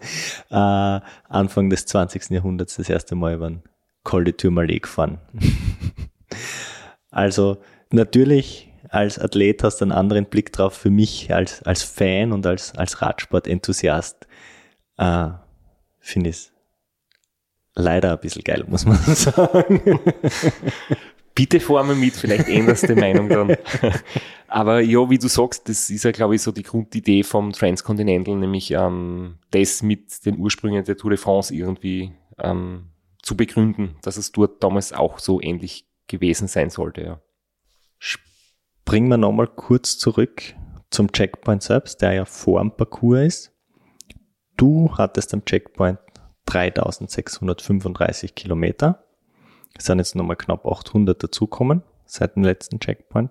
äh, 0.50 1.00
Anfang 1.30 1.70
des 1.70 1.86
20. 1.86 2.30
Jahrhunderts 2.32 2.76
das 2.76 2.90
erste 2.90 3.16
Mal 3.16 3.36
über 3.36 3.50
den 3.50 3.64
Col 4.10 4.24
de 4.24 4.34
Tourmalet 4.34 4.82
gefahren. 4.82 5.20
also 7.12 7.58
natürlich 7.92 8.72
als 8.90 9.20
Athlet 9.20 9.62
hast 9.62 9.78
du 9.78 9.86
einen 9.86 9.92
anderen 9.92 10.26
Blick 10.26 10.52
drauf. 10.52 10.74
Für 10.74 10.90
mich 10.90 11.32
als, 11.32 11.62
als 11.62 11.84
Fan 11.84 12.32
und 12.32 12.44
als, 12.48 12.74
als 12.76 13.04
Radsport-Enthusiast 13.04 14.28
äh, 14.98 15.28
finde 16.00 16.32
ich 16.32 16.38
es 16.38 16.52
leider 17.76 18.14
ein 18.14 18.20
bisschen 18.20 18.44
geil, 18.44 18.66
muss 18.68 18.86
man 18.86 18.98
sagen. 19.06 20.00
Bitte 21.36 21.60
fahr 21.60 21.84
mal 21.84 21.96
mit, 21.96 22.16
vielleicht 22.16 22.50
änderst 22.50 22.84
du 22.90 22.96
die 22.96 23.00
Meinung 23.00 23.30
dann. 23.30 23.56
Aber 24.48 24.80
ja, 24.82 25.08
wie 25.08 25.20
du 25.20 25.28
sagst, 25.28 25.70
das 25.70 25.92
ist 25.92 26.04
ja, 26.04 26.12
glaube 26.12 26.34
ich, 26.34 26.42
so 26.42 26.52
die 26.52 26.64
Grundidee 26.64 27.22
vom 27.22 27.52
Transcontinental, 27.52 28.36
nämlich 28.38 28.72
ähm, 28.72 29.36
das 29.52 29.84
mit 29.84 30.26
den 30.26 30.40
Ursprüngen 30.40 30.84
der 30.84 30.98
Tour 30.98 31.12
de 31.12 31.20
France 31.20 31.54
irgendwie 31.54 32.12
ähm, 32.40 32.86
zu 33.30 33.38
begründen, 33.38 33.96
dass 34.02 34.18
es 34.18 34.32
dort 34.32 34.64
damals 34.64 34.92
auch 34.92 35.20
so 35.20 35.40
ähnlich 35.40 35.88
gewesen 36.08 36.48
sein 36.48 36.72
sollte. 36.72 37.04
Ja. 37.04 37.22
Springen 38.00 39.08
wir 39.08 39.18
nochmal 39.18 39.46
kurz 39.46 40.00
zurück 40.00 40.56
zum 40.90 41.12
Checkpoint 41.12 41.62
selbst, 41.62 42.02
der 42.02 42.14
ja 42.14 42.26
vor 42.26 42.60
dem 42.60 42.72
Parcours 42.72 43.20
ist. 43.20 43.52
Du 44.58 44.98
hattest 44.98 45.32
am 45.36 45.46
Checkpoint 45.46 46.00
3635 46.48 48.34
Kilometer. 48.34 49.06
Es 49.78 49.86
sind 49.86 50.00
jetzt 50.00 50.16
nochmal 50.16 50.36
knapp 50.36 50.66
800 50.66 51.22
dazukommen 51.22 51.84
seit 52.06 52.36
dem 52.36 52.44
letzten 52.44 52.80
Checkpoint. 52.80 53.30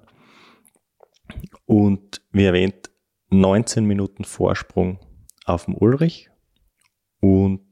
Und 1.66 2.22
wie 2.30 2.44
erwähnt, 2.44 2.88
19 3.30 3.84
Minuten 3.84 4.22
Vorsprung 4.22 5.00
auf 5.44 5.64
dem 5.64 5.74
Ulrich 5.74 6.30
und 7.18 7.67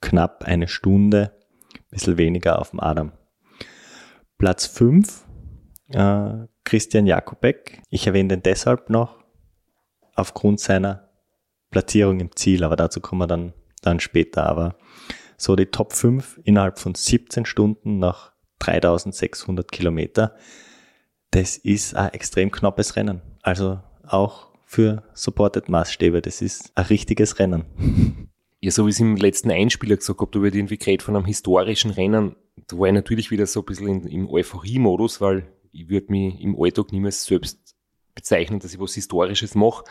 knapp 0.00 0.44
eine 0.44 0.68
Stunde, 0.68 1.32
ein 1.74 1.90
bisschen 1.90 2.18
weniger 2.18 2.58
auf 2.58 2.70
dem 2.70 2.80
Adam. 2.80 3.12
Platz 4.38 4.66
5, 4.66 5.24
äh, 5.88 6.46
Christian 6.64 7.06
Jakubek. 7.06 7.82
Ich 7.90 8.06
erwähne 8.06 8.28
den 8.28 8.42
deshalb 8.42 8.90
noch 8.90 9.18
aufgrund 10.14 10.60
seiner 10.60 11.08
Platzierung 11.70 12.20
im 12.20 12.34
Ziel, 12.34 12.64
aber 12.64 12.76
dazu 12.76 13.00
kommen 13.00 13.22
wir 13.22 13.26
dann, 13.26 13.52
dann 13.82 14.00
später. 14.00 14.46
Aber 14.46 14.76
so 15.36 15.56
die 15.56 15.66
Top 15.66 15.92
5 15.92 16.40
innerhalb 16.44 16.78
von 16.78 16.94
17 16.94 17.44
Stunden 17.46 17.98
nach 17.98 18.32
3600 18.60 19.70
Kilometer. 19.70 20.34
Das 21.30 21.56
ist 21.56 21.94
ein 21.94 22.12
extrem 22.12 22.50
knappes 22.50 22.96
Rennen. 22.96 23.20
Also 23.42 23.80
auch 24.02 24.48
für 24.64 25.02
Supported 25.14 25.68
Maßstäbe. 25.68 26.22
Das 26.22 26.40
ist 26.40 26.72
ein 26.74 26.86
richtiges 26.86 27.38
Rennen. 27.38 28.28
Ja, 28.60 28.70
so 28.70 28.86
wie 28.86 28.90
es 28.90 29.00
im 29.00 29.16
letzten 29.16 29.50
Einspieler 29.50 29.96
gesagt 29.96 30.20
habe, 30.20 30.30
da 30.32 30.42
wird 30.42 30.54
irgendwie 30.54 30.78
geredet 30.78 31.02
von 31.02 31.16
einem 31.16 31.26
historischen 31.26 31.90
Rennen. 31.90 32.36
Da 32.68 32.78
war 32.78 32.88
ich 32.88 32.94
natürlich 32.94 33.30
wieder 33.30 33.46
so 33.46 33.60
ein 33.60 33.66
bisschen 33.66 33.88
in, 33.88 34.06
im 34.06 34.30
Euphorie-Modus, 34.30 35.20
weil 35.20 35.52
ich 35.72 35.88
würde 35.88 36.10
mich 36.10 36.40
im 36.40 36.56
Alltag 36.58 36.90
niemals 36.92 37.24
selbst 37.24 37.76
bezeichnen, 38.14 38.60
dass 38.60 38.72
ich 38.72 38.80
was 38.80 38.94
Historisches 38.94 39.54
mache. 39.54 39.84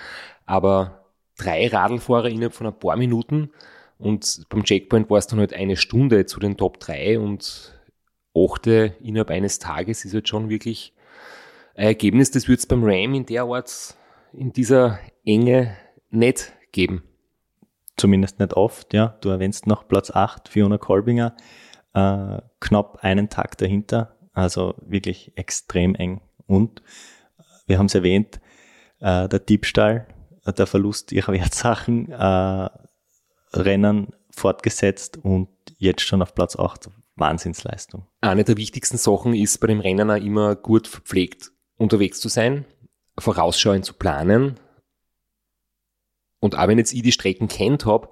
Aber 0.46 1.06
drei 1.38 1.68
Radlfahrer 1.68 2.30
innerhalb 2.30 2.54
von 2.54 2.68
ein 2.68 2.80
paar 2.80 2.98
Minuten 2.98 3.52
und 3.98 4.46
beim 4.50 4.64
Checkpoint 4.64 5.10
war 5.10 5.18
es 5.18 5.28
dann 5.28 5.40
halt 5.40 5.54
eine 5.54 5.78
Stunde 5.78 6.26
zu 6.26 6.40
den 6.40 6.58
Top 6.58 6.80
3 6.80 7.20
und 7.20 7.80
achte 8.36 8.96
innerhalb 9.02 9.30
eines 9.30 9.60
Tages 9.60 10.04
ist 10.04 10.14
halt 10.14 10.28
schon 10.28 10.50
wirklich 10.50 10.94
ein 11.76 11.88
Ergebnis, 11.88 12.32
das 12.32 12.48
wird 12.48 12.60
es 12.60 12.66
beim 12.66 12.84
Ram 12.84 13.14
in 13.14 13.26
der 13.26 13.44
Art, 13.44 13.96
in 14.34 14.52
dieser 14.52 15.00
Enge 15.26 15.78
nicht 16.10 16.54
geben. 16.72 17.04
Zumindest 17.98 18.40
nicht 18.40 18.54
oft, 18.54 18.94
ja. 18.94 19.18
Du 19.22 19.30
erwähnst 19.30 19.68
noch 19.68 19.88
Platz 19.88 20.12
8, 20.12 20.50
Fiona 20.50 20.78
Kolbinger, 20.78 21.36
äh, 21.94 22.42
knapp 22.60 22.98
einen 23.02 23.30
Tag 23.30 23.58
dahinter, 23.58 24.16
also 24.34 24.76
wirklich 24.82 25.32
extrem 25.36 25.96
eng. 25.96 26.22
Und 26.46 26.82
wir 27.68 27.78
haben 27.78 27.86
es 27.88 27.96
erwähnt, 27.96 28.40
äh, 29.00 29.28
der 29.30 29.40
Diebstahl, 29.40 30.08
der 30.46 30.68
Verlust 30.68 31.12
ihrer 31.12 31.34
Wertsachen, 31.34 32.12
äh, 32.12 32.70
Rennen 33.54 34.14
fortgesetzt 34.30 35.18
und 35.18 35.48
jetzt 35.78 36.02
schon 36.02 36.22
auf 36.22 36.36
Platz 36.36 36.58
8. 36.58 36.90
Wahnsinnsleistung. 37.16 38.06
Eine 38.22 38.44
der 38.44 38.58
wichtigsten 38.58 38.98
Sachen 38.98 39.34
ist 39.34 39.60
bei 39.60 39.68
dem 39.68 39.80
Rennen 39.80 40.12
auch 40.12 40.16
immer 40.16 40.56
gut 40.56 40.88
verpflegt 40.88 41.52
unterwegs 41.78 42.20
zu 42.20 42.30
sein, 42.30 42.66
vorausschauend 43.18 43.86
zu 43.86 43.94
planen. 43.94 44.60
Und 46.40 46.58
auch 46.58 46.68
wenn 46.68 46.78
jetzt 46.78 46.94
ich 46.94 47.02
die 47.02 47.12
Strecken 47.12 47.48
kennt 47.48 47.86
habe, 47.86 48.10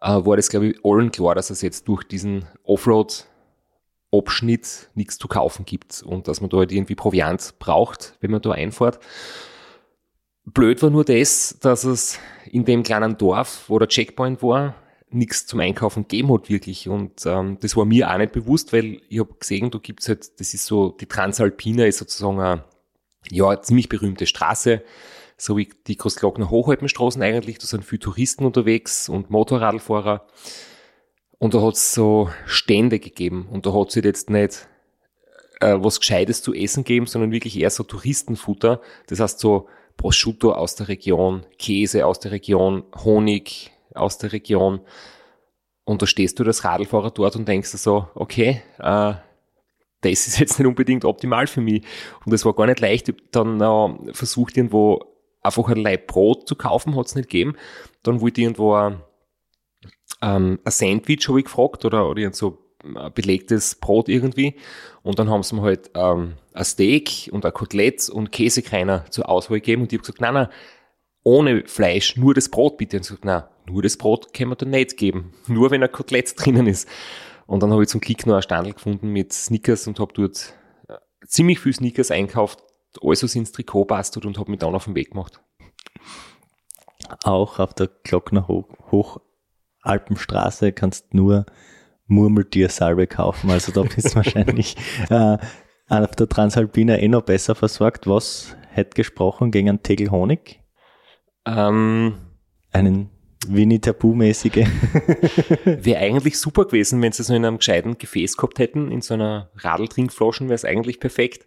äh, 0.00 0.24
war 0.24 0.36
das, 0.36 0.48
glaube 0.48 0.68
ich, 0.68 0.84
allen 0.84 1.10
klar, 1.10 1.34
dass 1.34 1.50
es 1.50 1.62
jetzt 1.62 1.88
durch 1.88 2.04
diesen 2.04 2.44
Offroad-Abschnitt 2.64 4.90
nichts 4.94 5.18
zu 5.18 5.26
kaufen 5.28 5.64
gibt 5.64 6.02
und 6.02 6.28
dass 6.28 6.40
man 6.40 6.50
da 6.50 6.58
halt 6.58 6.70
irgendwie 6.72 6.94
Proviant 6.94 7.54
braucht, 7.58 8.14
wenn 8.20 8.30
man 8.30 8.42
da 8.42 8.52
einfährt. 8.52 9.00
Blöd 10.44 10.80
war 10.82 10.90
nur 10.90 11.04
das, 11.04 11.58
dass 11.60 11.82
es 11.84 12.20
in 12.50 12.64
dem 12.64 12.84
kleinen 12.84 13.18
Dorf, 13.18 13.64
wo 13.68 13.78
der 13.78 13.88
Checkpoint 13.88 14.42
war, 14.42 14.74
nichts 15.10 15.46
zum 15.46 15.60
Einkaufen 15.60 16.02
gegeben 16.02 16.32
hat 16.32 16.48
wirklich. 16.48 16.88
Und 16.88 17.26
ähm, 17.26 17.58
das 17.60 17.76
war 17.76 17.84
mir 17.84 18.10
auch 18.10 18.18
nicht 18.18 18.32
bewusst, 18.32 18.72
weil 18.72 19.00
ich 19.08 19.18
habe 19.18 19.34
gesehen, 19.38 19.70
da 19.70 19.78
gibt's 19.78 20.08
halt, 20.08 20.40
das 20.40 20.54
ist 20.54 20.66
so, 20.66 20.90
die 20.90 21.06
Transalpina 21.06 21.84
ist 21.84 21.98
sozusagen 21.98 22.40
eine, 22.40 22.64
ja, 23.30 23.60
ziemlich 23.60 23.88
berühmte 23.88 24.26
Straße, 24.26 24.82
so 25.36 25.56
wie 25.56 25.68
die 25.86 25.96
Großglockner 25.96 26.50
Hochhaltenstraßen 26.50 27.22
eigentlich. 27.22 27.58
Da 27.58 27.66
sind 27.66 27.84
viele 27.84 28.00
Touristen 28.00 28.44
unterwegs 28.44 29.08
und 29.08 29.30
Motorradfahrer. 29.30 30.26
Und 31.38 31.54
da 31.54 31.60
hat's 31.62 31.92
so 31.92 32.30
Stände 32.46 32.98
gegeben. 32.98 33.48
Und 33.50 33.66
da 33.66 33.74
hat's 33.74 33.94
halt 33.96 34.06
jetzt 34.06 34.30
nicht 34.30 34.66
äh, 35.60 35.76
was 35.78 36.00
Gescheites 36.00 36.42
zu 36.42 36.54
essen 36.54 36.84
gegeben, 36.84 37.06
sondern 37.06 37.32
wirklich 37.32 37.58
eher 37.58 37.70
so 37.70 37.82
Touristenfutter. 37.82 38.80
Das 39.08 39.20
heißt 39.20 39.38
so 39.38 39.68
Prosciutto 39.96 40.52
aus 40.52 40.74
der 40.74 40.88
Region, 40.88 41.44
Käse 41.58 42.06
aus 42.06 42.20
der 42.20 42.32
Region, 42.32 42.84
Honig 43.04 43.72
aus 43.94 44.18
der 44.18 44.32
Region. 44.32 44.80
Und 45.84 46.02
da 46.02 46.06
stehst 46.06 46.38
du 46.38 46.44
als 46.44 46.64
Radlfahrer 46.64 47.10
dort 47.10 47.36
und 47.36 47.46
denkst 47.46 47.72
dir 47.72 47.78
so, 47.78 48.08
okay, 48.14 48.62
äh, 48.78 49.14
das 50.00 50.26
ist 50.26 50.38
jetzt 50.38 50.58
nicht 50.58 50.66
unbedingt 50.66 51.04
optimal 51.04 51.46
für 51.46 51.60
mich. 51.60 51.84
Und 52.24 52.32
es 52.32 52.44
war 52.44 52.54
gar 52.54 52.66
nicht 52.66 52.80
leicht. 52.80 53.08
Ich 53.08 53.14
habe 53.14 53.24
dann 53.30 53.60
äh, 53.60 54.14
versucht, 54.14 54.56
irgendwo 54.56 55.15
einfach 55.46 55.68
ein 55.68 55.78
Leib 55.78 56.06
Brot 56.06 56.48
zu 56.48 56.54
kaufen, 56.54 56.96
hat 56.96 57.06
es 57.06 57.14
nicht 57.14 57.30
gegeben. 57.30 57.56
Dann 58.02 58.20
wollte 58.20 58.40
ich 58.40 58.44
irgendwo 58.44 58.74
ein 58.74 59.00
ähm, 60.22 60.58
ein 60.64 60.70
Sandwich, 60.70 61.28
habe 61.28 61.40
ich 61.40 61.44
gefragt, 61.44 61.84
oder, 61.84 62.08
oder 62.08 62.32
so 62.32 62.58
ein 62.82 63.12
belegtes 63.12 63.74
Brot 63.74 64.08
irgendwie. 64.08 64.56
Und 65.02 65.18
dann 65.18 65.30
haben 65.30 65.42
sie 65.42 65.54
mir 65.54 65.62
halt 65.62 65.90
ähm, 65.94 66.34
ein 66.52 66.64
Steak 66.64 67.30
und 67.32 67.44
ein 67.44 67.52
Kotelett 67.52 68.08
und 68.08 68.32
Käsekreiner 68.32 69.04
zur 69.10 69.28
Auswahl 69.28 69.58
gegeben. 69.58 69.82
Und 69.82 69.92
ich 69.92 69.98
habe 69.98 70.02
gesagt, 70.02 70.20
nein, 70.20 70.34
nein, 70.34 70.48
ohne 71.22 71.64
Fleisch, 71.66 72.16
nur 72.16 72.34
das 72.34 72.48
Brot 72.48 72.76
bitte. 72.76 72.98
Und 72.98 73.02
sie 73.04 73.10
gesagt, 73.10 73.24
nein, 73.24 73.42
nur 73.68 73.82
das 73.82 73.96
Brot 73.96 74.32
können 74.32 74.50
wir 74.50 74.56
dir 74.56 74.66
nicht 74.66 74.96
geben. 74.96 75.32
Nur 75.48 75.72
wenn 75.72 75.82
ein 75.82 75.90
Kotelett 75.90 76.34
drinnen 76.36 76.68
ist. 76.68 76.88
Und 77.46 77.62
dann 77.62 77.72
habe 77.72 77.82
ich 77.82 77.88
zum 77.88 78.00
Klick 78.00 78.26
noch 78.26 78.34
einen 78.34 78.42
Standel 78.42 78.74
gefunden 78.74 79.08
mit 79.08 79.32
Snickers 79.32 79.88
und 79.88 79.98
habe 79.98 80.12
dort 80.14 80.54
äh, 80.88 80.94
ziemlich 81.26 81.58
viel 81.58 81.72
Snickers 81.72 82.12
einkauft, 82.12 82.62
alles 83.02 83.34
ins 83.34 83.52
Trikot 83.52 83.86
passt 83.86 84.16
und 84.16 84.38
habe 84.38 84.50
mich 84.50 84.60
dann 84.60 84.74
auf 84.74 84.84
den 84.84 84.94
Weg 84.94 85.12
gemacht. 85.12 85.40
Auch 87.24 87.58
auf 87.58 87.74
der 87.74 87.88
Glockner 88.04 88.48
Hoch 88.48 88.68
Hochalpenstraße 88.90 90.72
kannst 90.72 91.14
nur 91.14 91.46
Murmeltiersalbe 92.06 93.06
kaufen. 93.06 93.50
Also 93.50 93.72
da 93.72 93.82
bist 93.82 94.10
du 94.10 94.14
wahrscheinlich 94.16 94.76
äh, 95.10 95.38
auf 95.88 96.16
der 96.16 96.28
Transalpina 96.28 96.98
eh 96.98 97.08
noch 97.08 97.22
besser 97.22 97.54
versorgt. 97.54 98.06
Was 98.06 98.56
hätte 98.70 98.94
gesprochen 98.94 99.50
gegen 99.50 99.68
einen 99.68 99.82
Tegel 99.82 100.10
Honig? 100.10 100.60
Ähm, 101.46 102.18
Einen 102.72 103.10
Winnie 103.46 103.80
Tabu-mäßige. 103.80 104.66
Wäre 105.64 106.00
eigentlich 106.00 106.38
super 106.38 106.64
gewesen, 106.64 107.00
wenn 107.02 107.12
sie 107.12 107.22
es 107.22 107.28
so 107.28 107.34
in 107.34 107.44
einem 107.44 107.58
gescheiten 107.58 107.98
Gefäß 107.98 108.36
gehabt 108.36 108.58
hätten, 108.58 108.90
in 108.90 109.02
so 109.02 109.14
einer 109.14 109.50
Radltrinkflaschen 109.56 110.48
wäre 110.48 110.56
es 110.56 110.64
eigentlich 110.64 110.98
perfekt. 110.98 111.46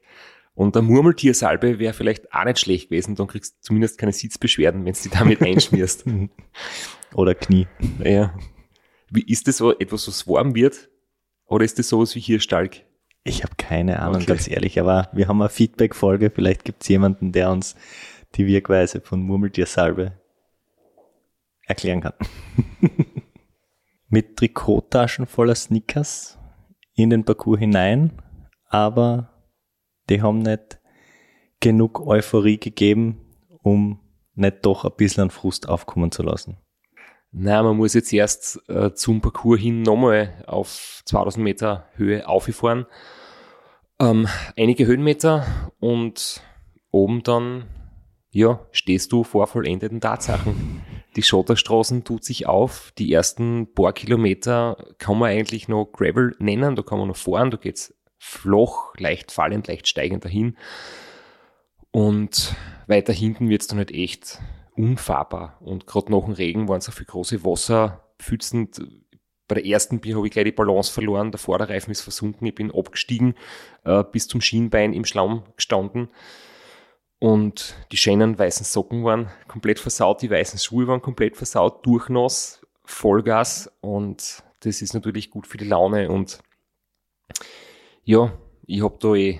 Und 0.60 0.76
eine 0.76 0.86
Murmeltiersalbe 0.86 1.80
wäre 1.80 1.94
vielleicht 1.94 2.34
auch 2.34 2.44
nicht 2.44 2.60
schlecht 2.60 2.90
gewesen, 2.90 3.16
dann 3.16 3.28
kriegst 3.28 3.56
du 3.56 3.62
zumindest 3.62 3.98
keine 3.98 4.12
Sitzbeschwerden, 4.12 4.84
wenn 4.84 4.92
du 4.92 5.00
die 5.04 5.10
damit 5.10 5.42
einschmierst. 5.52 6.04
Oder 7.14 7.34
Knie. 7.34 7.66
ja. 8.04 8.38
Wie 9.10 9.24
ist 9.24 9.48
das 9.48 9.56
so 9.56 9.72
etwas, 9.80 10.10
was 10.10 10.28
warm 10.28 10.56
wird? 10.56 10.90
Oder 11.46 11.64
ist 11.64 11.80
das 11.80 11.88
sowas 11.88 12.14
wie 12.14 12.20
hier 12.20 12.42
stark? 12.42 12.82
Ich 13.24 13.42
habe 13.44 13.54
keine 13.58 14.02
Ahnung, 14.02 14.18
Okay. 14.18 14.26
ganz 14.26 14.50
ehrlich, 14.50 14.78
aber 14.82 15.08
wir 15.14 15.30
haben 15.30 15.42
eine 15.42 15.48
Feedback-Folge. 15.50 16.30
Vielleicht 16.30 16.66
gibt 16.66 16.82
es 16.84 16.90
jemanden, 16.90 17.32
der 17.32 17.52
uns 17.52 17.78
die 18.36 18.46
Wirkweise 18.46 19.00
von 19.00 19.22
Murmeltiersalbe 19.22 20.20
erklären 21.68 22.02
kann. 22.02 22.14
Mit 24.10 24.36
Trikottaschen 24.36 25.26
voller 25.26 25.56
Snickers 25.56 26.38
in 26.96 27.12
den 27.12 27.24
Parcours 27.24 27.60
hinein, 27.60 28.12
aber 28.66 29.39
die 30.10 30.22
haben 30.22 30.40
nicht 30.40 30.80
genug 31.60 32.06
Euphorie 32.06 32.60
gegeben, 32.60 33.22
um 33.62 34.00
nicht 34.36 34.66
doch 34.66 34.86
ein 34.86 34.92
bisschen 34.98 35.24
an 35.24 35.30
Frust 35.30 35.68
aufkommen 35.70 36.12
zu 36.12 36.24
lassen. 36.24 36.58
Nein, 37.32 37.64
man 37.64 37.78
muss 37.78 37.94
jetzt 37.94 38.12
erst 38.12 38.60
äh, 38.70 38.94
zum 38.94 39.22
Parcours 39.22 39.60
hin 39.60 39.84
nochmal 39.84 40.44
auf 40.48 41.02
2000 41.06 41.44
Meter 41.44 41.86
Höhe 41.94 42.28
auffahren. 42.28 42.88
Ähm, 44.00 44.28
einige 44.58 44.88
Höhenmeter 44.88 45.46
und 45.80 46.42
oben 46.90 47.22
dann, 47.22 47.66
ja, 48.32 48.66
stehst 48.72 49.12
du 49.12 49.24
vor 49.24 49.46
vollendeten 49.46 50.02
Tatsachen. 50.02 50.82
Die 51.16 51.24
Schotterstraßen 51.24 52.04
tut 52.04 52.24
sich 52.24 52.48
auf. 52.48 52.94
Die 52.98 53.12
ersten 53.12 53.74
paar 53.74 53.94
Kilometer 53.94 54.78
kann 54.98 55.20
man 55.20 55.30
eigentlich 55.30 55.68
noch 55.68 55.86
Gravel 55.92 56.36
nennen. 56.40 56.76
Da 56.76 56.82
kann 56.82 57.00
man 57.00 57.10
noch 57.10 57.18
fahren. 57.18 57.52
Da 57.52 57.58
geht's 57.58 57.94
flach, 58.20 58.94
leicht 58.98 59.32
fallend, 59.32 59.68
leicht 59.68 59.88
steigend 59.88 60.24
dahin. 60.26 60.58
Und 61.92 62.56
weiter 62.88 63.14
hinten 63.14 63.50
wird's 63.50 63.68
dann 63.68 63.80
halt 63.80 63.92
echt 63.92 64.40
unfahrbar. 64.76 65.58
Und 65.62 65.88
gerade 65.88 66.12
nach 66.12 66.26
dem 66.26 66.34
Regen 66.34 66.68
waren 66.68 66.82
so 66.82 66.92
viele 66.92 67.08
große 67.08 67.44
Wasserpfützen. 67.44 68.70
Bei 69.48 69.56
der 69.56 69.66
ersten 69.66 70.00
Bier 70.00 70.18
habe 70.18 70.28
ich 70.28 70.34
gleich 70.34 70.46
die 70.46 70.52
Balance 70.52 70.92
verloren. 70.92 71.32
Der 71.32 71.40
Vorderreifen 71.40 71.92
ist 71.92 72.02
versunken. 72.02 72.46
Ich 72.46 72.54
bin 72.54 72.72
abgestiegen, 72.72 73.34
äh, 73.84 74.04
bis 74.04 74.28
zum 74.28 74.42
Schienbein 74.42 74.94
im 74.94 75.06
Schlamm 75.06 75.44
gestanden. 75.56 76.10
Und 77.18 77.76
die 77.92 77.98
schönen 77.98 78.38
weißen 78.38 78.66
Socken 78.66 79.04
waren 79.04 79.30
komplett 79.48 79.80
versaut, 79.80 80.22
die 80.22 80.30
weißen 80.30 80.58
Schuhe 80.58 80.88
waren 80.88 81.02
komplett 81.02 81.36
versaut, 81.36 81.86
durchnass, 81.86 82.66
Vollgas. 82.86 83.70
Und 83.82 84.44
das 84.62 84.82
ist 84.82 84.94
natürlich 84.94 85.30
gut 85.30 85.46
für 85.46 85.58
die 85.58 85.68
Laune. 85.68 86.10
Und 86.10 86.40
ja, 88.10 88.32
ich 88.66 88.82
habe 88.82 88.98
da 89.00 89.14
eh 89.14 89.40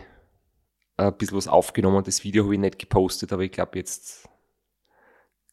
ein 0.96 1.18
bisschen 1.18 1.38
was 1.38 1.48
aufgenommen. 1.48 2.04
Das 2.04 2.24
Video 2.24 2.44
habe 2.44 2.54
ich 2.54 2.60
nicht 2.60 2.78
gepostet, 2.78 3.34
aber 3.34 3.42
ich 3.42 3.52
glaube, 3.52 3.80
jetzt 3.80 4.30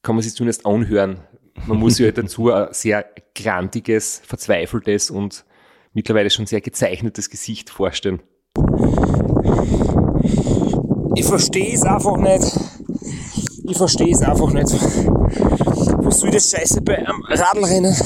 kann 0.03 0.17
man 0.17 0.23
sich 0.23 0.35
zumindest 0.35 0.67
anhören. 0.67 1.21
Man 1.67 1.79
muss 1.79 1.97
sich 1.97 2.05
halt 2.05 2.19
dazu 2.19 2.53
ein 2.53 2.69
sehr 2.73 3.07
grantiges, 3.35 4.21
verzweifeltes 4.23 5.11
und 5.11 5.47
mittlerweile 5.95 6.29
schon 6.29 6.45
sehr 6.45 6.61
gezeichnetes 6.61 7.31
Gesicht 7.31 7.71
vorstellen. 7.71 8.21
Ich 11.15 11.25
verstehe 11.25 11.73
es 11.73 11.85
einfach 11.85 12.19
nicht. 12.19 12.55
Ich 13.65 13.79
verstehe 13.79 14.13
es 14.13 14.21
einfach 14.21 14.53
nicht. 14.53 14.71
Was 16.05 16.21
soll 16.21 16.31
das 16.33 16.51
Scheiße 16.51 16.83
bei 16.83 16.99
einem 16.99 17.23
Radlrennen? 17.31 17.97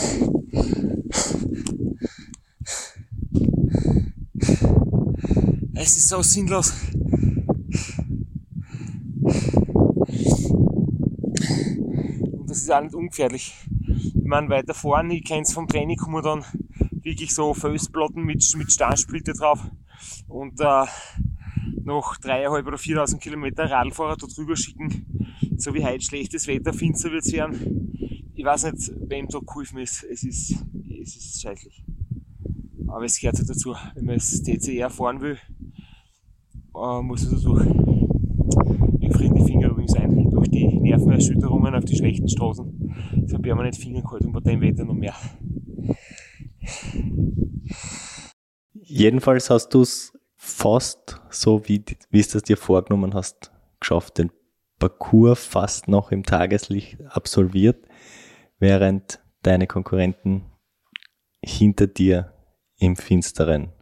Es 5.90 5.96
ist 5.96 6.08
so 6.10 6.22
sinnlos. 6.22 6.72
Und 12.30 12.48
das 12.48 12.58
ist 12.58 12.70
auch 12.70 12.80
nicht 12.80 12.94
ungefährlich. 12.94 13.56
Ich 14.14 14.24
meine, 14.24 14.48
weiter 14.50 14.72
vorne, 14.72 15.16
ich 15.16 15.24
kenne 15.24 15.42
es 15.42 15.52
vom 15.52 15.66
Training, 15.66 15.96
kommen 15.96 16.22
dann 16.22 16.44
wirklich 17.02 17.34
so 17.34 17.54
Felsplatten 17.54 18.22
mit, 18.22 18.48
mit 18.56 18.72
Steinsplitte 18.72 19.32
drauf. 19.32 19.68
Und 20.28 20.60
äh, 20.60 20.84
noch 21.82 22.18
dreieinhalb 22.18 22.68
oder 22.68 22.78
4000 22.78 23.20
Kilometer 23.20 23.68
Radlfahrer 23.68 24.16
da 24.16 24.28
drüber 24.28 24.54
schicken, 24.54 25.34
so 25.56 25.74
wie 25.74 25.84
heute 25.84 26.04
schlechtes 26.04 26.46
Wetter, 26.46 26.72
finster 26.72 27.10
wird's 27.10 27.32
werden. 27.32 28.30
Ich 28.36 28.44
weiß 28.44 28.70
nicht, 28.70 28.92
wem 29.08 29.26
da 29.26 29.40
geholfen 29.40 29.78
ist. 29.78 30.04
Es 30.04 30.22
ist, 30.22 30.54
es 31.02 31.16
ist 31.16 31.42
scheißlich. 31.42 31.84
Aber 32.86 33.04
es 33.06 33.18
gehört 33.18 33.38
halt 33.38 33.50
dazu. 33.50 33.74
Wenn 33.96 34.04
man 34.04 34.14
das 34.14 34.40
TCR 34.40 34.88
fahren 34.88 35.20
will, 35.20 35.36
äh, 36.80 37.02
muss 37.02 37.28
da 37.28 37.36
durch. 37.36 37.66
Mir 38.98 39.12
frieren 39.12 39.34
die 39.34 39.44
Finger 39.44 39.70
übrigens 39.70 39.94
ein. 39.94 40.30
Durch 40.30 40.48
die 40.50 40.66
Nervenerschütterungen 40.66 41.74
auf 41.74 41.84
die 41.84 41.96
schlechten 41.96 42.28
Straßen. 42.28 43.26
So 43.26 43.38
permanent 43.38 43.76
Finger 43.76 44.02
kalt 44.02 44.24
und 44.24 44.32
bei 44.32 44.40
dem 44.40 44.60
Wetter 44.60 44.84
noch 44.84 44.94
mehr. 44.94 45.14
Jedenfalls 48.72 49.50
hast 49.50 49.68
du 49.70 49.82
es 49.82 50.12
fast 50.36 51.20
so, 51.30 51.68
wie, 51.68 51.84
wie 52.10 52.20
es 52.20 52.28
dir 52.28 52.56
vorgenommen 52.56 53.14
hast, 53.14 53.52
geschafft, 53.78 54.18
den 54.18 54.30
Parcours 54.78 55.44
fast 55.44 55.88
noch 55.88 56.10
im 56.10 56.24
Tageslicht 56.24 56.98
absolviert, 57.06 57.86
während 58.58 59.20
deine 59.42 59.66
Konkurrenten 59.66 60.46
hinter 61.42 61.86
dir 61.86 62.32
im 62.78 62.96
Finsteren 62.96 63.72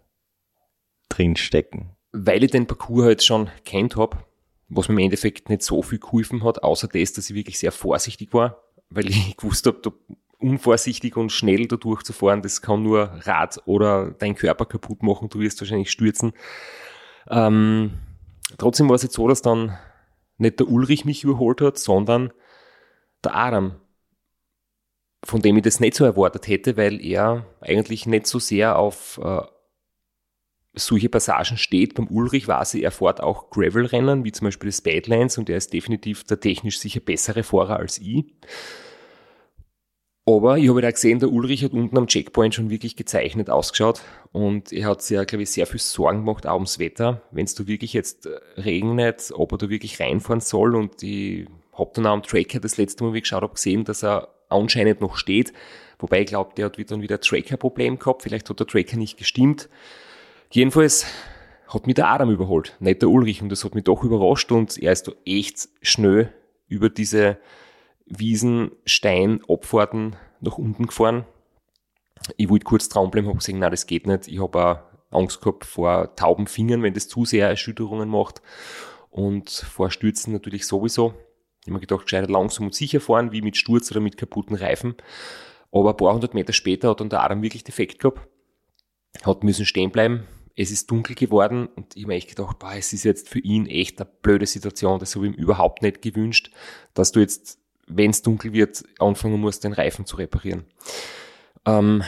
drinstecken. 1.09 1.97
Weil 2.12 2.44
ich 2.44 2.50
den 2.50 2.66
Parcours 2.66 3.04
halt 3.04 3.22
schon 3.22 3.50
kennt 3.64 3.96
habe, 3.96 4.18
was 4.68 4.88
mir 4.88 4.94
im 4.94 5.04
Endeffekt 5.04 5.48
nicht 5.48 5.62
so 5.62 5.82
viel 5.82 5.98
geholfen 5.98 6.44
hat, 6.44 6.62
außer 6.62 6.88
das, 6.88 7.12
dass 7.12 7.30
ich 7.30 7.36
wirklich 7.36 7.59
sehr 7.59 7.72
vorsichtig 7.72 8.32
war, 8.32 8.62
weil 8.90 9.09
ich 9.09 9.36
gewusst 9.36 9.66
habe, 9.66 9.78
da 9.82 9.90
unvorsichtig 10.38 11.16
und 11.16 11.32
schnell 11.32 11.66
da 11.66 11.76
durchzufahren, 11.76 12.42
das 12.42 12.62
kann 12.62 12.82
nur 12.82 13.11
Rad 13.22 13.61
oder 13.66 14.12
dein 14.12 14.36
Körper 14.36 14.66
kaputt 14.66 15.02
machen, 15.02 15.28
du 15.28 15.40
wirst 15.40 15.61
wahrscheinlich 15.61 15.90
stürzen. 15.90 16.32
Ähm, 17.28 17.94
trotzdem 18.56 18.88
war 18.88 18.94
es 18.94 19.02
jetzt 19.02 19.14
so, 19.14 19.26
dass 19.26 19.42
dann 19.42 19.76
nicht 20.36 20.61
der 20.61 20.68
Ulrich 20.68 21.04
mich 21.04 21.24
überholt 21.24 21.61
hat, 21.61 21.76
sondern 21.78 22.32
der 23.24 23.34
Adam, 23.34 23.80
von 25.24 25.42
dem 25.42 25.56
ich 25.56 25.64
das 25.64 25.80
nicht 25.80 25.96
so 25.96 26.04
erwartet 26.04 26.46
hätte, 26.46 26.76
weil 26.76 27.04
er 27.04 27.46
eigentlich 27.61 28.06
nicht 28.06 28.28
so 28.28 28.38
sehr 28.38 28.78
auf 28.78 29.18
äh, 29.22 29.42
solche 30.79 31.09
Passagen 31.09 31.57
steht. 31.57 31.95
Beim 31.95 32.09
Ulrich 32.09 32.49
weiß 32.49 32.74
ich, 32.74 32.85
er 32.85 32.91
fährt 32.91 33.20
auch 33.20 33.51
Gravel-Rennen, 33.51 34.24
wie 34.24 34.33
zum 34.33 34.47
Beispiel 34.47 34.70
das 34.70 34.81
Badlands, 34.81 35.39
und 35.39 35.51
er 35.51 35.57
ist 35.57 35.72
definitiv 35.72 36.24
der 36.24 36.41
technisch 36.41 36.79
sicher 36.79 37.01
bessere 37.01 37.43
Fahrer 37.43 37.76
als 37.76 37.99
ich. 37.99 38.24
Aber 40.29 40.59
ich 40.59 40.68
habe 40.68 40.83
da 40.83 40.91
gesehen, 40.91 41.20
der 41.20 41.33
Ulrich 41.33 41.64
hat 41.64 41.72
unten 41.72 41.97
am 41.97 42.07
Checkpoint 42.07 42.55
schon 42.55 42.68
wirklich 42.68 42.97
gezeichnet 42.97 43.49
ausgeschaut 43.49 44.03
und 44.31 44.74
er 44.74 44.89
hat 44.89 45.01
sich 45.01 45.14
ja, 45.14 45.24
glaube 45.24 45.45
ich, 45.45 45.51
sehr 45.51 45.66
viel 45.66 45.81
Sorgen 45.81 46.18
gemacht, 46.18 46.47
auch 46.47 46.57
ums 46.57 46.79
Wetter. 46.79 47.22
Wenn 47.31 47.47
es 47.47 47.55
da 47.55 47.66
wirklich 47.66 47.95
jetzt 47.95 48.26
äh, 48.26 48.61
regnet, 48.61 49.31
ob 49.33 49.53
er 49.53 49.59
da 49.59 49.70
wirklich 49.70 49.99
reinfahren 50.01 50.43
soll 50.43 50.76
und 50.76 51.03
ich 51.03 51.47
habe 51.72 51.93
dann 51.95 52.07
auch 52.07 52.12
am 52.12 52.22
Tracker 52.22 52.61
das 52.61 52.76
letzte 52.76 53.05
Mal, 53.05 53.14
wie 53.14 53.18
ich 53.18 53.22
geschaut 53.22 53.41
habe, 53.41 53.55
gesehen, 53.55 53.85
dass 53.85 54.05
er 54.05 54.29
anscheinend 54.51 55.01
noch 55.01 55.16
steht. 55.16 55.55
Wobei 55.99 56.20
ich 56.20 56.26
glaube, 56.26 56.53
der 56.57 56.66
hat 56.66 56.91
dann 56.91 57.01
wieder 57.01 57.16
ein 57.16 57.22
Tracker-Problem 57.22 57.99
gehabt. 57.99 58.22
Vielleicht 58.22 58.51
hat 58.51 58.61
der 58.61 58.66
Tracker 58.66 58.99
nicht 58.99 59.16
gestimmt. 59.16 59.70
Jedenfalls 60.51 61.07
hat 61.66 61.86
mich 61.86 61.94
der 61.94 62.09
Adam 62.09 62.30
überholt, 62.30 62.76
nicht 62.80 63.03
der 63.03 63.11
Ulrich. 63.11 63.42
Und 63.42 63.51
das 63.51 63.64
hat 63.64 63.74
mich 63.74 63.84
doch 63.84 64.03
überrascht 64.03 64.51
und 64.51 64.78
er 64.78 64.92
ist 64.92 65.09
da 65.09 65.12
echt 65.24 65.68
schnell 65.82 66.32
über 66.66 66.88
diese 66.88 67.38
Wiesen, 68.07 68.72
Stein, 68.86 69.42
Abfahrten 69.49 70.16
nach 70.40 70.57
unten 70.57 70.86
gefahren. 70.86 71.26
Ich 72.36 72.49
wollte 72.49 72.64
kurz 72.64 72.88
dran 72.88 73.11
bleiben, 73.11 73.28
habe 73.28 73.38
gesehen, 73.38 73.59
nein, 73.59 73.70
das 73.70 73.86
geht 73.86 74.07
nicht. 74.07 74.28
Ich 74.28 74.40
habe 74.40 74.59
auch 74.59 74.78
Angst 75.11 75.40
gehabt 75.40 75.64
vor 75.64 76.14
tauben 76.16 76.46
Fingern, 76.46 76.82
wenn 76.82 76.94
das 76.94 77.09
zu 77.09 77.24
sehr 77.24 77.49
Erschütterungen 77.49 78.09
macht. 78.09 78.42
Und 79.11 79.51
vor 79.51 79.90
Stürzen 79.90 80.32
natürlich 80.32 80.66
sowieso. 80.66 81.14
Ich 81.61 81.66
habe 81.66 81.74
mir 81.74 81.80
gedacht, 81.80 82.03
gescheiter 82.03 82.28
langsam 82.28 82.66
und 82.66 82.74
sicher 82.74 83.01
fahren, 83.01 83.32
wie 83.32 83.42
mit 83.42 83.57
Sturz 83.57 83.90
oder 83.90 84.01
mit 84.01 84.16
kaputten 84.16 84.57
Reifen. 84.57 84.94
Aber 85.70 85.90
ein 85.90 85.96
paar 85.96 86.14
hundert 86.14 86.34
Meter 86.34 86.53
später 86.53 86.90
hat 86.90 87.01
dann 87.01 87.11
der 87.11 87.22
Adam 87.22 87.42
wirklich 87.42 87.64
defekt 87.64 87.99
gehabt. 87.99 88.26
Hat 89.24 89.44
müssen 89.44 89.66
stehen 89.66 89.90
bleiben. 89.90 90.26
Es 90.61 90.72
ist 90.72 90.90
dunkel 90.90 91.14
geworden 91.14 91.68
und 91.76 91.94
ich 91.94 92.02
habe 92.02 92.09
mir 92.09 92.16
echt 92.16 92.30
gedacht, 92.30 92.59
boah, 92.59 92.72
es 92.74 92.92
ist 92.92 93.04
jetzt 93.04 93.28
für 93.28 93.38
ihn 93.38 93.66
echt 93.66 94.00
eine 94.00 94.11
blöde 94.22 94.44
Situation. 94.44 94.98
Das 94.98 95.14
habe 95.14 95.28
ich 95.28 95.32
ihm 95.32 95.38
überhaupt 95.38 95.82
nicht 95.82 96.02
gewünscht, 96.02 96.50
dass 96.94 97.12
du 97.12 97.20
jetzt, 97.20 97.61
wenn 97.86 98.11
es 98.11 98.22
dunkel 98.22 98.52
wird, 98.52 98.82
anfangen 98.98 99.40
musst, 99.40 99.62
den 99.62 99.72
Reifen 99.72 100.04
zu 100.04 100.16
reparieren. 100.16 100.64
Ähm, 101.64 102.02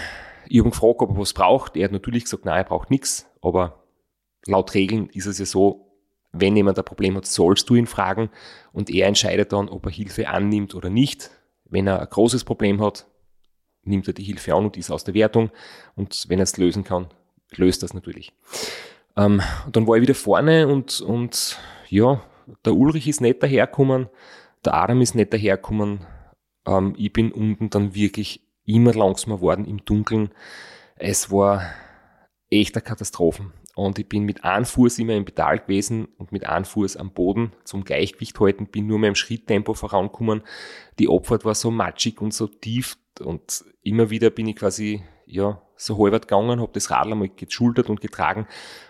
ich 0.49 0.59
habe 0.59 0.69
ihn 0.69 0.73
gefragt, 0.73 1.01
ob 1.01 1.11
er 1.11 1.19
was 1.19 1.33
braucht. 1.33 1.77
Er 1.77 1.85
hat 1.85 1.93
natürlich 1.93 2.25
gesagt, 2.25 2.45
nein, 2.45 2.57
er 2.57 2.65
braucht 2.65 2.91
nichts. 2.91 3.31
Aber 3.41 3.85
laut 4.47 4.75
Regeln 4.75 5.09
ist 5.11 5.27
es 5.27 5.39
ja 5.39 5.47
so, 5.47 5.87
wenn 6.33 6.57
jemand 6.57 6.77
ein 6.77 6.85
Problem 6.85 7.17
hat, 7.17 7.27
sollst 7.27 7.71
du 7.71 7.77
ihn 7.77 7.87
fragen 7.87 8.31
und 8.73 8.91
er 8.91 9.07
entscheidet 9.07 9.53
dann, 9.53 9.69
ob 9.69 9.87
er 9.87 9.93
Hilfe 9.93 10.27
annimmt 10.29 10.75
oder 10.75 10.91
nicht. 10.91 11.31
Wenn 11.67 11.87
er 11.87 12.01
ein 12.01 12.11
großes 12.11 12.43
Problem 12.43 12.83
hat, 12.83 13.07
nimmt 13.85 14.09
er 14.09 14.13
die 14.13 14.25
Hilfe 14.25 14.55
an 14.57 14.65
und 14.65 14.77
ist 14.77 14.91
aus 14.91 15.05
der 15.05 15.15
Wertung. 15.15 15.53
Und 15.95 16.25
wenn 16.27 16.41
er 16.41 16.45
es 16.45 16.57
lösen 16.57 16.83
kann, 16.83 17.11
löst 17.57 17.83
das 17.83 17.95
natürlich. 17.95 18.33
Ähm, 19.17 19.43
und 19.67 19.77
dann 19.77 19.87
war 19.87 19.97
ich 19.97 20.03
wieder 20.03 20.15
vorne 20.15 20.69
und, 20.69 21.01
und 21.01 21.59
ja, 21.89 22.23
der 22.65 22.75
Ulrich 22.75 23.09
ist 23.09 23.21
nicht 23.21 23.43
dahergekommen, 23.43 24.09
der 24.65 24.75
Adam 24.75 25.01
ist 25.01 25.15
nicht 25.15 25.33
dahergekommen. 25.33 26.07
Ähm, 26.67 26.95
ich 26.97 27.13
bin 27.13 27.33
unten 27.33 27.71
dann 27.71 27.95
wirklich 27.95 28.43
immer 28.65 28.95
langsamer 28.95 29.37
geworden 29.37 29.65
im 29.65 29.85
Dunkeln. 29.85 30.31
Es 30.97 31.31
war 31.31 31.63
echt 32.51 32.77
eine 32.77 32.83
Katastrophe. 32.83 33.53
Und 33.75 33.99
ich 33.99 34.09
bin 34.09 34.25
mit 34.25 34.45
einem 34.45 34.67
Fuß 34.67 34.99
immer 34.99 35.15
im 35.15 35.25
Pedal 35.25 35.61
gewesen 35.61 36.07
und 36.19 36.33
mit 36.33 36.47
einem 36.47 36.65
Fuß 36.65 36.97
am 36.97 37.13
Boden 37.13 37.53
zum 37.65 37.85
Gleichgewicht 37.85 38.39
halten, 38.39 38.67
bin 38.67 38.87
nur 38.87 38.99
mehr 38.99 39.09
im 39.09 39.15
Schritttempo 39.15 39.75
vorangekommen. 39.75 40.43
Die 40.99 41.09
Abfahrt 41.09 41.45
war 41.45 41.55
so 41.55 41.71
matschig 41.71 42.21
und 42.21 42.35
so 42.35 42.47
tief 42.47 42.99
und 43.21 43.65
immer 43.83 44.11
wieder 44.11 44.31
bin 44.31 44.49
ich 44.49 44.57
quasi, 44.57 45.03
ja, 45.31 45.63
so 45.77 45.99
halbert 45.99 46.29
gegangen, 46.29 46.61
habe 46.61 46.73
das 46.73 46.91
Radl 46.91 47.13
einmal 47.13 47.29
geschultert 47.29 47.89
und 47.89 48.01
getragen 48.01 48.47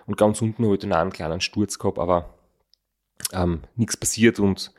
und 0.07 0.17
ganz 0.17 0.43
unten 0.43 0.65
habe 0.65 0.75
ich 0.75 0.81
dann 0.81 0.93
auch 0.93 0.99
einen 0.99 1.13
kleinen 1.13 1.41
Sturz 1.41 1.79
gehabt, 1.79 1.99
aber 1.99 2.35
ähm, 3.33 3.63
nichts 3.77 3.97
passiert 3.97 4.41
und 4.41 4.73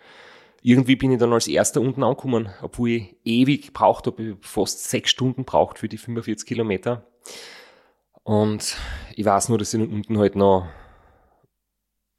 irgendwie 0.63 0.95
bin 0.95 1.11
ich 1.11 1.19
dann 1.19 1.33
als 1.33 1.47
erster 1.47 1.81
unten 1.81 2.03
angekommen, 2.03 2.49
obwohl 2.61 2.89
ich 2.89 3.15
ewig 3.23 3.67
gebraucht 3.67 4.05
habe, 4.05 4.37
fast 4.41 4.89
sechs 4.89 5.09
Stunden 5.09 5.43
braucht 5.43 5.79
für 5.79 5.87
die 5.87 5.97
45 5.97 6.47
Kilometer. 6.47 7.07
Und 8.23 8.77
ich 9.15 9.25
weiß 9.25 9.49
nur, 9.49 9.57
dass 9.57 9.73
ich 9.73 9.81
unten 9.81 10.19
halt 10.19 10.35
noch 10.35 10.67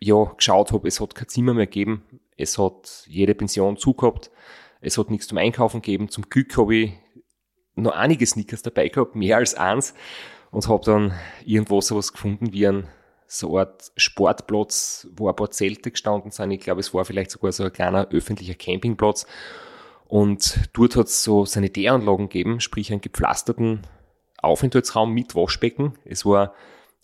ja, 0.01 0.25
geschaut 0.37 0.73
habe, 0.73 0.89
es 0.89 1.01
hat 1.01 1.15
kein 1.15 1.29
Zimmer 1.29 1.55
mehr 1.55 1.67
gegeben, 1.67 2.21
es 2.37 2.59
hat 2.59 3.05
jede 3.07 3.37
Pension 3.37 3.77
zugehabt, 3.77 4.33
es 4.81 4.99
hat 4.99 5.11
nichts 5.11 5.29
zum 5.29 5.39
Einkaufen 5.39 5.81
gegeben. 5.81 6.09
Zum 6.09 6.29
Glück 6.29 6.57
habe 6.57 6.75
ich 6.75 6.93
noch 7.75 7.93
einige 7.93 8.27
Sneakers 8.27 8.63
dabei 8.63 8.89
gehabt, 8.89 9.15
mehr 9.15 9.37
als 9.37 9.55
eins, 9.55 9.95
und 10.51 10.69
habe 10.69 10.85
dann 10.85 11.15
irgendwo 11.45 11.81
sowas 11.81 12.13
gefunden 12.13 12.53
wie 12.53 12.67
ein 12.67 12.89
so 13.27 13.57
eine 13.57 13.61
Art 13.61 13.93
Sportplatz, 13.97 15.09
wo 15.17 15.29
ein 15.29 15.37
paar 15.37 15.51
Zelte 15.51 15.91
gestanden 15.91 16.31
sind. 16.31 16.51
Ich 16.51 16.61
glaube, 16.61 16.81
es 16.81 16.93
war 16.93 17.07
vielleicht 17.07 17.31
sogar 17.31 17.51
so 17.53 17.65
ein 17.65 17.73
kleiner 17.73 18.09
öffentlicher 18.11 18.55
Campingplatz. 18.55 19.27
Und 20.07 20.69
dort 20.75 20.97
hat 20.97 21.07
es 21.07 21.25
so 21.25 21.47
Sanitäranlagen 21.47 22.29
gegeben, 22.29 22.61
sprich 22.61 22.93
einen 22.93 23.01
gepflasterten 23.01 23.87
Aufenthaltsraum 24.43 25.13
mit 25.13 25.35
Waschbecken. 25.35 25.95
Es 26.05 26.27
war, 26.27 26.53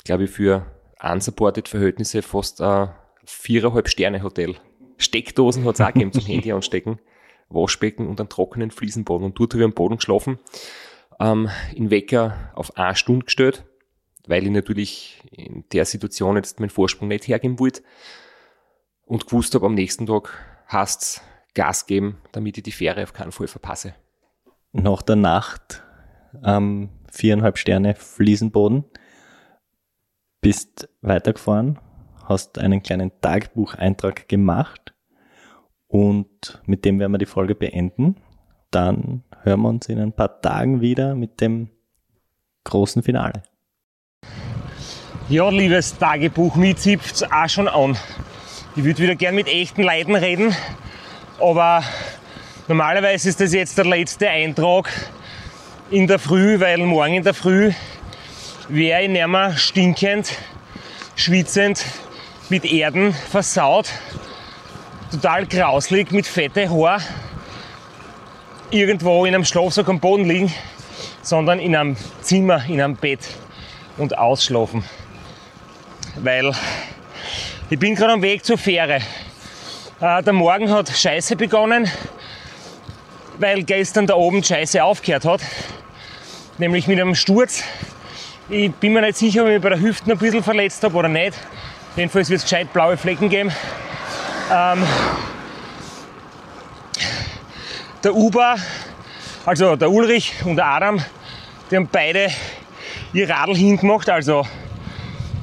glaube 0.04 0.24
ich, 0.24 0.30
für 0.30 0.66
unsupported 1.02 1.68
Verhältnisse 1.68 2.20
fast 2.20 2.60
ein 2.60 2.90
viereinhalb 3.24 3.88
Sterne 3.88 4.22
Hotel. 4.22 4.56
Steckdosen 4.98 5.64
hat 5.64 5.76
es 5.76 5.80
auch 5.80 5.92
gegeben 5.94 6.12
zum 6.12 6.24
Handy 6.26 6.52
anstecken. 6.52 6.98
Waschbecken 7.48 8.06
und 8.06 8.20
einen 8.20 8.28
trockenen 8.28 8.70
Fliesenboden. 8.70 9.24
Und 9.24 9.38
dort 9.38 9.52
habe 9.52 9.62
ich 9.62 9.66
am 9.66 9.74
Boden 9.74 9.96
geschlafen, 9.96 10.38
ähm, 11.20 11.48
in 11.74 11.90
Wecker 11.90 12.52
auf 12.54 12.76
eine 12.76 12.94
Stunde 12.94 13.24
gestellt 13.24 13.64
weil 14.28 14.44
ich 14.44 14.52
natürlich 14.52 15.22
in 15.32 15.64
der 15.72 15.84
Situation 15.84 16.36
jetzt 16.36 16.60
meinen 16.60 16.70
Vorsprung 16.70 17.08
nicht 17.08 17.26
hergeben 17.26 17.58
wollte 17.58 17.82
und 19.06 19.26
gewusst 19.26 19.54
habe, 19.54 19.66
am 19.66 19.74
nächsten 19.74 20.06
Tag 20.06 20.32
hast 20.66 21.22
Gas 21.54 21.86
geben, 21.86 22.18
damit 22.30 22.58
ich 22.58 22.62
die 22.62 22.72
Fähre 22.72 23.02
auf 23.02 23.14
keinen 23.14 23.32
Fall 23.32 23.48
verpasse. 23.48 23.94
Nach 24.72 25.02
der 25.02 25.16
Nacht 25.16 25.82
ähm, 26.44 26.90
viereinhalb 27.10 27.56
Sterne 27.56 27.94
Fliesenboden, 27.94 28.84
bist 30.40 30.88
weitergefahren, 31.00 31.80
hast 32.24 32.58
einen 32.58 32.82
kleinen 32.82 33.10
Tagebucheintrag 33.20 34.28
gemacht 34.28 34.94
und 35.88 36.62
mit 36.66 36.84
dem 36.84 37.00
werden 37.00 37.12
wir 37.12 37.18
die 37.18 37.26
Folge 37.26 37.54
beenden. 37.54 38.16
Dann 38.70 39.24
hören 39.42 39.62
wir 39.62 39.68
uns 39.68 39.88
in 39.88 39.98
ein 39.98 40.12
paar 40.12 40.40
Tagen 40.40 40.80
wieder 40.80 41.14
mit 41.14 41.40
dem 41.40 41.70
großen 42.64 43.02
Finale. 43.02 43.42
Ja, 45.28 45.48
liebes 45.48 45.98
Tagebuch, 45.98 46.56
mir 46.56 46.76
zipft's 46.76 47.22
auch 47.22 47.48
schon 47.48 47.68
an. 47.68 47.96
Ich 48.76 48.84
würde 48.84 49.02
wieder 49.02 49.14
gern 49.14 49.34
mit 49.34 49.48
echten 49.48 49.82
Leuten 49.82 50.14
reden, 50.14 50.54
aber 51.40 51.82
normalerweise 52.68 53.28
ist 53.28 53.40
das 53.40 53.52
jetzt 53.52 53.76
der 53.76 53.86
letzte 53.86 54.28
Eintrag 54.28 54.90
in 55.90 56.06
der 56.06 56.18
Früh, 56.18 56.60
weil 56.60 56.78
morgen 56.78 57.14
in 57.14 57.24
der 57.24 57.34
Früh 57.34 57.72
wäre 58.68 59.02
ich 59.02 59.08
nicht 59.08 59.26
mehr 59.26 59.56
stinkend, 59.56 60.32
schwitzend, 61.16 61.84
mit 62.50 62.64
Erden 62.64 63.12
versaut, 63.12 63.90
total 65.10 65.46
grauslig, 65.46 66.10
mit 66.12 66.26
fette 66.26 66.70
Haar, 66.70 67.00
irgendwo 68.70 69.24
in 69.24 69.34
einem 69.34 69.44
Schlafsack 69.44 69.88
am 69.88 70.00
Boden 70.00 70.24
liegen, 70.24 70.52
sondern 71.22 71.58
in 71.58 71.74
einem 71.76 71.96
Zimmer, 72.20 72.64
in 72.66 72.80
einem 72.80 72.96
Bett 72.96 73.20
und 73.96 74.16
ausschlafen 74.16 74.84
weil 76.22 76.52
ich 77.70 77.78
bin 77.78 77.94
gerade 77.94 78.12
am 78.12 78.22
Weg 78.22 78.44
zur 78.44 78.58
Fähre. 78.58 79.00
Äh, 80.00 80.22
der 80.22 80.32
Morgen 80.32 80.70
hat 80.70 80.88
scheiße 80.88 81.36
begonnen, 81.36 81.90
weil 83.38 83.62
gestern 83.62 84.06
da 84.06 84.14
oben 84.14 84.42
scheiße 84.42 84.82
aufgehört 84.82 85.24
hat, 85.24 85.40
nämlich 86.58 86.86
mit 86.86 87.00
einem 87.00 87.14
Sturz. 87.14 87.62
Ich 88.48 88.72
bin 88.72 88.94
mir 88.94 89.02
nicht 89.02 89.18
sicher, 89.18 89.42
ob 89.42 89.48
ich 89.48 89.54
mich 89.54 89.62
bei 89.62 89.68
der 89.68 89.80
Hüfte 89.80 90.10
ein 90.10 90.18
bisschen 90.18 90.42
verletzt 90.42 90.82
habe 90.82 90.96
oder 90.96 91.08
nicht. 91.08 91.34
Jedenfalls 91.96 92.30
wird 92.30 92.38
es 92.38 92.44
gescheit 92.44 92.72
blaue 92.72 92.96
Flecken 92.96 93.28
geben. 93.28 93.52
Ähm, 94.50 94.82
der 98.02 98.14
Uber, 98.14 98.56
also 99.44 99.76
der 99.76 99.90
Ulrich 99.90 100.34
und 100.44 100.56
der 100.56 100.66
Adam, 100.66 101.00
die 101.70 101.76
haben 101.76 101.88
beide 101.92 102.28
ihr 103.12 103.28
Radl 103.28 103.54
hingemacht, 103.54 104.08
also 104.08 104.46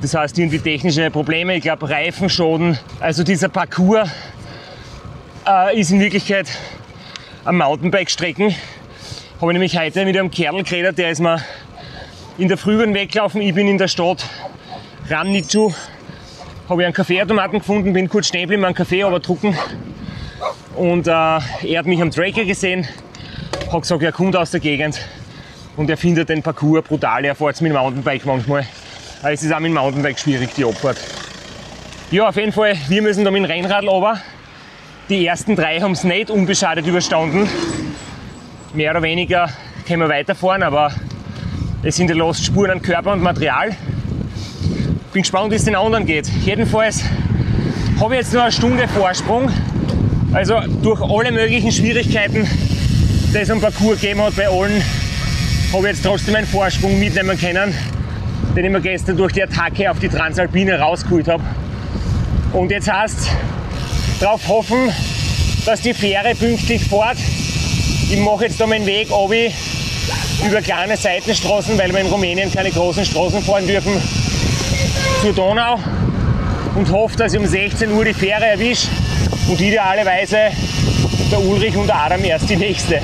das 0.02 0.16
heißt 0.16 0.40
irgendwie 0.40 0.58
technische 0.58 1.12
Probleme, 1.12 1.56
ich 1.56 1.62
glaube 1.62 1.88
Reifenschoden. 1.88 2.80
Also 3.00 3.24
dieser 3.24 3.50
Parcours 3.50 4.10
äh, 5.48 5.80
ist 5.80 5.92
in 5.92 6.00
Wirklichkeit 6.00 6.48
am 7.44 7.58
Mountainbike-Strecken. 7.58 8.56
Habe 9.40 9.52
ich 9.52 9.54
nämlich 9.54 9.78
heute 9.78 10.04
mit 10.06 10.18
einem 10.18 10.32
Kerl 10.32 10.64
geredet, 10.64 10.98
der 10.98 11.12
ist 11.12 11.20
mir 11.20 11.40
in 12.40 12.48
der 12.48 12.58
Früh 12.58 12.80
weggelaufen. 12.80 13.42
Ich 13.42 13.54
bin 13.54 13.68
in 13.68 13.78
der 13.78 13.88
Stadt 13.88 14.26
Ramnitschu. 15.10 15.74
Habe 16.68 16.82
ich 16.82 16.86
einen 16.88 16.96
Kaffeeautomaten 16.96 17.60
gefunden, 17.60 17.94
bin 17.94 18.10
kurz 18.10 18.28
stehen 18.28 18.42
geblieben, 18.42 18.66
einen 18.66 18.74
Kaffee 18.74 19.04
aber 19.04 19.20
drucken. 19.20 19.56
Und 20.76 21.06
äh, 21.06 21.12
er 21.12 21.78
hat 21.78 21.86
mich 21.86 22.02
am 22.02 22.10
Tracker 22.10 22.44
gesehen, 22.44 22.88
hat 23.72 23.82
gesagt, 23.82 24.02
er 24.02 24.12
kommt 24.12 24.36
aus 24.36 24.50
der 24.50 24.60
Gegend 24.60 25.00
und 25.78 25.92
er 25.92 25.98
findet 25.98 26.30
den 26.30 26.42
Parcours 26.42 26.84
brutal. 26.84 27.24
Er 27.24 27.36
fährt 27.36 27.62
mit 27.62 27.72
dem 27.72 27.78
Mountainbike 27.78 28.26
manchmal. 28.26 28.66
Aber 29.22 29.32
es 29.32 29.44
ist 29.44 29.54
auch 29.54 29.60
mit 29.60 29.70
dem 29.70 29.76
Mountainbike 29.76 30.18
schwierig, 30.18 30.56
die 30.56 30.66
Abfahrt. 30.66 30.98
Ja, 32.10 32.30
auf 32.30 32.36
jeden 32.36 32.52
Fall, 32.52 32.76
wir 32.88 33.02
müssen 33.04 33.24
da 33.24 33.30
mit 33.30 33.44
dem 33.44 33.46
Rennrad 33.46 33.84
runter. 33.84 34.20
Die 35.08 35.24
ersten 35.24 35.56
drei 35.56 35.80
haben 35.82 35.92
es 35.92 36.04
nicht 36.04 36.32
unbeschadet 36.32 36.88
überstanden. 36.88 37.48
Mehr 38.74 38.90
oder 38.90 39.04
weniger 39.04 39.50
können 39.88 40.02
wir 40.02 40.10
weiterfahren, 40.10 40.64
aber 40.64 40.92
es 41.84 41.96
sind 41.96 42.10
ja 42.10 42.16
los 42.16 42.44
Spuren 42.44 42.72
an 42.72 42.82
Körper 42.82 43.14
und 43.14 43.22
Material. 43.22 43.76
Bin 45.16 45.22
gespannt, 45.22 45.50
wie 45.50 45.56
es 45.56 45.64
den 45.64 45.78
anderen 45.78 46.06
geht. 46.06 46.28
Jedenfalls 46.44 47.02
habe 48.02 48.16
ich 48.16 48.20
jetzt 48.20 48.34
nur 48.34 48.42
eine 48.42 48.52
Stunde 48.52 48.86
Vorsprung. 48.86 49.50
Also 50.34 50.60
durch 50.82 51.02
alle 51.02 51.32
möglichen 51.32 51.72
Schwierigkeiten, 51.72 52.46
die 53.34 53.38
es 53.38 53.50
am 53.50 53.62
Parcours 53.62 54.02
gegeben 54.02 54.22
hat 54.22 54.36
bei 54.36 54.50
allen, 54.50 54.84
habe 55.72 55.88
ich 55.88 55.96
jetzt 55.96 56.04
trotzdem 56.04 56.36
einen 56.36 56.46
Vorsprung 56.46 57.00
mitnehmen 57.00 57.40
können 57.40 57.74
den 58.58 58.66
ich 58.66 58.72
mir 58.72 58.82
gestern 58.82 59.16
durch 59.16 59.32
die 59.32 59.44
Attacke 59.44 59.90
auf 59.90 60.00
die 60.00 60.10
Transalpine 60.10 60.78
rausgeholt 60.80 61.30
habe. 61.30 61.44
Und 62.52 62.72
jetzt 62.72 62.92
heißt 62.92 63.30
darauf 64.20 64.46
hoffen, 64.50 64.92
dass 65.66 65.80
die 65.80 65.94
Fähre 65.94 66.36
pünktlich 66.36 66.84
fährt. 66.84 67.18
Ich 68.12 68.20
mache 68.20 68.48
jetzt 68.48 68.60
da 68.60 68.68
meinen 68.68 68.86
Weg 68.86 69.12
obi 69.12 69.50
über 70.46 70.62
kleine 70.62 70.98
Seitenstraßen, 70.98 71.78
weil 71.78 71.94
wir 71.94 72.02
in 72.02 72.08
Rumänien 72.08 72.52
keine 72.52 72.70
großen 72.70 73.06
Straßen 73.06 73.42
fahren 73.44 73.66
dürfen, 73.66 73.94
zur 75.22 75.34
Donau 75.34 75.80
und 76.76 76.92
hoffe, 76.92 77.16
dass 77.18 77.34
ich 77.34 77.40
um 77.40 77.46
16 77.46 77.92
Uhr 77.92 78.06
die 78.06 78.14
Fähre 78.14 78.46
erwische 78.46 78.88
und 79.48 79.60
idealerweise 79.60 80.38
der 81.32 81.42
Ulrich 81.42 81.76
und 81.76 81.88
der 81.88 81.96
Adam 81.96 82.24
erst 82.24 82.50
die 82.50 82.56
nächste, 82.56 83.00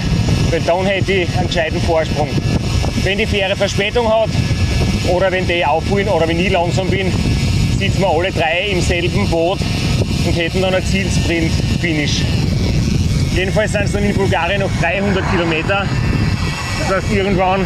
weil 0.49 0.62
dann 0.62 0.86
hätte 0.86 1.14
ich 1.14 1.38
einen 1.38 1.47
gescheiten 1.47 1.82
Vorsprung. 1.82 2.30
Wenn 3.03 3.18
die 3.18 3.26
Fähre 3.26 3.55
Verspätung 3.55 4.12
hat 4.12 4.30
oder 5.09 5.32
wenn 5.32 5.47
die 5.47 5.66
aufholen 5.66 6.07
oder 6.09 6.28
wenn 6.28 6.39
ich 6.39 6.51
langsam 6.51 6.89
bin, 6.89 7.12
sitzen 7.78 8.01
wir 8.01 8.09
alle 8.09 8.32
drei 8.32 8.70
im 8.72 8.82
selben 8.82 9.30
Boot 9.30 9.59
und 10.26 10.34
hätten 10.34 10.62
dann 10.62 10.76
ein 10.76 10.86
Zielsprint-Finish. 10.86 12.22
Jedenfalls 13.36 13.72
sind 13.72 13.84
es 13.86 13.91
dann 13.93 14.03
in 14.03 14.14
Bulgarien 14.14 14.62
noch 14.62 14.72
300 14.82 15.32
Kilometer. 15.32 15.86
Das 16.80 16.97
heißt, 16.97 17.12
irgendwann 17.12 17.66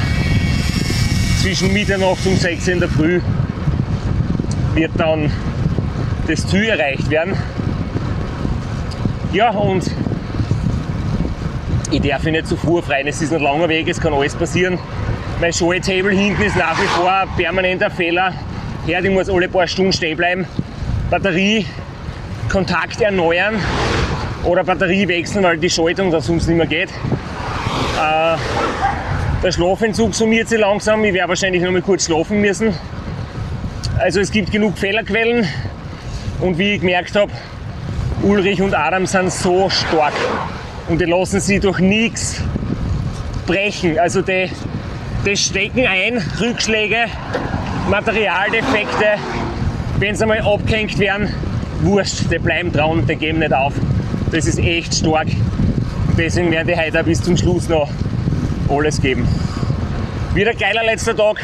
zwischen 1.42 1.74
Mitternacht 1.74 2.26
und 2.26 2.40
6 2.40 2.68
in 2.68 2.80
der 2.80 2.90
Früh 2.90 3.20
wird 4.76 4.92
dann 4.98 5.32
das 6.28 6.46
Ziel 6.48 6.66
erreicht 6.66 7.10
werden. 7.10 7.36
Ja, 9.32 9.50
und 9.52 9.90
ich 11.92 12.02
darf 12.02 12.24
mich 12.24 12.34
nicht 12.34 12.48
zu 12.48 12.58
früh 12.58 12.82
freuen. 12.82 13.08
Es 13.08 13.22
ist 13.22 13.34
ein 13.34 13.42
langer 13.42 13.70
Weg, 13.70 13.88
es 13.88 14.00
kann 14.00 14.14
alles 14.14 14.36
passieren. 14.36 14.78
Mein 15.40 15.54
Schalltable 15.54 16.12
hinten 16.12 16.42
ist 16.42 16.56
nach 16.56 16.78
wie 16.82 16.88
vor 16.88 17.12
ein 17.12 17.28
permanenter 17.38 17.90
Fehler. 17.90 18.34
Herd, 18.86 19.06
ich 19.06 19.12
muss 19.12 19.30
alle 19.30 19.48
paar 19.48 19.68
Stunden 19.68 19.94
stehen 19.94 20.18
bleiben. 20.18 20.46
Batterie, 21.10 21.66
Kontakt 22.50 23.02
erneuern 23.02 23.56
oder 24.44 24.64
Batterie 24.64 25.08
wechseln, 25.08 25.44
weil 25.44 25.58
die 25.58 25.70
Schaltung 25.70 26.12
da 26.12 26.22
sonst 26.22 26.48
nicht 26.48 26.58
mehr 26.58 26.68
geht. 26.68 26.90
Äh, 26.90 28.38
der 29.44 29.52
Schlafentzug 29.52 30.14
summiert 30.14 30.50
sich 30.50 30.60
langsam. 30.60 31.04
Ich 31.04 31.14
werde 31.14 31.30
wahrscheinlich 31.30 31.62
noch 31.62 31.72
mal 31.72 31.82
kurz 31.82 32.06
schlafen 32.06 32.42
müssen. 32.42 32.74
Also 33.98 34.20
es 34.20 34.30
gibt 34.30 34.52
genug 34.52 34.78
Fehlerquellen 34.78 35.48
und 36.42 36.58
wie 36.58 36.74
ich 36.74 36.82
gemerkt 36.82 37.16
habe, 37.16 37.32
Ulrich 38.24 38.62
und 38.62 38.74
Adam 38.74 39.06
sind 39.06 39.32
so 39.32 39.70
stark 39.70 40.14
und 40.90 41.00
die 41.00 41.06
lassen 41.06 41.40
sie 41.40 41.62
durch 41.62 41.80
nichts 41.80 42.42
brechen. 43.48 43.98
Also 43.98 44.22
die, 44.22 44.52
die 45.26 45.38
stecken 45.38 45.88
ein, 45.88 46.22
Rückschläge, 46.42 47.06
Materialdefekte, 47.90 49.16
wenn 50.00 50.14
sie 50.14 50.24
einmal 50.24 50.42
abgehängt 50.42 51.00
werden, 51.00 51.34
wurscht, 51.82 52.30
die 52.30 52.38
bleiben 52.38 52.74
dran, 52.74 53.08
die 53.08 53.16
geben 53.16 53.40
nicht 53.40 53.54
auf. 53.54 53.74
Das 54.30 54.46
ist 54.46 54.60
echt 54.60 54.94
stark. 54.94 55.28
Deswegen 56.18 56.52
werden 56.52 56.68
die 56.68 56.76
heute 56.76 57.02
bis 57.04 57.24
zum 57.24 57.38
Schluss 57.38 57.70
noch 57.70 57.90
alles 58.70 59.00
geben. 59.00 59.26
Wieder 60.34 60.54
geiler 60.54 60.84
letzter 60.84 61.16
Tag. 61.16 61.42